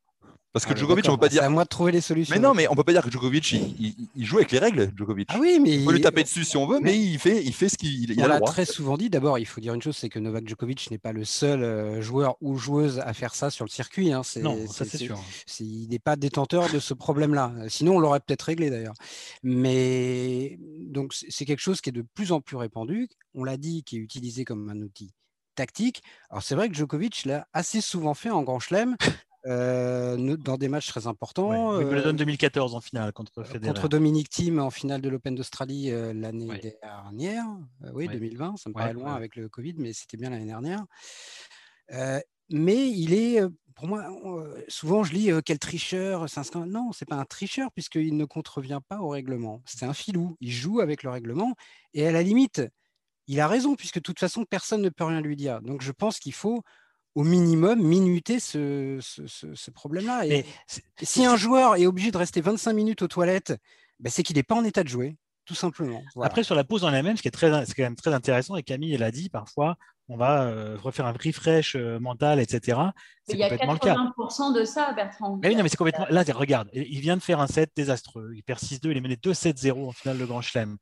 parce 0.58 0.65
que 0.65 0.74
ah, 0.74 0.76
Djokovic, 0.76 1.08
on 1.08 1.12
peut 1.12 1.17
pas 1.20 1.30
dire. 1.30 1.41
C'est 1.41 1.46
à 1.46 1.50
moi 1.50 1.65
de 1.65 1.70
trouver 1.70 1.91
les 1.91 2.02
solutions. 2.02 2.34
Mais 2.34 2.41
non, 2.41 2.56
mais 2.56 2.67
on 2.67 2.74
peut 2.74 2.84
pas 2.84 2.91
dire 2.91 3.04
que 3.04 3.12
Djokovic, 3.12 3.52
il, 3.52 4.26
joue 4.26 4.38
avec 4.38 4.52
les 4.52 4.58
règles, 4.58 4.91
Djokovic. 4.98 5.30
Ah 5.32 5.38
oui, 5.39 5.60
mais. 5.62 5.84
On 5.84 5.86
peut 5.86 5.93
lui 5.93 6.02
taper 6.02 6.24
dessus 6.24 6.46
si 6.46 6.58
on 6.58 6.65
veut, 6.65 6.80
mais, 6.82 6.98
il, 6.98 7.20
fait, 7.20 7.43
il 7.43 7.54
fait 7.54 7.70
ce 7.70 7.78
qu'il 7.78 8.10
il 8.10 8.20
a. 8.20 8.26
On 8.26 8.28
l'a 8.28 8.41
très 8.41 8.65
souvent 8.65 8.98
dit. 8.98 9.12
D'abord, 9.12 9.38
il 9.38 9.46
faut 9.46 9.62
dire 9.62 9.76
une 9.76 9.84
chose 9.84 9.96
c'est 9.96 10.10
que 10.10 10.17
Novak 10.17 10.48
Djokovic 10.48 10.89
n'est 10.89 10.98
pas 10.98 11.12
le 11.12 11.26
seul 11.26 11.62
euh, 11.62 12.02
joueur 12.02 12.38
ou 12.41 12.58
joueuse 12.58 12.98
à 13.00 13.13
faire 13.13 13.36
ça 13.36 13.52
sur 13.52 13.65
le 13.65 13.70
circuit. 13.70 14.12
Hein. 14.12 14.24
Non, 14.41 14.65
ça 14.67 14.84
c'est 14.86 14.98
sûr. 14.98 15.20
il 15.60 15.89
n'est 15.89 16.00
pas 16.00 16.15
détenteur 16.15 16.72
de 16.74 16.80
ce 16.80 16.96
problème-là. 16.96 17.54
Sinon, 17.67 17.98
on 17.98 18.00
l'aurait 18.00 18.20
peut-être 18.20 18.41
réglé 18.41 18.72
d'ailleurs. 18.72 18.96
Mais 19.43 20.58
donc, 20.80 21.13
c'est 21.13 21.46
quelque 21.46 21.62
chose 21.62 21.82
qui 21.82 21.89
est 21.89 21.93
de 21.93 22.06
plus 22.15 22.32
en 22.32 22.41
plus 22.41 22.58
répandu. 22.58 23.10
On 23.36 23.43
l'a 23.43 23.58
dit, 23.58 23.84
qui 23.84 23.98
est 23.98 24.00
utilisé 24.00 24.43
comme 24.43 24.72
un 24.72 24.82
outil 24.82 25.12
tactique. 25.54 26.02
Alors, 26.30 26.41
c'est 26.41 26.56
vrai 26.56 26.70
que 26.70 26.76
Djokovic 26.76 27.26
l'a 27.26 27.48
assez 27.52 27.82
souvent 27.82 28.13
fait 28.13 28.30
en 28.30 28.43
Grand 28.43 28.60
Chelem. 28.60 28.96
Euh, 29.47 30.36
dans 30.38 30.57
des 30.57 30.67
matchs 30.67 30.88
très 30.88 31.07
importants. 31.07 31.77
Wimbledon 31.77 32.13
2014 32.13 32.75
en 32.75 32.81
finale 32.81 33.13
contre 33.13 33.43
Federer. 33.43 33.67
Contre 33.67 33.88
Dominique 33.88 34.29
Thiem 34.29 34.60
en 34.60 34.69
finale 34.69 34.99
de 34.99 35.07
l'Open 35.07 35.36
d'Australie 35.36 35.89
euh, 35.91 36.13
l'année 36.13 36.49
dernière. 36.81 37.45
Euh, 37.86 37.91
oui, 37.93 38.10
2020, 38.10 38.57
ça 38.57 38.69
me 38.69 38.73
paraît 38.73 38.93
loin 38.93 39.15
avec 39.15 39.38
le 39.38 39.47
Covid, 39.47 39.75
mais 39.77 39.93
c'était 39.93 40.17
bien 40.17 40.31
l'année 40.31 40.45
dernière. 40.45 40.86
mais 42.49 42.89
il 42.89 43.13
est, 43.13 43.41
pour 43.75 43.88
moi, 43.88 44.05
souvent 44.67 45.03
je 45.03 45.13
lis 45.13 45.31
quel 45.45 45.60
tricheur. 45.60 46.25
Un 46.25 46.65
non, 46.65 46.91
c'est 46.91 47.07
pas 47.07 47.15
un 47.15 47.25
tricheur 47.25 47.71
puisqu'il 47.71 48.17
ne 48.17 48.25
contrevient 48.25 48.81
pas 48.89 48.99
au 48.99 49.10
règlement. 49.10 49.62
C'est 49.65 49.86
un 49.86 49.93
filou. 49.93 50.36
Il 50.41 50.51
joue 50.51 50.81
avec 50.81 51.03
le 51.03 51.10
règlement 51.10 51.55
et 51.93 52.05
à 52.05 52.12
la 52.12 52.21
limite, 52.21 52.62
il 53.27 53.39
a 53.39 53.47
raison 53.47 53.75
puisque 53.75 53.95
de 53.95 54.01
toute 54.01 54.19
façon 54.19 54.43
personne 54.43 54.81
ne 54.81 54.89
peut 54.89 55.05
rien 55.05 55.21
lui 55.21 55.38
dire. 55.38 55.62
Donc 55.62 55.81
je 55.81 55.93
pense 55.93 56.19
qu'il 56.19 56.33
faut 56.33 56.63
au 57.17 57.23
minimum 57.23 57.82
minuter 57.82 58.39
ce, 58.39 58.99
ce, 59.01 59.71
problème-là. 59.71 60.27
Et, 60.27 60.45
si 61.01 61.25
un 61.25 61.36
joueur 61.36 61.75
est 61.75 61.88
obligé 61.88 62.12
de 62.12 62.17
rester 62.17 62.41
25 62.41 62.73
minutes 62.73 63.01
aux 63.01 63.08
toilettes, 63.08 63.56
ben, 63.99 64.12
c'est 64.12 64.21
qu'il 64.21 64.36
n'est 64.36 64.43
pas 64.43 64.53
en 64.53 64.63
état 64.63 64.84
de 64.84 64.88
jouer, 64.88 65.17
tout 65.43 65.56
simplement. 65.56 66.03
Après, 66.21 66.43
sur 66.43 66.53
la 66.53 66.63
pause 66.63 66.84
en 66.84 66.93
elle-même, 66.93 67.17
ce 67.17 67.23
qui 67.23 67.27
est, 67.27 67.32
très, 67.32 67.49
quand 67.49 67.84
même 67.84 67.95
très 67.95 68.13
intéressant, 68.13 68.56
et 68.56 68.62
Camille 68.62 68.95
l'a 68.97 69.10
dit, 69.10 69.30
parfois, 69.30 69.77
on 70.10 70.15
va 70.15 70.43
euh, 70.43 70.77
refaire 70.80 71.08
un 71.08 71.12
refresh 71.12 71.75
euh, 71.75 71.99
mental, 71.99 72.39
etc. 72.39 72.77
Il 73.30 73.38
y 73.39 73.43
a 73.43 73.49
80% 73.49 74.56
de 74.56 74.63
ça, 74.63 74.93
Bertrand. 74.93 75.39
Mais 75.41 75.49
oui, 75.49 75.56
non, 75.56 75.63
mais 75.63 75.69
c'est 75.69 75.77
complètement. 75.77 76.06
Là, 76.12 76.23
regarde, 76.36 76.69
il 76.73 76.99
vient 76.99 77.17
de 77.17 77.23
faire 77.23 77.39
un 77.39 77.47
set 77.47 77.71
désastreux. 77.75 78.34
Il 78.36 78.43
perd 78.43 78.60
6-2, 78.60 78.91
il 78.91 78.97
est 78.97 79.01
mené 79.01 79.15
2-7-0 79.15 79.88
en 79.88 79.91
finale 79.91 80.19
de 80.19 80.25
Grand 80.25 80.41
Chelem. 80.41 80.77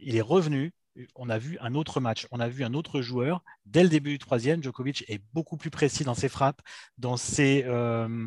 Il 0.00 0.16
est 0.16 0.22
revenu, 0.22 0.72
on 1.14 1.28
a 1.28 1.38
vu 1.38 1.58
un 1.60 1.74
autre 1.74 2.00
match, 2.00 2.26
on 2.30 2.40
a 2.40 2.48
vu 2.48 2.64
un 2.64 2.74
autre 2.74 3.00
joueur. 3.00 3.42
Dès 3.66 3.82
le 3.82 3.88
début 3.88 4.10
du 4.10 4.18
troisième, 4.18 4.62
Djokovic 4.62 5.04
est 5.08 5.22
beaucoup 5.32 5.56
plus 5.56 5.70
précis 5.70 6.04
dans 6.04 6.14
ses 6.14 6.28
frappes, 6.28 6.60
dans 6.96 7.16
ses, 7.16 7.64
euh, 7.66 8.26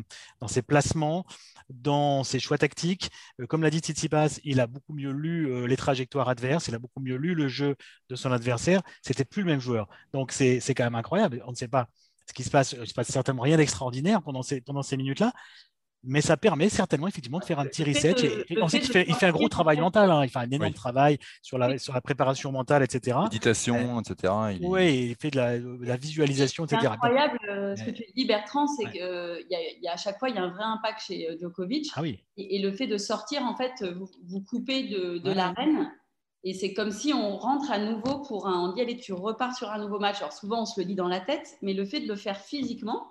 placements, 0.66 1.24
dans 1.68 2.24
ses 2.24 2.38
choix 2.38 2.58
tactiques. 2.58 3.10
Euh, 3.40 3.46
comme 3.46 3.62
l'a 3.62 3.70
dit 3.70 3.78
Tsitsipas, 3.78 4.40
il 4.44 4.60
a 4.60 4.66
beaucoup 4.66 4.92
mieux 4.94 5.10
lu 5.12 5.50
euh, 5.50 5.66
les 5.66 5.76
trajectoires 5.76 6.28
adverses, 6.28 6.68
il 6.68 6.74
a 6.74 6.78
beaucoup 6.78 7.00
mieux 7.00 7.16
lu 7.16 7.34
le 7.34 7.48
jeu 7.48 7.76
de 8.08 8.16
son 8.16 8.32
adversaire. 8.32 8.82
C'était 9.02 9.24
plus 9.24 9.42
le 9.42 9.48
même 9.48 9.60
joueur. 9.60 9.88
Donc 10.12 10.32
c'est 10.32 10.60
quand 10.74 10.84
même 10.84 10.94
incroyable. 10.94 11.42
On 11.46 11.50
ne 11.50 11.56
sait 11.56 11.68
pas 11.68 11.88
ce 12.26 12.32
qui 12.32 12.44
se 12.44 12.50
passe. 12.50 12.72
Il 12.72 12.80
ne 12.80 12.84
se 12.84 12.94
passe 12.94 13.08
certainement 13.08 13.42
rien 13.42 13.56
d'extraordinaire 13.56 14.22
pendant 14.22 14.42
ces, 14.42 14.60
pendant 14.60 14.82
ces 14.82 14.96
minutes-là 14.96 15.32
mais 16.04 16.20
ça 16.20 16.36
permet 16.36 16.68
certainement 16.68 17.06
effectivement 17.06 17.38
de 17.38 17.44
faire 17.44 17.58
un 17.58 17.64
petit 17.64 17.84
reset. 17.84 18.14
Et, 18.48 18.60
ensuite, 18.60 18.86
il 18.86 18.92
fait, 18.92 19.04
il 19.08 19.14
fait, 19.14 19.26
un 19.26 19.32
gros 19.32 19.48
travail 19.48 19.78
mental. 19.78 20.10
Hein. 20.10 20.24
Il 20.24 20.30
fait 20.30 20.40
un 20.40 20.50
énorme 20.50 20.72
travail 20.72 21.18
sur 21.42 21.58
la, 21.58 21.78
sur 21.78 21.94
la 21.94 22.00
préparation 22.00 22.50
mentale, 22.50 22.82
etc. 22.82 23.18
Méditation, 23.22 24.00
etc. 24.00 24.32
Oui, 24.62 25.08
il 25.10 25.16
fait 25.16 25.30
de 25.30 25.84
la, 25.86 25.96
visualisation, 25.96 26.64
etc. 26.64 26.80
C'est 26.82 26.88
incroyable 26.88 27.38
euh, 27.48 27.76
ce 27.76 27.84
que 27.84 27.90
tu 27.90 28.04
dis, 28.16 28.24
Bertrand, 28.24 28.66
c'est 28.66 28.84
qu'à 28.84 28.98
y 29.50 29.88
a, 29.88 29.92
à 29.92 29.96
chaque 29.96 30.18
fois, 30.18 30.28
il 30.28 30.34
y 30.34 30.38
a 30.38 30.42
un 30.42 30.50
vrai 30.50 30.64
impact 30.64 31.00
chez 31.06 31.28
euh, 31.30 31.36
Djokovic. 31.38 31.90
Ah 31.94 32.02
oui. 32.02 32.18
et, 32.36 32.60
le 32.60 32.72
fait 32.72 32.86
de 32.86 32.98
sortir, 32.98 33.42
en 33.42 33.56
fait, 33.56 33.84
vous, 33.96 34.08
vous 34.26 34.40
coupez 34.40 34.84
de, 34.84 35.18
de 35.18 35.32
l'arène. 35.32 35.90
Et 36.44 36.54
c'est 36.54 36.74
comme 36.74 36.90
si 36.90 37.12
on 37.12 37.36
rentre 37.36 37.70
à 37.70 37.78
nouveau 37.78 38.18
pour 38.20 38.48
un. 38.48 38.68
On 38.68 38.72
dit, 38.72 38.80
allez, 38.80 38.96
tu 38.96 39.12
repars 39.12 39.54
sur 39.54 39.70
un 39.70 39.78
nouveau 39.78 40.00
match. 40.00 40.18
Alors 40.18 40.32
souvent, 40.32 40.62
on 40.62 40.66
se 40.66 40.80
le 40.80 40.86
dit 40.86 40.96
dans 40.96 41.06
la 41.06 41.20
tête, 41.20 41.56
mais 41.62 41.72
le 41.72 41.84
fait 41.84 42.00
de 42.00 42.08
le 42.08 42.16
faire 42.16 42.36
physiquement, 42.36 43.08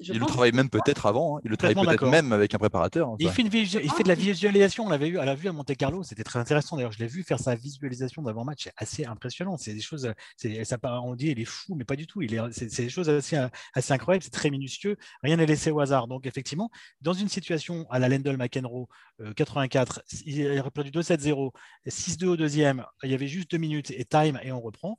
il 0.00 0.18
le 0.18 0.26
travaille 0.26 0.52
même 0.52 0.70
peut-être 0.70 1.06
avant. 1.06 1.36
Hein. 1.36 1.40
Il 1.44 1.50
le 1.50 1.56
travaille 1.56 1.74
peut-être 1.84 2.06
même 2.06 2.32
avec 2.32 2.54
un 2.54 2.58
préparateur. 2.58 3.08
Hein, 3.08 3.16
il, 3.18 3.30
fait 3.30 3.42
il, 3.42 3.66
fait 3.66 4.02
de 4.02 4.08
la 4.08 4.14
visualisation. 4.14 4.86
On 4.86 4.88
l'avait 4.88 5.10
vu 5.10 5.18
à 5.18 5.24
la 5.24 5.34
vue 5.34 5.48
à 5.48 5.52
Monte 5.52 5.74
Carlo. 5.76 6.02
C'était 6.02 6.24
très 6.24 6.38
intéressant. 6.38 6.76
D'ailleurs, 6.76 6.92
je 6.92 6.98
l'ai 6.98 7.06
vu 7.06 7.22
faire 7.22 7.38
sa 7.38 7.54
visualisation 7.54 8.22
d'avant-match. 8.22 8.64
C'est 8.64 8.72
assez 8.76 9.04
impressionnant. 9.04 9.56
C'est 9.56 9.74
des 9.74 9.80
choses. 9.80 10.12
Ça, 10.36 10.78
on 11.04 11.14
dit 11.14 11.28
il 11.28 11.40
est 11.40 11.44
fou, 11.44 11.74
mais 11.74 11.84
pas 11.84 11.96
du 11.96 12.06
tout. 12.06 12.22
C'est 12.52 12.82
des 12.82 12.88
choses 12.88 13.08
assez, 13.08 13.38
assez 13.74 13.92
incroyables. 13.92 14.24
C'est 14.24 14.30
très 14.30 14.50
minutieux. 14.50 14.96
Rien 15.22 15.36
n'est 15.36 15.46
laissé 15.46 15.70
au 15.70 15.80
hasard. 15.80 16.08
Donc, 16.08 16.26
effectivement, 16.26 16.70
dans 17.00 17.12
une 17.12 17.28
situation 17.28 17.86
à 17.90 17.98
la 17.98 18.08
Lendl 18.08 18.36
McEnroe 18.36 18.88
84, 19.36 20.02
il 20.24 20.58
aurait 20.58 20.70
perdu 20.70 20.90
2-7-0, 20.90 21.52
6-2 21.86 22.26
au 22.26 22.36
deuxième. 22.36 22.84
Il 23.02 23.10
y 23.10 23.14
avait 23.14 23.28
juste 23.28 23.50
deux 23.50 23.58
minutes 23.58 23.90
et 23.90 24.04
time 24.04 24.38
et 24.42 24.52
on 24.52 24.60
reprend 24.60 24.96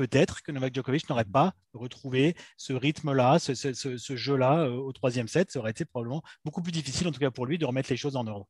peut-être 0.00 0.40
que 0.40 0.50
Novak 0.50 0.74
Djokovic 0.74 1.10
n'aurait 1.10 1.26
pas 1.26 1.52
retrouvé 1.74 2.34
ce 2.56 2.72
rythme-là, 2.72 3.38
ce, 3.38 4.16
jeu-là 4.16 4.60
euh, 4.60 4.70
au 4.70 4.92
troisième 4.92 5.28
set. 5.28 5.50
Ça 5.50 5.58
aurait 5.58 5.72
été 5.72 5.84
probablement 5.84 6.22
beaucoup 6.42 6.62
plus 6.62 6.72
difficile, 6.72 7.06
en 7.06 7.12
tout 7.12 7.20
cas 7.20 7.30
pour 7.30 7.44
lui, 7.44 7.58
de 7.58 7.66
remettre 7.66 7.90
les 7.90 7.98
choses 7.98 8.16
en 8.16 8.26
ordre. 8.26 8.46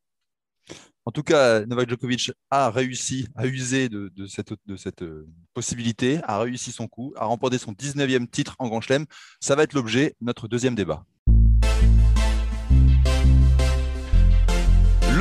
En 1.06 1.10
tout 1.10 1.24
cas, 1.24 1.66
Novak 1.66 1.88
Djokovic 1.88 2.30
a 2.50 2.70
réussi 2.70 3.26
à 3.34 3.48
user 3.48 3.88
de, 3.88 4.12
cette, 4.28 4.52
de 4.64 4.76
cette, 4.76 5.02
euh, 5.02 5.28
possibilité, 5.52 6.20
a 6.22 6.38
réussi 6.38 6.70
son 6.70 6.86
coup, 6.86 7.12
a 7.16 7.24
remporté 7.24 7.58
son 7.58 7.72
19e 7.72 8.28
titre 8.28 8.54
en 8.60 8.68
Grand 8.68 8.80
Chelem. 8.80 9.06
Ça 9.40 9.56
va 9.56 9.64
être 9.64 9.72
l'objet 9.72 10.14
de 10.20 10.26
notre 10.26 10.46
deuxième 10.46 10.76
débat. 10.76 11.04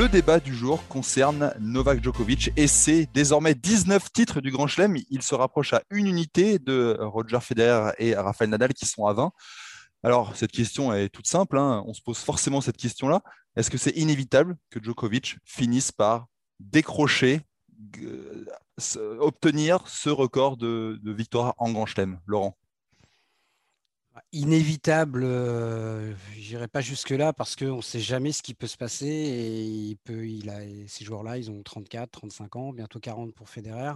Le 0.00 0.08
débat 0.08 0.40
du 0.40 0.54
jour 0.54 0.82
concerne 0.88 1.52
Novak 1.60 2.02
Djokovic 2.02 2.52
et 2.56 2.68
ses 2.68 3.04
désormais 3.12 3.54
19 3.54 4.10
titres 4.10 4.40
du 4.40 4.50
Grand 4.50 4.66
Chelem. 4.66 4.96
Il 5.10 5.20
se 5.20 5.34
rapproche 5.34 5.74
à 5.74 5.82
une 5.90 6.06
unité 6.06 6.58
de 6.58 6.96
Roger 6.98 7.38
Federer 7.42 7.92
et 7.98 8.14
Rafael 8.14 8.48
Nadal 8.48 8.72
qui 8.72 8.86
sont 8.86 9.04
à 9.04 9.12
20. 9.12 9.30
Alors, 10.02 10.34
cette 10.34 10.52
question 10.52 10.94
est 10.94 11.10
toute 11.10 11.26
simple. 11.26 11.58
Hein. 11.58 11.84
On 11.86 11.92
se 11.92 12.00
pose 12.00 12.16
forcément 12.16 12.62
cette 12.62 12.78
question-là. 12.78 13.20
Est-ce 13.56 13.68
que 13.68 13.76
c'est 13.76 13.90
inévitable 13.90 14.56
que 14.70 14.82
Djokovic 14.82 15.36
finisse 15.44 15.92
par 15.92 16.28
décrocher, 16.60 17.42
euh, 17.98 18.46
obtenir 19.18 19.86
ce 19.86 20.08
record 20.08 20.56
de, 20.56 20.98
de 21.02 21.12
victoire 21.12 21.52
en 21.58 21.72
Grand 21.72 21.84
Chelem? 21.84 22.20
Laurent 22.24 22.56
Inévitable, 24.32 25.24
euh, 25.24 26.14
je 26.36 26.50
n'irai 26.50 26.68
pas 26.68 26.80
jusque-là 26.80 27.32
parce 27.32 27.56
qu'on 27.56 27.78
ne 27.78 27.82
sait 27.82 27.98
jamais 27.98 28.30
ce 28.30 28.42
qui 28.42 28.54
peut 28.54 28.68
se 28.68 28.76
passer. 28.76 29.08
Et 29.08 29.64
il 29.64 29.96
peut, 29.96 30.24
a, 30.48 30.60
ces 30.86 31.04
joueurs-là, 31.04 31.36
ils 31.36 31.50
ont 31.50 31.60
34, 31.64 32.10
35 32.12 32.54
ans, 32.54 32.72
bientôt 32.72 33.00
40 33.00 33.34
pour 33.34 33.48
Federer. 33.48 33.94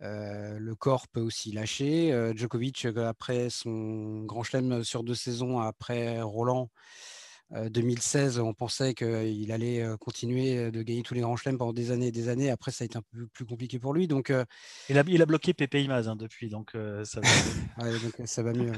Euh, 0.00 0.58
le 0.58 0.74
corps 0.74 1.08
peut 1.08 1.20
aussi 1.20 1.52
lâcher. 1.52 2.10
Euh, 2.10 2.32
Djokovic, 2.34 2.86
après 2.86 3.50
son 3.50 4.24
grand 4.24 4.44
chelem 4.44 4.82
sur 4.82 5.04
deux 5.04 5.14
saisons, 5.14 5.58
après 5.60 6.22
Roland, 6.22 6.70
2016, 7.50 8.38
on 8.38 8.54
pensait 8.54 8.94
qu'il 8.94 9.52
allait 9.52 9.84
continuer 9.98 10.70
de 10.70 10.82
gagner 10.82 11.02
tous 11.02 11.14
les 11.14 11.20
grands 11.20 11.36
chelems 11.36 11.58
pendant 11.58 11.72
des 11.72 11.90
années 11.90 12.08
et 12.08 12.12
des 12.12 12.28
années. 12.28 12.50
Après, 12.50 12.70
ça 12.70 12.84
a 12.84 12.86
été 12.86 12.96
un 12.96 13.02
peu 13.12 13.26
plus 13.26 13.44
compliqué 13.44 13.78
pour 13.78 13.92
lui. 13.92 14.06
Donc, 14.06 14.32
il, 14.88 14.98
a, 14.98 15.04
il 15.06 15.20
a 15.20 15.26
bloqué 15.26 15.52
Pepe 15.52 15.74
Imaz 15.74 16.08
hein, 16.08 16.16
depuis, 16.16 16.48
donc, 16.48 16.72
ça, 17.04 17.20
va... 17.20 17.90
donc 17.90 18.14
ça 18.24 18.42
va 18.42 18.52
mieux. 18.52 18.72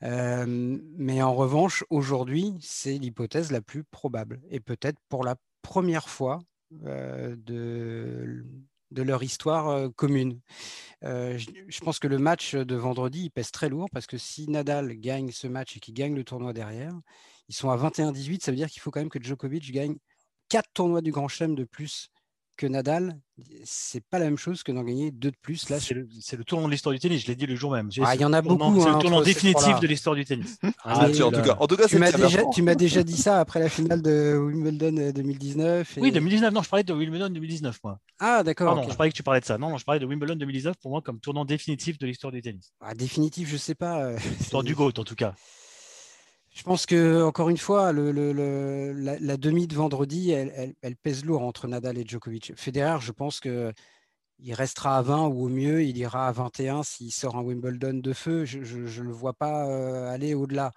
Mais 0.02 1.22
en 1.22 1.34
revanche, 1.34 1.84
aujourd'hui, 1.90 2.54
c'est 2.60 2.96
l'hypothèse 2.98 3.50
la 3.50 3.60
plus 3.60 3.84
probable. 3.84 4.40
Et 4.50 4.60
peut-être 4.60 4.98
pour 5.08 5.24
la 5.24 5.36
première 5.62 6.08
fois 6.08 6.40
de, 6.70 8.44
de 8.94 9.02
leur 9.02 9.22
histoire 9.22 9.92
commune. 9.94 10.40
je, 11.02 11.80
pense 11.80 11.98
que 11.98 12.08
le 12.08 12.18
match 12.18 12.54
de 12.54 12.76
vendredi, 12.76 13.24
il 13.24 13.30
pèse 13.30 13.50
très 13.50 13.68
lourd 13.68 13.88
parce 13.92 14.06
que 14.06 14.18
si 14.18 14.48
Nadal 14.48 14.94
gagne 14.94 15.30
ce 15.30 15.46
match 15.46 15.76
et 15.76 15.80
qu'il 15.80 15.94
gagne 15.94 16.14
le 16.14 16.24
tournoi 16.24 16.52
derrière, 16.52 16.94
ils 17.48 17.54
sont 17.54 17.70
à 17.70 17.76
21-18, 17.76 18.42
ça 18.42 18.50
veut 18.50 18.56
dire 18.56 18.68
qu'il 18.68 18.80
faut 18.80 18.90
quand 18.90 19.00
même 19.00 19.08
que 19.08 19.22
Djokovic 19.22 19.70
gagne 19.72 19.96
4 20.48 20.68
tournois 20.74 21.00
du 21.00 21.12
Grand 21.12 21.28
Chelem 21.28 21.54
de 21.54 21.64
plus 21.64 22.10
que 22.56 22.66
Nadal. 22.66 23.18
C'est 23.64 24.04
pas 24.08 24.18
la 24.18 24.26
même 24.26 24.38
chose 24.38 24.62
que 24.62 24.70
d'en 24.70 24.84
gagner 24.84 25.10
deux 25.10 25.30
de 25.30 25.36
plus. 25.42 25.68
Là, 25.70 25.80
c'est 25.80 25.94
le, 25.94 26.44
tournoi 26.44 26.68
de 26.68 26.72
l'histoire 26.72 26.92
du 26.92 27.00
tennis, 27.00 27.22
je 27.22 27.26
l'ai 27.26 27.34
dit 27.34 27.46
le 27.46 27.56
jour 27.56 27.72
même. 27.72 27.90
Ah, 28.02 28.14
il 28.14 28.20
y 28.20 28.24
en 28.24 28.32
a 28.32 28.42
beaucoup. 28.42 28.80
C'est 28.80 28.88
le 28.88 28.94
hein, 28.94 28.98
tournoi 28.98 29.24
définitif 29.24 29.80
de 29.80 29.86
l'histoire 29.86 30.14
du 30.14 30.24
tennis. 30.24 30.58
Ah, 30.84 31.06
en, 31.06 31.10
tout 31.10 31.42
cas, 31.42 31.56
en 31.58 31.66
tout 31.66 31.76
cas, 31.76 31.88
tu 31.88 31.98
m'as 31.98 32.12
déjà, 32.12 32.42
tu 32.52 32.62
m'as 32.62 32.74
déjà 32.74 33.02
dit 33.02 33.16
ça 33.16 33.40
après 33.40 33.58
la 33.58 33.68
finale 33.68 34.02
de 34.02 34.38
Wimbledon 34.38 35.10
2019. 35.12 35.98
Euh, 35.98 36.00
oui, 36.00 36.12
2019. 36.12 36.52
Non, 36.52 36.62
je 36.62 36.68
parlais 36.68 36.84
de 36.84 36.92
Wimbledon 36.92 37.28
2019, 37.30 37.78
moi. 37.82 37.98
Ah, 38.20 38.42
d'accord. 38.44 38.76
Non, 38.76 38.88
je 38.88 38.94
parlais 38.94 39.10
que 39.10 39.16
tu 39.16 39.22
parlais 39.22 39.40
de 39.40 39.46
ça. 39.46 39.58
Non, 39.58 39.70
non, 39.70 39.78
je 39.78 39.84
parlais 39.84 40.00
de 40.00 40.06
Wimbledon 40.06 40.36
2019 40.36 40.76
pour 40.80 40.92
moi 40.92 41.02
comme 41.02 41.18
tournant 41.18 41.44
définitif 41.44 41.98
de 41.98 42.06
l'histoire 42.06 42.32
du 42.32 42.40
tennis. 42.40 42.72
Ah, 42.80 42.94
définitif, 42.94 43.48
je 43.50 43.56
sais 43.56 43.74
pas. 43.74 44.04
Euh, 44.04 44.18
l'histoire 44.38 44.62
du 44.62 44.74
GOAT, 44.74 44.92
en 44.98 45.04
tout 45.04 45.16
cas. 45.16 45.34
Je 46.54 46.62
pense 46.62 46.86
que 46.86 47.22
encore 47.24 47.50
une 47.50 47.58
fois, 47.58 47.92
la, 47.92 49.36
demi 49.36 49.66
de 49.66 49.74
vendredi, 49.74 50.30
elle, 50.30 50.96
pèse 51.02 51.24
lourd 51.24 51.42
entre 51.42 51.66
Nadal 51.66 51.98
et 51.98 52.04
Djokovic. 52.06 52.52
Federer, 52.56 53.00
je 53.00 53.10
pense 53.10 53.40
que 53.40 53.72
il 54.40 54.54
restera 54.54 54.98
à 54.98 55.02
20 55.02 55.28
ou 55.28 55.46
au 55.46 55.48
mieux, 55.48 55.84
il 55.84 55.96
ira 55.96 56.28
à 56.28 56.32
21 56.32 56.82
s'il 56.82 57.12
sort 57.12 57.36
un 57.36 57.42
Wimbledon 57.42 57.94
de 57.94 58.12
feu. 58.12 58.44
Je 58.44 58.58
ne 58.58 59.04
le 59.04 59.12
vois 59.12 59.32
pas 59.32 59.66
euh, 59.66 60.12
aller 60.12 60.34
au-delà. 60.34 60.72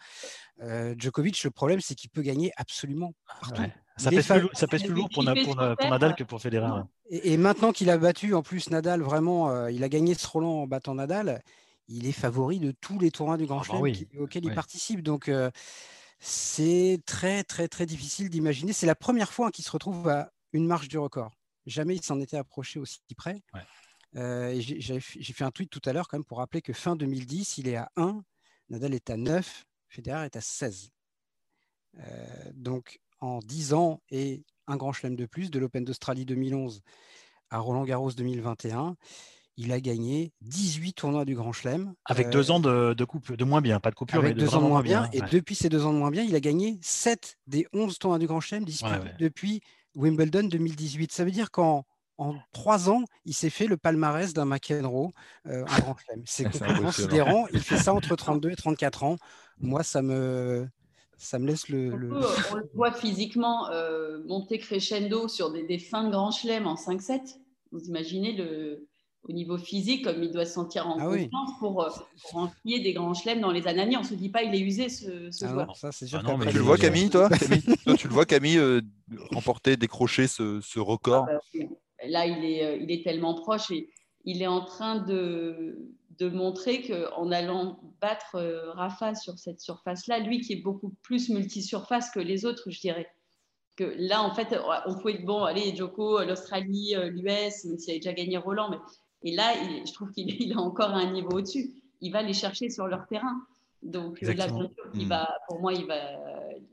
Euh, 0.62 0.96
Djokovic, 0.98 1.44
le 1.44 1.52
problème, 1.52 1.82
c'est 1.82 1.96
qu'il 1.96 2.10
peut 2.10 2.22
gagner 2.22 2.52
absolument 2.58 3.13
partout. 3.42 3.63
Ça, 3.98 4.12
pèse 4.12 4.84
plus, 4.84 4.94
lourd 4.94 5.10
pour, 5.12 5.24
Nadal 5.24 6.16
que 6.16 6.24
pour 6.24 6.40
Federer. 6.40 6.84
Et, 7.10 7.36
maintenant 7.38 7.72
qu'il 7.72 7.90
a 7.90 7.98
battu 7.98 8.36
en 8.36 8.44
plus 8.44 8.70
Nadal, 8.70 9.02
vraiment, 9.02 9.50
euh, 9.50 9.72
il 9.72 9.84
a 9.84 9.90
gagné 9.90 10.13
ce 10.13 10.28
Roland 10.28 10.62
en 10.62 10.68
battant 10.68 10.96
Nadal 10.96 11.42
il 11.88 12.08
est 12.08 12.12
favori 12.12 12.60
de 12.60 12.71
tous 12.71 13.00
les 13.00 13.12
tournois 13.12 13.38
du 13.38 13.45
Grand 13.45 13.62
ah 13.69 13.80
bah 13.80 13.93
Chelem 13.93 14.21
auxquels 14.21 14.45
il 14.45 14.54
participe. 14.54 15.02
Donc, 15.02 15.32
c'est 16.19 17.02
très, 17.06 17.43
très, 17.43 17.67
très 17.67 17.86
difficile 17.86 18.30
d'imaginer. 18.30 18.73
C'est 18.73 18.88
la 18.88 18.95
première 18.95 19.32
fois 19.32 19.52
qu'il 19.52 19.63
se 19.63 19.71
retrouve 19.71 20.08
à 20.10 20.32
une 20.54 20.67
marche 20.67 20.88
du 20.88 20.97
record. 20.97 21.34
Jamais 21.65 21.95
il 21.95 22.04
s'en 22.04 22.19
était 22.19 22.38
approché 22.38 22.80
aussi 22.80 23.00
près. 23.15 23.41
j'ai 24.13 25.00
fait 25.00 25.43
un 25.43 25.52
tweet 25.52 25.69
tout 25.69 25.82
à 25.86 25.93
l'heure 25.93 26.08
quand 26.08 26.17
même 26.17 26.26
pour 26.26 26.39
rappeler 26.39 26.62
que 26.62 26.73
fin 26.73 26.95
2010, 26.95 27.58
il 27.60 27.67
est 27.67 27.76
à 27.76 27.91
1, 27.95 28.23
Nadal 28.69 28.93
est 28.93 29.10
à 29.10 29.17
9, 29.17 29.65
Federer 29.89 30.26
est 30.26 30.36
à 30.36 30.41
16. 30.41 30.91
donc, 32.54 33.00
en 33.19 33.39
10 33.39 33.73
ans 33.73 34.02
et 34.12 34.43
un 34.67 34.78
Grand 34.78 34.93
Chelem 34.93 35.15
de 35.15 35.26
plus, 35.26 35.50
de 35.50 35.60
l'Open 35.60 35.84
d'Australie 35.84 36.26
2011 36.26 36.82
à 37.50 37.60
Roland 37.60 37.86
Garros 37.86 38.12
2021, 38.12 38.97
il 39.58 39.72
a 39.72 39.82
gagné 39.82 40.32
18 40.41 40.93
tournois 40.93 41.26
du 41.26 41.36
Grand 41.36 41.52
Chelem. 41.52 41.93
Avec 42.06 42.30
deux 42.30 42.52
ans 42.52 42.60
de, 42.60 42.93
de, 42.93 43.06
coupe, 43.06 43.34
de 43.34 43.44
moins 43.44 43.62
bien, 43.62 43.79
pas 43.79 43.90
de 43.90 43.96
coupure, 43.96 44.19
avec 44.19 44.38
deux 44.38 44.56
ans 44.56 44.62
de 44.62 44.67
moins 44.67 44.84
bien. 44.84 45.10
Et 45.13 45.21
depuis 45.31 45.56
ces 45.56 45.67
deux 45.67 45.86
ans 45.86 45.94
de 45.94 45.98
moins 45.98 46.12
bien, 46.12 46.23
il 46.23 46.36
a 46.36 46.40
gagné 46.40 46.77
7 46.81 47.38
des 47.48 47.67
11 47.73 47.98
tournois 47.98 48.19
du 48.19 48.27
Grand 48.27 48.40
Chelem 48.40 48.63
disputés 48.63 49.12
depuis 49.19 49.62
Wimbledon 49.96 50.44
2018. 50.44 51.12
Ça 51.12 51.25
veut 51.25 51.31
dire 51.31 51.52
qu'en 51.52 51.86
en 52.19 52.36
trois 52.52 52.90
ans, 52.90 53.04
il 53.25 53.34
s'est 53.34 53.50
fait 53.50 53.67
le 53.67 53.77
palmarès 53.77 54.34
d'un 54.34 54.46
McEnroe 54.46 55.12
euh, 55.48 55.63
en 55.63 55.79
Grand 55.79 55.98
Chelem. 55.98 56.23
C'est 56.25 56.46
considérant. 56.81 57.48
Il 57.54 57.60
fait 57.60 57.77
ça 57.77 57.94
entre 57.94 58.15
32 58.15 58.52
et 58.52 58.56
34 58.56 59.04
ans. 59.04 59.17
Moi, 59.60 59.84
ça 59.84 60.02
me, 60.02 60.67
ça 61.17 61.40
me 61.40 61.48
laisse 61.48 61.69
le. 61.69 61.94
on 61.94 62.56
le 62.56 62.69
voit 62.73 62.92
physiquement 62.92 63.69
euh, 63.71 64.19
monter 64.25 64.60
crescendo 64.60 65.27
sur 65.27 65.52
des, 65.52 65.79
fins 65.79 66.06
de 66.06 66.12
Grand 66.12 66.31
Chelem 66.31 66.67
en 66.67 66.75
5-7. 66.75 67.38
Vous 67.71 67.81
imaginez 67.86 68.34
le, 68.34 68.88
au 69.30 69.34
niveau 69.34 69.58
physique, 69.58 70.06
comme 70.06 70.23
il 70.23 70.32
doit 70.32 70.46
se 70.46 70.54
sentir 70.54 70.88
en 70.88 70.98
ah 71.00 71.06
confiance 71.06 71.52
pour, 71.60 71.84
euh, 71.84 71.90
pour 72.32 72.50
des 72.65 72.94
grands 72.94 73.13
chelems 73.13 73.42
dans 73.42 73.52
les 73.52 73.67
années. 73.67 73.98
On 73.98 74.02
ne 74.02 74.06
se 74.06 74.13
dit 74.13 74.30
pas 74.30 74.44
il 74.44 74.56
est 74.56 74.60
usé 74.60 74.90
ce, 74.90 75.30
ce 75.32 75.46
ah 75.46 75.50
joueur. 75.50 75.75
ça, 75.75 75.92
sûr 75.92 76.23
ah 76.25 76.46
tu 76.50 76.58
le 76.58 76.63
vois 76.63 76.78
Camille, 76.88 77.10
toi, 77.10 77.30
Tu 77.98 78.08
le 78.08 78.13
vois 78.13 78.25
Camille 78.25 78.58
euh, 78.58 78.82
remporter, 79.32 79.78
décrocher 79.78 80.28
ce, 80.28 80.62
ce 80.62 80.80
record 80.80 81.28
ah 81.30 81.40
bah 81.54 81.65
Là, 82.08 82.25
il 82.28 82.46
est, 82.46 82.63
euh, 82.63 82.78
il 82.78 82.92
est 82.92 83.04
tellement 83.04 83.34
proche 83.34 83.71
et 83.71 83.90
il 84.23 84.42
est 84.42 84.48
en 84.48 84.63
train 84.63 84.98
de, 84.98 85.92
de 86.19 86.30
montrer 86.30 86.84
qu'en 86.84 87.32
allant 87.32 87.80
battre 88.00 88.40
Rafa 88.75 89.15
sur 89.15 89.40
cette 89.40 89.60
surface-là, 89.60 90.19
lui 90.19 90.42
qui 90.42 90.54
est 90.54 90.62
beaucoup 90.62 90.94
plus 91.02 91.30
multi-surface 91.30 92.12
que 92.12 92.19
les 92.19 92.46
autres, 92.46 92.69
je 92.69 92.80
dirais. 92.80 93.08
Que 93.78 93.94
là, 93.98 94.23
en 94.23 94.34
fait, 94.34 94.56
on 94.88 94.96
pouvait 94.96 95.15
être 95.15 95.25
bon, 95.25 95.44
allez, 95.44 95.75
Joko, 95.75 96.23
l'Australie, 96.23 96.96
l'US, 96.96 97.65
même 97.65 97.78
s'il 97.78 97.94
a 97.94 97.98
déjà 97.98 98.13
gagné 98.13 98.38
Roland, 98.38 98.69
mais 98.71 98.78
et 99.24 99.36
là, 99.36 99.54
je 99.86 99.92
trouve 99.94 100.12
qu'il 100.12 100.54
a 100.58 100.60
encore 100.60 100.92
un 100.92 101.12
niveau 101.12 101.32
au-dessus. 101.32 101.74
Il 102.02 102.12
va 102.12 102.22
les 102.22 102.34
chercher 102.34 102.70
sur 102.70 102.88
leur 102.88 103.08
terrain. 103.08 103.42
Donc 103.84 104.22
euh, 104.24 104.34
là, 104.34 104.48
il 104.96 105.08
va, 105.08 105.30
pour 105.48 105.60
moi, 105.62 105.74
il 105.74 105.86
va, 105.86 106.00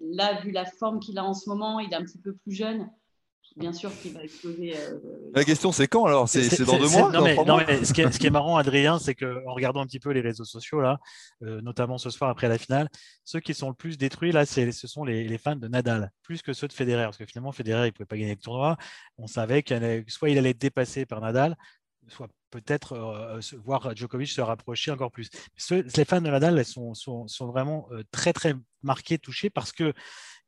là, 0.01 0.41
vu 0.41 0.51
la 0.51 0.65
forme 0.65 1.01
qu'il 1.01 1.19
a 1.19 1.25
en 1.25 1.35
ce 1.35 1.49
moment, 1.49 1.81
il 1.81 1.93
est 1.93 1.97
un 1.97 2.05
petit 2.05 2.19
peu 2.19 2.35
plus 2.35 2.53
jeune. 2.53 2.89
Bien 3.57 3.73
sûr 3.73 3.97
qu'il 4.01 4.13
va 4.13 4.25
exploser. 4.25 4.75
Euh, 4.77 4.99
la 5.33 5.45
question, 5.45 5.71
c'est 5.71 5.87
quand 5.87 6.07
alors? 6.07 6.29
C'est 6.29 6.65
dans 6.65 6.77
deux 6.77 6.89
mois 6.89 7.13
Non, 7.13 7.23
mais, 7.23 7.37
non 7.37 7.59
mais 7.59 7.85
ce, 7.85 7.93
qui 7.93 8.01
est, 8.01 8.31
marrant, 8.31 8.57
Adrien, 8.57 8.99
c'est 8.99 9.15
qu'en 9.15 9.55
regardant 9.55 9.81
un 9.81 9.87
petit 9.87 10.01
peu 10.01 10.11
les 10.11 10.23
réseaux 10.23 10.45
sociaux, 10.45 10.81
là, 10.81 10.99
euh, 11.43 11.61
notamment 11.61 11.97
ce 11.97 12.11
soir 12.11 12.31
après 12.31 12.49
la 12.49 12.59
finale, 12.59 12.89
ceux 13.23 13.39
qui 13.39 13.55
sont 13.55 13.69
le 13.69 13.75
plus 13.75 13.97
détruits, 13.97 14.33
là, 14.33 14.45
ce 14.45 14.73
sont 14.73 15.05
les, 15.05 15.29
les, 15.29 15.39
fans 15.39 15.55
de 15.55 15.69
Nadal, 15.69 16.11
plus 16.23 16.43
que 16.43 16.53
ceux 16.53 16.67
de 16.67 16.73
Federer. 16.73 17.05
Parce 17.05 17.17
que 17.17 17.27
finalement, 17.27 17.53
Federer, 17.53 17.83
il 17.83 17.87
ne 17.87 17.91
pouvait 17.91 18.07
pas 18.07 18.17
gagner 18.17 18.35
le 18.35 18.41
tournoi. 18.41 18.77
On 19.19 19.29
savait 19.29 19.63
qu'il 19.63 20.05
soit 20.09 20.31
il 20.31 20.39
allait 20.39 20.51
être 20.51 20.61
dépassé 20.61 21.07
par 21.07 21.21
Nadal, 21.21 21.57
soit 22.09 22.29
peut-être 22.51 22.93
euh, 22.93 23.41
voir 23.65 23.95
Djokovic 23.97 24.29
se 24.29 24.41
rapprocher 24.41 24.91
encore 24.91 25.11
plus. 25.11 25.31
les 25.71 26.05
fans 26.05 26.21
de 26.21 26.31
Nadal 26.31 26.65
sont, 26.65 26.95
vraiment 27.41 27.89
euh, 27.93 28.03
très 28.11 28.33
très 28.33 28.55
marqués, 28.83 29.19
touchés 29.19 29.51
parce 29.51 29.73
que 29.73 29.93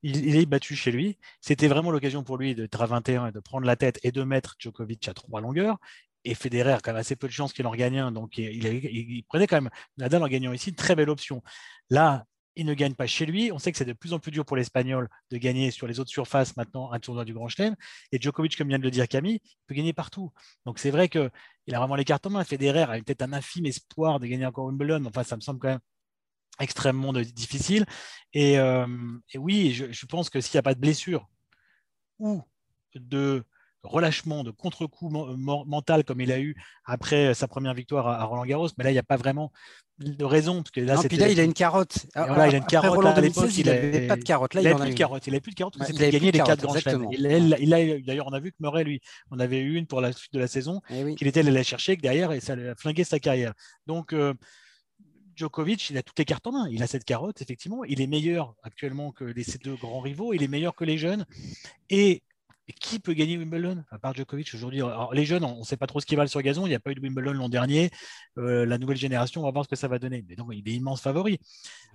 il, 0.02 0.36
est 0.36 0.46
battu 0.46 0.76
chez 0.76 0.92
lui. 0.92 1.18
C'était 1.40 1.68
vraiment 1.68 1.90
l'occasion 1.90 2.22
pour 2.22 2.36
lui 2.36 2.54
d'être 2.54 2.80
à 2.80 2.86
21 2.86 3.28
et 3.28 3.32
de 3.32 3.40
prendre 3.40 3.66
la 3.66 3.76
tête 3.76 3.98
et 4.02 4.12
de 4.12 4.22
mettre 4.22 4.54
Djokovic 4.58 5.08
à 5.08 5.14
trois 5.14 5.40
longueurs. 5.40 5.78
Et 6.24 6.34
Federer, 6.34 6.78
quand 6.82 6.92
même 6.92 7.00
assez 7.00 7.16
peu 7.16 7.28
de 7.28 7.32
chances 7.32 7.52
qu'il 7.52 7.66
en 7.66 7.74
gagne 7.74 7.98
un, 7.98 8.12
donc 8.12 8.36
il, 8.38 8.64
il, 8.64 9.24
prenait 9.24 9.46
quand 9.46 9.60
même 9.60 9.70
Nadal 9.96 10.22
en 10.22 10.28
gagnant 10.28 10.52
ici 10.52 10.70
une 10.70 10.76
très 10.76 10.94
belle 10.94 11.10
option. 11.10 11.42
Là, 11.88 12.24
il 12.56 12.66
ne 12.66 12.74
gagne 12.74 12.94
pas 12.94 13.06
chez 13.06 13.26
lui. 13.26 13.52
On 13.52 13.58
sait 13.58 13.70
que 13.70 13.78
c'est 13.78 13.84
de 13.84 13.92
plus 13.92 14.12
en 14.12 14.18
plus 14.18 14.30
dur 14.30 14.44
pour 14.44 14.56
l'Espagnol 14.56 15.08
de 15.30 15.36
gagner 15.36 15.70
sur 15.70 15.86
les 15.86 16.00
autres 16.00 16.10
surfaces 16.10 16.56
maintenant 16.56 16.90
un 16.90 16.98
tournoi 16.98 17.24
du 17.24 17.34
Grand 17.34 17.48
Chelem. 17.48 17.76
Et 18.12 18.20
Djokovic, 18.20 18.56
comme 18.56 18.68
vient 18.68 18.78
de 18.78 18.84
le 18.84 18.90
dire 18.90 19.06
Camille, 19.06 19.40
peut 19.66 19.74
gagner 19.74 19.92
partout. 19.92 20.32
Donc 20.64 20.78
c'est 20.78 20.90
vrai 20.90 21.08
qu'il 21.08 21.30
a 21.72 21.78
vraiment 21.78 21.96
les 21.96 22.04
cartes 22.04 22.26
en 22.26 22.30
main. 22.30 22.44
Federer 22.44 22.82
a 22.82 22.98
peut-être 22.98 23.22
un 23.22 23.32
infime 23.32 23.66
espoir 23.66 24.18
de 24.18 24.26
gagner 24.26 24.46
encore 24.46 24.66
Wimbledon. 24.66 25.04
Enfin, 25.04 25.22
ça 25.22 25.36
me 25.36 25.42
semble 25.42 25.60
quand 25.60 25.68
même 25.68 25.80
extrêmement 26.58 27.12
difficile. 27.12 27.84
Et, 28.32 28.58
euh, 28.58 28.86
oui, 29.34 29.72
je, 29.72 30.06
pense 30.06 30.30
que 30.30 30.40
s'il 30.40 30.56
n'y 30.56 30.60
a 30.60 30.62
pas 30.62 30.74
de 30.74 30.80
blessure 30.80 31.28
ou 32.18 32.42
de 32.94 33.44
relâchement, 33.86 34.44
de 34.44 34.50
contre-coup 34.50 35.08
mental 35.08 36.04
comme 36.04 36.20
il 36.20 36.32
a 36.32 36.40
eu 36.40 36.54
après 36.84 37.34
sa 37.34 37.48
première 37.48 37.74
victoire 37.74 38.08
à 38.08 38.24
Roland 38.24 38.44
Garros, 38.44 38.68
mais 38.78 38.84
là, 38.84 38.90
il 38.90 38.94
n'y 38.94 38.98
a 38.98 39.04
pas 39.04 39.16
vraiment 39.16 39.52
de 39.98 40.24
raison. 40.24 40.62
Parce 40.62 40.70
que 40.70 40.80
là, 40.80 41.00
puis 41.08 41.16
là, 41.16 41.28
il 41.28 41.40
a 41.40 41.42
une 41.42 41.54
carotte. 41.54 42.06
il 42.14 42.20
a 42.20 42.56
une 42.56 42.64
carotte. 42.66 43.04
à 43.04 43.20
il 43.56 43.66
n'avait 43.66 44.06
pas 44.06 44.16
de 44.16 44.22
carotte. 44.22 44.54
Là, 44.54 44.60
il, 44.60 44.68
n'a 44.68 44.74
plus 44.74 44.90
de 44.90 44.94
carotte. 44.94 45.26
Il 45.26 45.30
n'avait 45.30 45.40
plus 45.40 45.52
de 45.52 45.56
carotte 45.56 45.78
parce 45.78 45.90
qu'il 45.90 46.04
a 46.04 46.10
gagné 46.10 46.32
les 46.32 46.38
quatre 46.38 46.62
grands 46.62 46.78
chelems. 46.78 48.02
D'ailleurs, 48.04 48.26
on 48.26 48.32
a 48.32 48.40
vu 48.40 48.52
que 48.52 48.56
Murray, 48.60 48.84
lui, 48.84 49.00
on 49.30 49.38
avait 49.38 49.60
eu 49.60 49.76
une 49.76 49.86
pour 49.86 50.00
la 50.00 50.12
suite 50.12 50.32
de 50.32 50.38
la 50.38 50.48
saison, 50.48 50.80
eh 50.90 51.14
qu'il 51.14 51.26
était 51.26 51.40
allé 51.40 51.50
la 51.50 51.62
chercher, 51.62 51.96
que 51.96 52.02
derrière, 52.02 52.32
et 52.32 52.40
ça 52.40 52.54
a 52.54 52.74
flingué 52.76 53.04
sa 53.04 53.18
carrière. 53.18 53.54
Donc, 53.86 54.12
euh, 54.12 54.34
Djokovic, 55.34 55.90
il 55.90 55.98
a 55.98 56.02
toutes 56.02 56.18
les 56.18 56.24
cartes 56.24 56.46
en 56.46 56.52
main. 56.52 56.68
Il 56.70 56.82
a 56.82 56.86
cette 56.86 57.04
carotte, 57.04 57.42
effectivement. 57.42 57.84
Il 57.84 58.00
est 58.00 58.06
meilleur 58.06 58.54
actuellement 58.62 59.12
que 59.12 59.24
les, 59.24 59.44
ces 59.44 59.58
deux 59.58 59.74
grands 59.74 60.00
rivaux. 60.00 60.32
Il 60.32 60.42
est 60.42 60.48
meilleur 60.48 60.74
que 60.74 60.84
les 60.84 60.96
jeunes. 60.96 61.26
Et 61.90 62.22
qui 62.72 62.98
peut 62.98 63.12
gagner 63.12 63.38
Wimbledon 63.38 63.84
à 63.90 63.98
part 63.98 64.14
Djokovic 64.14 64.52
aujourd'hui? 64.54 64.82
Les 65.12 65.24
jeunes, 65.24 65.44
on 65.44 65.60
ne 65.60 65.64
sait 65.64 65.76
pas 65.76 65.86
trop 65.86 66.00
ce 66.00 66.06
qu'ils 66.06 66.16
valent 66.16 66.28
sur 66.28 66.42
gazon. 66.42 66.66
Il 66.66 66.70
n'y 66.70 66.74
a 66.74 66.80
pas 66.80 66.90
eu 66.90 66.94
de 66.94 67.00
Wimbledon 67.00 67.32
l'an 67.32 67.48
dernier. 67.48 67.90
Euh, 68.38 68.66
la 68.66 68.78
nouvelle 68.78 68.96
génération, 68.96 69.42
on 69.42 69.44
va 69.44 69.50
voir 69.52 69.64
ce 69.64 69.68
que 69.68 69.76
ça 69.76 69.88
va 69.88 69.98
donner. 69.98 70.24
Mais 70.28 70.34
donc, 70.34 70.50
il 70.52 70.68
est 70.68 70.74
immense 70.74 71.00
favori. 71.00 71.38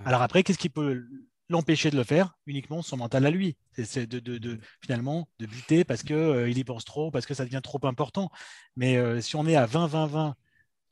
Alors 0.06 0.22
après, 0.22 0.44
qu'est-ce 0.44 0.58
qui 0.58 0.70
peut 0.70 1.06
l'empêcher 1.50 1.92
de 1.92 1.98
le 1.98 2.04
faire? 2.04 2.36
Uniquement 2.46 2.82
son 2.82 2.98
mental 2.98 3.26
à 3.26 3.32
lui. 3.32 3.58
C'est 3.84 4.08
de, 4.08 4.60
finalement 4.82 5.28
de 5.40 5.46
buter 5.46 5.84
parce 5.84 6.04
qu'il 6.04 6.16
euh, 6.16 6.50
il 6.50 6.58
y 6.58 6.64
pense 6.64 6.86
trop, 6.86 7.12
parce 7.12 7.26
que 7.26 7.34
ça 7.34 7.44
devient 7.44 7.62
trop 7.62 7.80
important. 7.84 8.30
Mais 8.78 8.98
euh, 8.98 9.20
si 9.20 9.36
on 9.36 9.46
est 9.48 9.56
à 9.56 9.66
20-20-20 9.66 10.34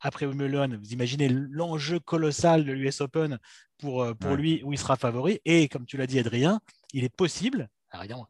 après 0.00 0.26
Wimbledon, 0.26 0.78
vous 0.78 0.92
imaginez 0.92 1.28
l'enjeu 1.28 2.00
colossal 2.00 2.64
de 2.64 2.72
l'US 2.72 3.00
Open 3.00 3.38
pour, 3.78 4.14
pour 4.16 4.34
lui 4.34 4.62
où 4.62 4.72
il 4.72 4.78
sera 4.78 4.96
favori. 4.96 5.40
Et 5.46 5.68
comme 5.68 5.86
tu 5.86 5.96
l'as 5.96 6.06
dit, 6.06 6.18
Adrien, 6.18 6.60
il 6.92 7.04
est 7.04 7.14
possible. 7.14 7.70
Alors, 7.90 8.28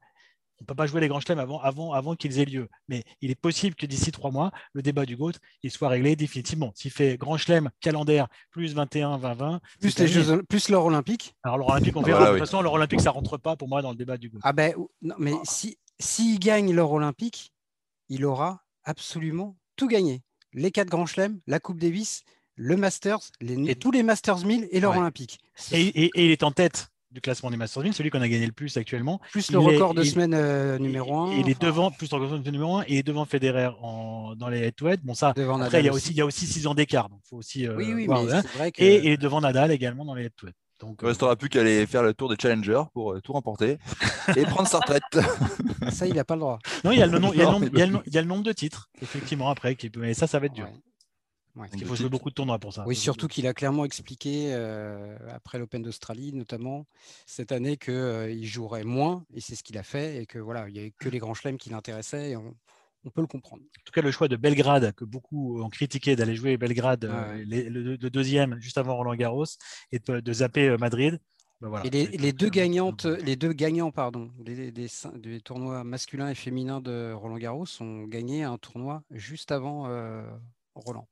on 0.61 0.65
ne 0.65 0.67
peut 0.67 0.75
pas 0.75 0.87
jouer 0.87 1.01
les 1.01 1.09
grands 1.09 1.21
chelems 1.21 1.39
avant, 1.39 1.59
avant, 1.61 1.93
avant 1.93 2.15
qu'ils 2.15 2.39
aient 2.39 2.45
lieu. 2.45 2.69
Mais 2.89 3.03
il 3.23 3.31
est 3.31 3.41
possible 3.41 3.75
que 3.75 3.87
d'ici 3.87 4.13
trois 4.13 4.31
mois, 4.31 4.51
le 4.75 4.83
débat 4.83 5.07
du 5.07 5.17
GOAT 5.17 5.33
il 5.63 5.71
soit 5.71 5.89
réglé 5.89 6.17
définitivement. 6.17 6.73
S'il 6.75 6.91
fait 6.91 7.17
grand 7.17 7.39
chelem 7.39 7.71
calendaire 7.81 8.29
plus 8.51 8.75
21, 8.75 9.17
20, 9.17 9.35
20. 9.35 9.61
Plus, 9.81 9.99
les 9.99 10.09
jeux, 10.09 10.43
plus 10.43 10.69
l'or 10.69 10.85
olympique? 10.85 11.35
Alors 11.43 11.57
l'or 11.57 11.71
olympique, 11.71 11.97
on 11.97 12.03
verra. 12.03 12.27
de 12.27 12.31
toute 12.33 12.41
façon, 12.41 12.61
l'or 12.61 12.75
olympique, 12.75 13.01
ça 13.01 13.11
ne 13.11 13.15
rentre 13.15 13.39
pas 13.39 13.57
pour 13.57 13.69
moi 13.69 13.81
dans 13.81 13.91
le 13.91 13.97
débat 13.97 14.19
du 14.19 14.29
GOAT. 14.29 14.41
Ah 14.43 14.53
ben, 14.53 14.75
non, 15.01 15.15
mais 15.19 15.33
s'il 15.45 15.77
si, 15.99 16.39
gagne 16.39 16.75
l'or 16.75 16.93
olympique, 16.93 17.53
il 18.11 18.27
aura 18.27 18.63
absolument 18.85 19.57
tout 19.77 19.89
gagné. 19.89 20.23
Les 20.53 20.71
quatre 20.71 20.89
grands 20.89 21.07
chelems, 21.07 21.41
la 21.47 21.59
Coupe 21.59 21.79
Davis, 21.79 22.23
le 22.55 22.77
Masters, 22.77 23.21
les, 23.41 23.71
et 23.71 23.77
tous 23.77 23.93
les 23.93 24.03
Masters 24.03 24.45
1000 24.45 24.69
et 24.71 24.81
l'or 24.81 24.97
olympique. 24.97 25.39
et, 25.73 26.11
il 26.15 26.31
est 26.31 26.43
en 26.43 26.51
tête 26.51 26.91
du 27.11 27.21
classement 27.21 27.51
des 27.51 27.57
Masters 27.57 27.83
1000, 27.83 27.95
celui 27.95 28.11
qu'on 28.11 28.21
a 28.21 28.29
gagné 28.29 28.47
le 28.47 28.53
plus 28.53 28.77
actuellement. 28.77 29.21
Plus 29.33 29.51
le 29.51 29.59
record 29.59 29.95
de 29.95 30.03
semaine 30.03 30.35
euh, 30.35 30.79
numéro 30.79 31.17
1. 31.17 31.33
Il, 31.35 31.49
est 31.49 31.61
devant, 31.61 31.91
plus 31.91 32.11
le 32.11 32.17
record 32.17 32.39
de 32.39 32.43
semaine 32.43 32.53
numéro 32.53 32.77
1, 32.79 32.83
et 32.83 32.87
il 32.89 32.97
est 32.99 33.03
devant 33.03 33.25
Federer 33.25 33.71
en, 33.83 34.35
dans 34.37 34.49
les 34.49 34.61
head-to-head. 34.61 35.01
Bon, 35.03 35.15
ça, 35.15 35.29
après, 35.29 35.81
il 35.81 35.87
y, 35.87 35.89
a 35.89 35.93
aussi, 35.93 36.11
il 36.11 36.17
y 36.17 36.21
a 36.21 36.27
aussi 36.27 36.47
6 36.47 36.67
ans 36.67 36.75
d'écart, 36.75 37.09
donc 37.09 37.21
il 37.25 37.29
faut 37.29 37.37
aussi 37.37 37.67
euh, 37.67 37.77
oui, 37.77 37.93
oui, 37.93 38.07
Mais 38.09 38.35
hein. 38.35 38.43
vrai 38.57 38.71
que... 38.71 38.83
et, 38.83 38.99
il 38.99 39.11
est 39.13 39.17
devant 39.17 39.41
Nadal 39.41 39.73
également 39.73 40.05
dans 40.05 40.15
les 40.15 40.25
head-to-head. 40.25 40.55
Donc, 40.81 40.99
il 41.03 41.05
ne 41.05 41.09
restera 41.09 41.37
plus 41.37 41.51
qu'à 41.51 41.61
aller 41.61 41.85
faire 41.87 42.03
le 42.03 42.15
tour 42.15 42.31
des 42.31 42.37
challengers 42.41 42.85
pour 42.95 43.13
euh, 43.13 43.21
tout 43.21 43.33
remporter 43.33 43.79
et 44.37 44.43
prendre 44.45 44.67
sa 44.67 44.79
retraite. 44.79 45.03
ça, 45.91 46.07
il 46.07 46.15
n'a 46.15 46.25
pas 46.25 46.37
le 46.37 46.41
droit. 46.41 46.59
Non, 46.85 46.93
il 46.93 46.99
y, 46.99 47.03
a 47.03 47.07
le, 47.07 47.19
il, 47.19 47.39
y 47.39 47.43
a 47.43 47.87
le 47.87 47.99
il 48.07 48.15
y 48.15 48.19
a 48.19 48.23
le 48.23 48.29
nombre 48.29 48.45
de 48.45 48.53
titres, 48.53 48.89
effectivement, 49.03 49.51
après. 49.51 49.75
Qui... 49.75 49.91
Mais 49.99 50.15
ça, 50.15 50.27
ça 50.27 50.39
va 50.39 50.47
être 50.47 50.55
dur. 50.55 50.69
Il 51.75 51.85
faut 51.85 51.97
jouer 51.97 52.09
beaucoup 52.09 52.31
de 52.31 52.35
tournois 52.35 52.59
pour 52.59 52.73
ça. 52.73 52.85
Oui, 52.87 52.97
surtout 52.97 53.29
qu'il 53.29 53.47
a 53.47 53.55
clairement 53.55 53.85
expliqué, 53.85 54.53
euh, 54.53 55.17
après 55.31 55.59
l'Open 55.59 55.83
d'Australie 55.83 56.33
notamment, 56.33 56.87
cette 57.27 57.53
année 57.53 57.77
qu'il 57.77 57.93
euh, 57.93 58.43
jouerait 58.45 58.85
moins, 58.85 59.25
et 59.35 59.41
c'est 59.41 59.55
ce 59.55 59.63
qu'il 59.63 59.77
a 59.79 59.83
fait, 59.83 60.23
et 60.23 60.27
que 60.27 60.39
voilà, 60.39 60.69
il 60.69 60.75
n'y 60.75 60.79
avait 60.79 60.95
que 60.99 61.09
les 61.09 61.19
grands 61.19 61.35
chelems 61.35 61.59
qui 61.59 61.71
l'intéressaient, 61.71 62.31
et 62.31 62.37
on, 62.37 62.55
peut 63.15 63.23
le 63.23 63.27
comprendre. 63.27 63.63
En 63.63 63.83
tout 63.85 63.93
cas, 63.93 64.03
le 64.03 64.11
choix 64.11 64.29
de 64.29 64.37
Belgrade, 64.37 64.93
que 64.95 65.05
beaucoup 65.05 65.61
ont 65.63 65.71
critiqué 65.71 66.17
d'aller 66.17 66.37
jouer 66.37 66.57
Belgrade, 66.57 67.07
euh, 67.07 67.45
le, 67.47 67.97
tournoi 68.11 68.61
juste 68.61 68.79
avant 68.79 68.97
Roland 68.97 69.15
Garros, 69.15 69.47
et 69.91 69.99
de, 69.99 70.33
zapper 70.33 70.77
Madrid. 70.79 71.19
Ben 71.61 71.69
voilà, 71.69 71.85
et 71.87 71.91
les, 71.91 72.33
deux 72.33 72.49
gagnantes, 72.49 73.05
les 73.05 73.37
deux 73.37 73.53
gagnants 73.53 73.91
pardon, 73.91 74.31
des, 74.39 74.71
des, 74.71 75.41
tournois 75.43 75.85
masculins 75.85 76.31
et 76.31 76.35
féminins 76.35 76.81
de 76.81 77.13
Roland 77.13 77.37
Garros 77.37 77.67
ont 77.81 78.05
gagné 78.05 78.45
un 78.45 78.57
tournoi 78.57 79.03
juste 79.11 79.53
avant 79.53 79.83
Roland 80.75 81.07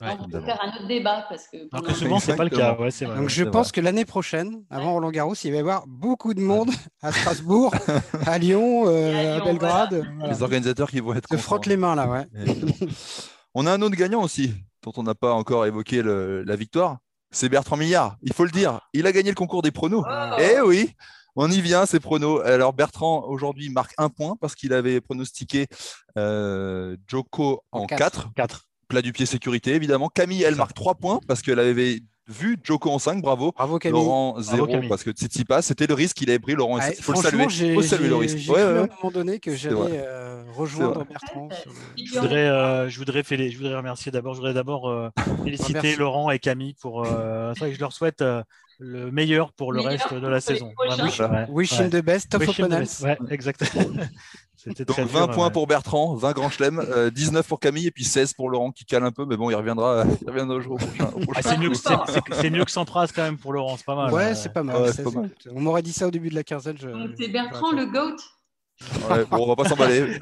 on 0.00 0.28
peut 0.28 0.40
faire 0.40 0.58
un 0.62 0.68
autre 0.68 0.86
débat 0.86 1.26
parce 1.28 1.48
que. 1.48 1.56
Alors 1.72 1.84
que 1.84 1.92
souvent, 1.92 2.18
c'est 2.18 2.36
pas 2.36 2.44
le 2.44 2.50
cas. 2.50 2.76
Donc, 3.16 3.28
je 3.28 3.44
pense 3.44 3.72
que 3.72 3.80
l'année 3.80 4.04
prochaine, 4.04 4.64
avant 4.70 4.92
Roland 4.92 5.10
Garros, 5.10 5.34
il 5.34 5.50
va 5.50 5.56
y 5.56 5.60
avoir 5.60 5.86
beaucoup 5.86 6.34
de 6.34 6.40
monde 6.40 6.70
à 7.02 7.12
Strasbourg, 7.12 7.74
à 8.26 8.38
Lyon, 8.38 8.84
euh, 8.86 9.40
à, 9.40 9.44
Belgrade. 9.44 10.06
Les 10.28 10.42
organisateurs 10.42 10.90
qui 10.90 11.00
vont 11.00 11.14
être. 11.14 11.28
Se 11.28 11.36
frottent 11.36 11.66
les 11.66 11.76
mains 11.76 11.94
là, 11.94 12.08
ouais. 12.08 12.26
on 13.54 13.66
a 13.66 13.72
un 13.72 13.82
autre 13.82 13.96
gagnant 13.96 14.22
aussi, 14.22 14.52
dont 14.82 14.92
on 14.96 15.02
n'a 15.02 15.14
pas 15.14 15.32
encore 15.32 15.66
évoqué 15.66 16.02
la 16.02 16.56
victoire. 16.56 16.98
C'est 17.30 17.48
Bertrand 17.48 17.76
Millard. 17.76 18.16
Il 18.22 18.32
faut 18.32 18.44
le 18.44 18.50
dire. 18.50 18.80
Il 18.92 19.08
a 19.08 19.12
gagné 19.12 19.30
le 19.30 19.34
concours 19.34 19.62
des 19.62 19.72
pronos. 19.72 20.04
Oh. 20.08 20.36
Eh 20.38 20.60
oui. 20.60 20.94
On 21.36 21.50
y 21.50 21.60
vient, 21.60 21.84
ces 21.84 21.98
pronos. 21.98 22.40
Alors 22.44 22.72
Bertrand, 22.72 23.24
aujourd'hui, 23.26 23.70
marque 23.70 23.92
un 23.98 24.08
point 24.08 24.36
parce 24.40 24.54
qu'il 24.54 24.72
avait 24.72 25.00
pronostiqué 25.00 25.66
euh, 26.16 26.96
Joko 27.08 27.64
en 27.72 27.86
4. 27.86 28.32
4 28.36 28.68
plat 28.86 29.02
du 29.02 29.12
pied 29.12 29.26
sécurité, 29.26 29.74
évidemment. 29.74 30.08
Camille, 30.08 30.42
elle 30.42 30.56
marque 30.56 30.74
3 30.74 30.94
points 30.94 31.20
parce 31.26 31.42
qu'elle 31.42 31.58
avait 31.58 32.00
vu 32.28 32.56
Joko 32.62 32.90
en 32.90 32.98
5, 32.98 33.20
bravo. 33.20 33.52
Bravo 33.52 33.78
Camille. 33.78 34.00
Laurent 34.00 34.40
0 34.40 34.66
parce 34.88 35.04
que 35.04 35.10
Tsitsipas, 35.10 35.62
c'était 35.62 35.86
le 35.86 35.94
risque 35.94 36.16
qu'il 36.16 36.30
avait 36.30 36.38
pris. 36.38 36.54
Laurent, 36.54 36.78
il 36.78 36.94
faut 36.94 37.12
le 37.12 37.18
saluer. 37.18 37.44
Il 37.44 37.74
faut 37.74 37.82
saluer 37.82 38.08
le 38.08 38.16
risque. 38.16 38.38
J'ai 38.38 38.52
ouais, 38.52 38.60
cru 38.60 38.78
à 38.78 38.82
un 38.82 38.88
moment 39.02 39.10
donné 39.12 39.38
que 39.38 39.54
j'allais 39.54 39.76
euh, 39.76 40.42
rejoindre 40.54 41.04
Bertrand. 41.04 41.48
Je 41.96 42.18
voudrais, 42.18 42.48
euh, 42.48 42.88
je 42.88 42.98
voudrais, 42.98 43.22
je 43.22 43.56
voudrais 43.56 43.76
remercier 43.76 44.10
d'abord, 44.10 44.34
je 44.34 44.38
voudrais 44.38 44.54
d'abord 44.54 44.88
euh, 44.88 45.10
féliciter 45.44 45.96
Laurent 45.96 46.30
et 46.30 46.38
Camille 46.38 46.74
pour. 46.80 47.04
c'est 47.06 47.58
vrai 47.58 47.70
que 47.70 47.74
je 47.74 47.80
leur 47.80 47.92
souhaite 47.92 48.24
le 48.78 49.10
meilleur 49.10 49.52
pour 49.52 49.72
le 49.72 49.80
reste 49.80 50.14
de 50.14 50.26
la 50.26 50.40
saison. 50.40 50.72
Wish, 51.48 51.76
the 51.76 52.02
best, 52.02 52.30
top 52.30 52.48
opponents. 52.48 53.02
Ouais, 53.02 53.18
exactement. 53.30 53.84
Donc 54.66 54.98
20 54.98 55.28
points 55.28 55.50
pour 55.50 55.66
Bertrand, 55.66 56.14
20 56.14 56.32
grands 56.32 56.50
chelems, 56.50 57.10
19 57.10 57.46
pour 57.46 57.60
Camille 57.60 57.86
et 57.86 57.90
puis 57.90 58.04
16 58.04 58.34
pour 58.34 58.48
Laurent 58.48 58.70
qui 58.70 58.84
cale 58.84 59.04
un 59.04 59.12
peu, 59.12 59.24
mais 59.26 59.36
bon, 59.36 59.50
il 59.50 59.54
reviendra, 59.54 60.04
il 60.22 60.28
reviendra 60.28 60.56
au 60.56 60.60
jour 60.60 60.78
prochain. 60.78 61.10
Ah, 61.34 61.42
c'est 61.42 61.58
mieux, 61.58 61.70
que, 61.70 62.48
mieux 62.48 62.64
que 62.64 62.70
Sampras 62.70 63.08
quand 63.14 63.22
même 63.22 63.38
pour 63.38 63.52
Laurent, 63.52 63.76
c'est 63.76 63.86
pas 63.86 63.94
mal. 63.94 64.12
Ouais, 64.12 64.34
c'est 64.34 64.52
pas 64.52 64.62
mal. 64.62 64.90
On 65.54 65.60
m'aurait 65.60 65.82
dit 65.82 65.92
ça 65.92 66.06
au 66.06 66.10
début 66.10 66.28
de 66.28 66.34
la 66.34 66.44
quinzaine. 66.44 66.76
C'est 67.18 67.28
Bertrand 67.28 67.72
le 67.72 67.86
GOAT 67.86 68.16
Ouais, 69.08 69.24
bon, 69.30 69.44
on 69.44 69.46
va 69.46 69.56
pas 69.56 69.68
s'emballer. 69.68 70.18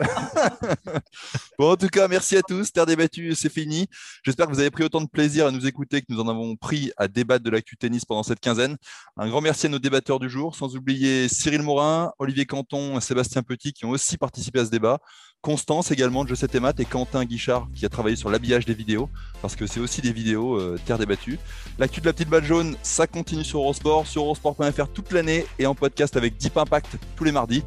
bon, 1.58 1.72
en 1.72 1.76
tout 1.76 1.88
cas, 1.88 2.06
merci 2.08 2.36
à 2.36 2.42
tous. 2.42 2.72
Terre 2.72 2.86
débattue, 2.86 3.34
c'est 3.34 3.52
fini. 3.52 3.86
J'espère 4.24 4.46
que 4.46 4.52
vous 4.52 4.60
avez 4.60 4.70
pris 4.70 4.84
autant 4.84 5.00
de 5.00 5.08
plaisir 5.08 5.46
à 5.46 5.50
nous 5.50 5.66
écouter 5.66 6.00
que 6.00 6.06
nous 6.10 6.20
en 6.20 6.28
avons 6.28 6.56
pris 6.56 6.92
à 6.96 7.08
débattre 7.08 7.44
de 7.44 7.50
l'actu 7.50 7.76
tennis 7.76 8.04
pendant 8.04 8.22
cette 8.22 8.40
quinzaine. 8.40 8.76
Un 9.16 9.28
grand 9.28 9.40
merci 9.40 9.66
à 9.66 9.68
nos 9.68 9.78
débatteurs 9.78 10.20
du 10.20 10.28
jour, 10.28 10.54
sans 10.54 10.76
oublier 10.76 11.28
Cyril 11.28 11.62
Morin, 11.62 12.12
Olivier 12.18 12.46
Canton 12.46 12.98
et 12.98 13.00
Sébastien 13.00 13.42
Petit 13.42 13.72
qui 13.72 13.84
ont 13.84 13.90
aussi 13.90 14.18
participé 14.18 14.60
à 14.60 14.64
ce 14.66 14.70
débat. 14.70 14.98
Constance 15.42 15.90
également 15.90 16.22
de 16.22 16.28
Je 16.28 16.36
sais 16.36 16.46
tes 16.46 16.60
maths 16.60 16.78
et 16.78 16.84
Quentin 16.84 17.24
Guichard 17.24 17.66
qui 17.74 17.84
a 17.84 17.88
travaillé 17.88 18.14
sur 18.14 18.30
l'habillage 18.30 18.64
des 18.64 18.74
vidéos 18.74 19.10
parce 19.40 19.56
que 19.56 19.66
c'est 19.66 19.80
aussi 19.80 20.00
des 20.00 20.12
vidéos 20.12 20.56
euh, 20.56 20.78
terre 20.86 20.98
débattue. 20.98 21.38
L'actu 21.78 22.00
de 22.00 22.06
la 22.06 22.12
petite 22.12 22.28
balle 22.28 22.44
jaune, 22.44 22.76
ça 22.84 23.08
continue 23.08 23.42
sur 23.42 23.58
Eurosport, 23.58 24.06
sur 24.06 24.22
eurosport.fr 24.22 24.88
toute 24.88 25.10
l'année 25.10 25.44
et 25.58 25.66
en 25.66 25.74
podcast 25.74 26.16
avec 26.16 26.36
Deep 26.36 26.56
Impact 26.56 26.96
tous 27.16 27.24
les 27.24 27.32
mardis. 27.32 27.64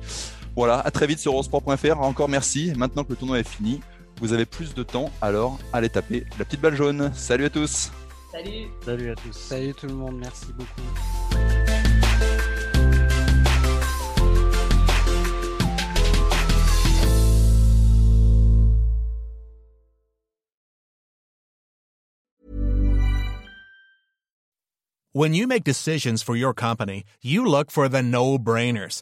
Voilà, 0.55 0.79
à 0.79 0.91
très 0.91 1.05
vite 1.05 1.19
sur 1.19 1.33
eurosport.fr. 1.33 1.99
Encore 1.99 2.29
merci. 2.29 2.71
Maintenant 2.77 3.03
que 3.03 3.09
le 3.09 3.15
tournoi 3.15 3.39
est 3.39 3.47
fini, 3.47 3.81
vous 4.21 4.31
avez 4.31 4.45
plus 4.45 4.73
de 4.73 4.83
temps, 4.83 5.11
alors 5.21 5.59
allez 5.73 5.89
taper 5.89 6.25
la 6.39 6.45
petite 6.45 6.61
balle 6.61 6.75
jaune. 6.75 7.11
Salut 7.13 7.45
à 7.45 7.49
tous. 7.49 7.91
Salut. 8.31 8.67
Salut 8.83 9.11
à 9.11 9.15
tous. 9.15 9.33
Salut 9.33 9.73
tout 9.73 9.87
le 9.87 9.93
monde, 9.93 10.17
merci 10.17 10.47
beaucoup. 10.53 10.81
When 25.13 25.33
you 25.33 25.47
make 25.47 25.63
decisions 25.63 26.21
for 26.21 26.35
your 26.35 26.53
company, 26.53 27.05
you 27.23 27.45
look 27.45 27.71
for 27.71 27.87
the 27.87 28.03
no-brainers. 28.03 29.01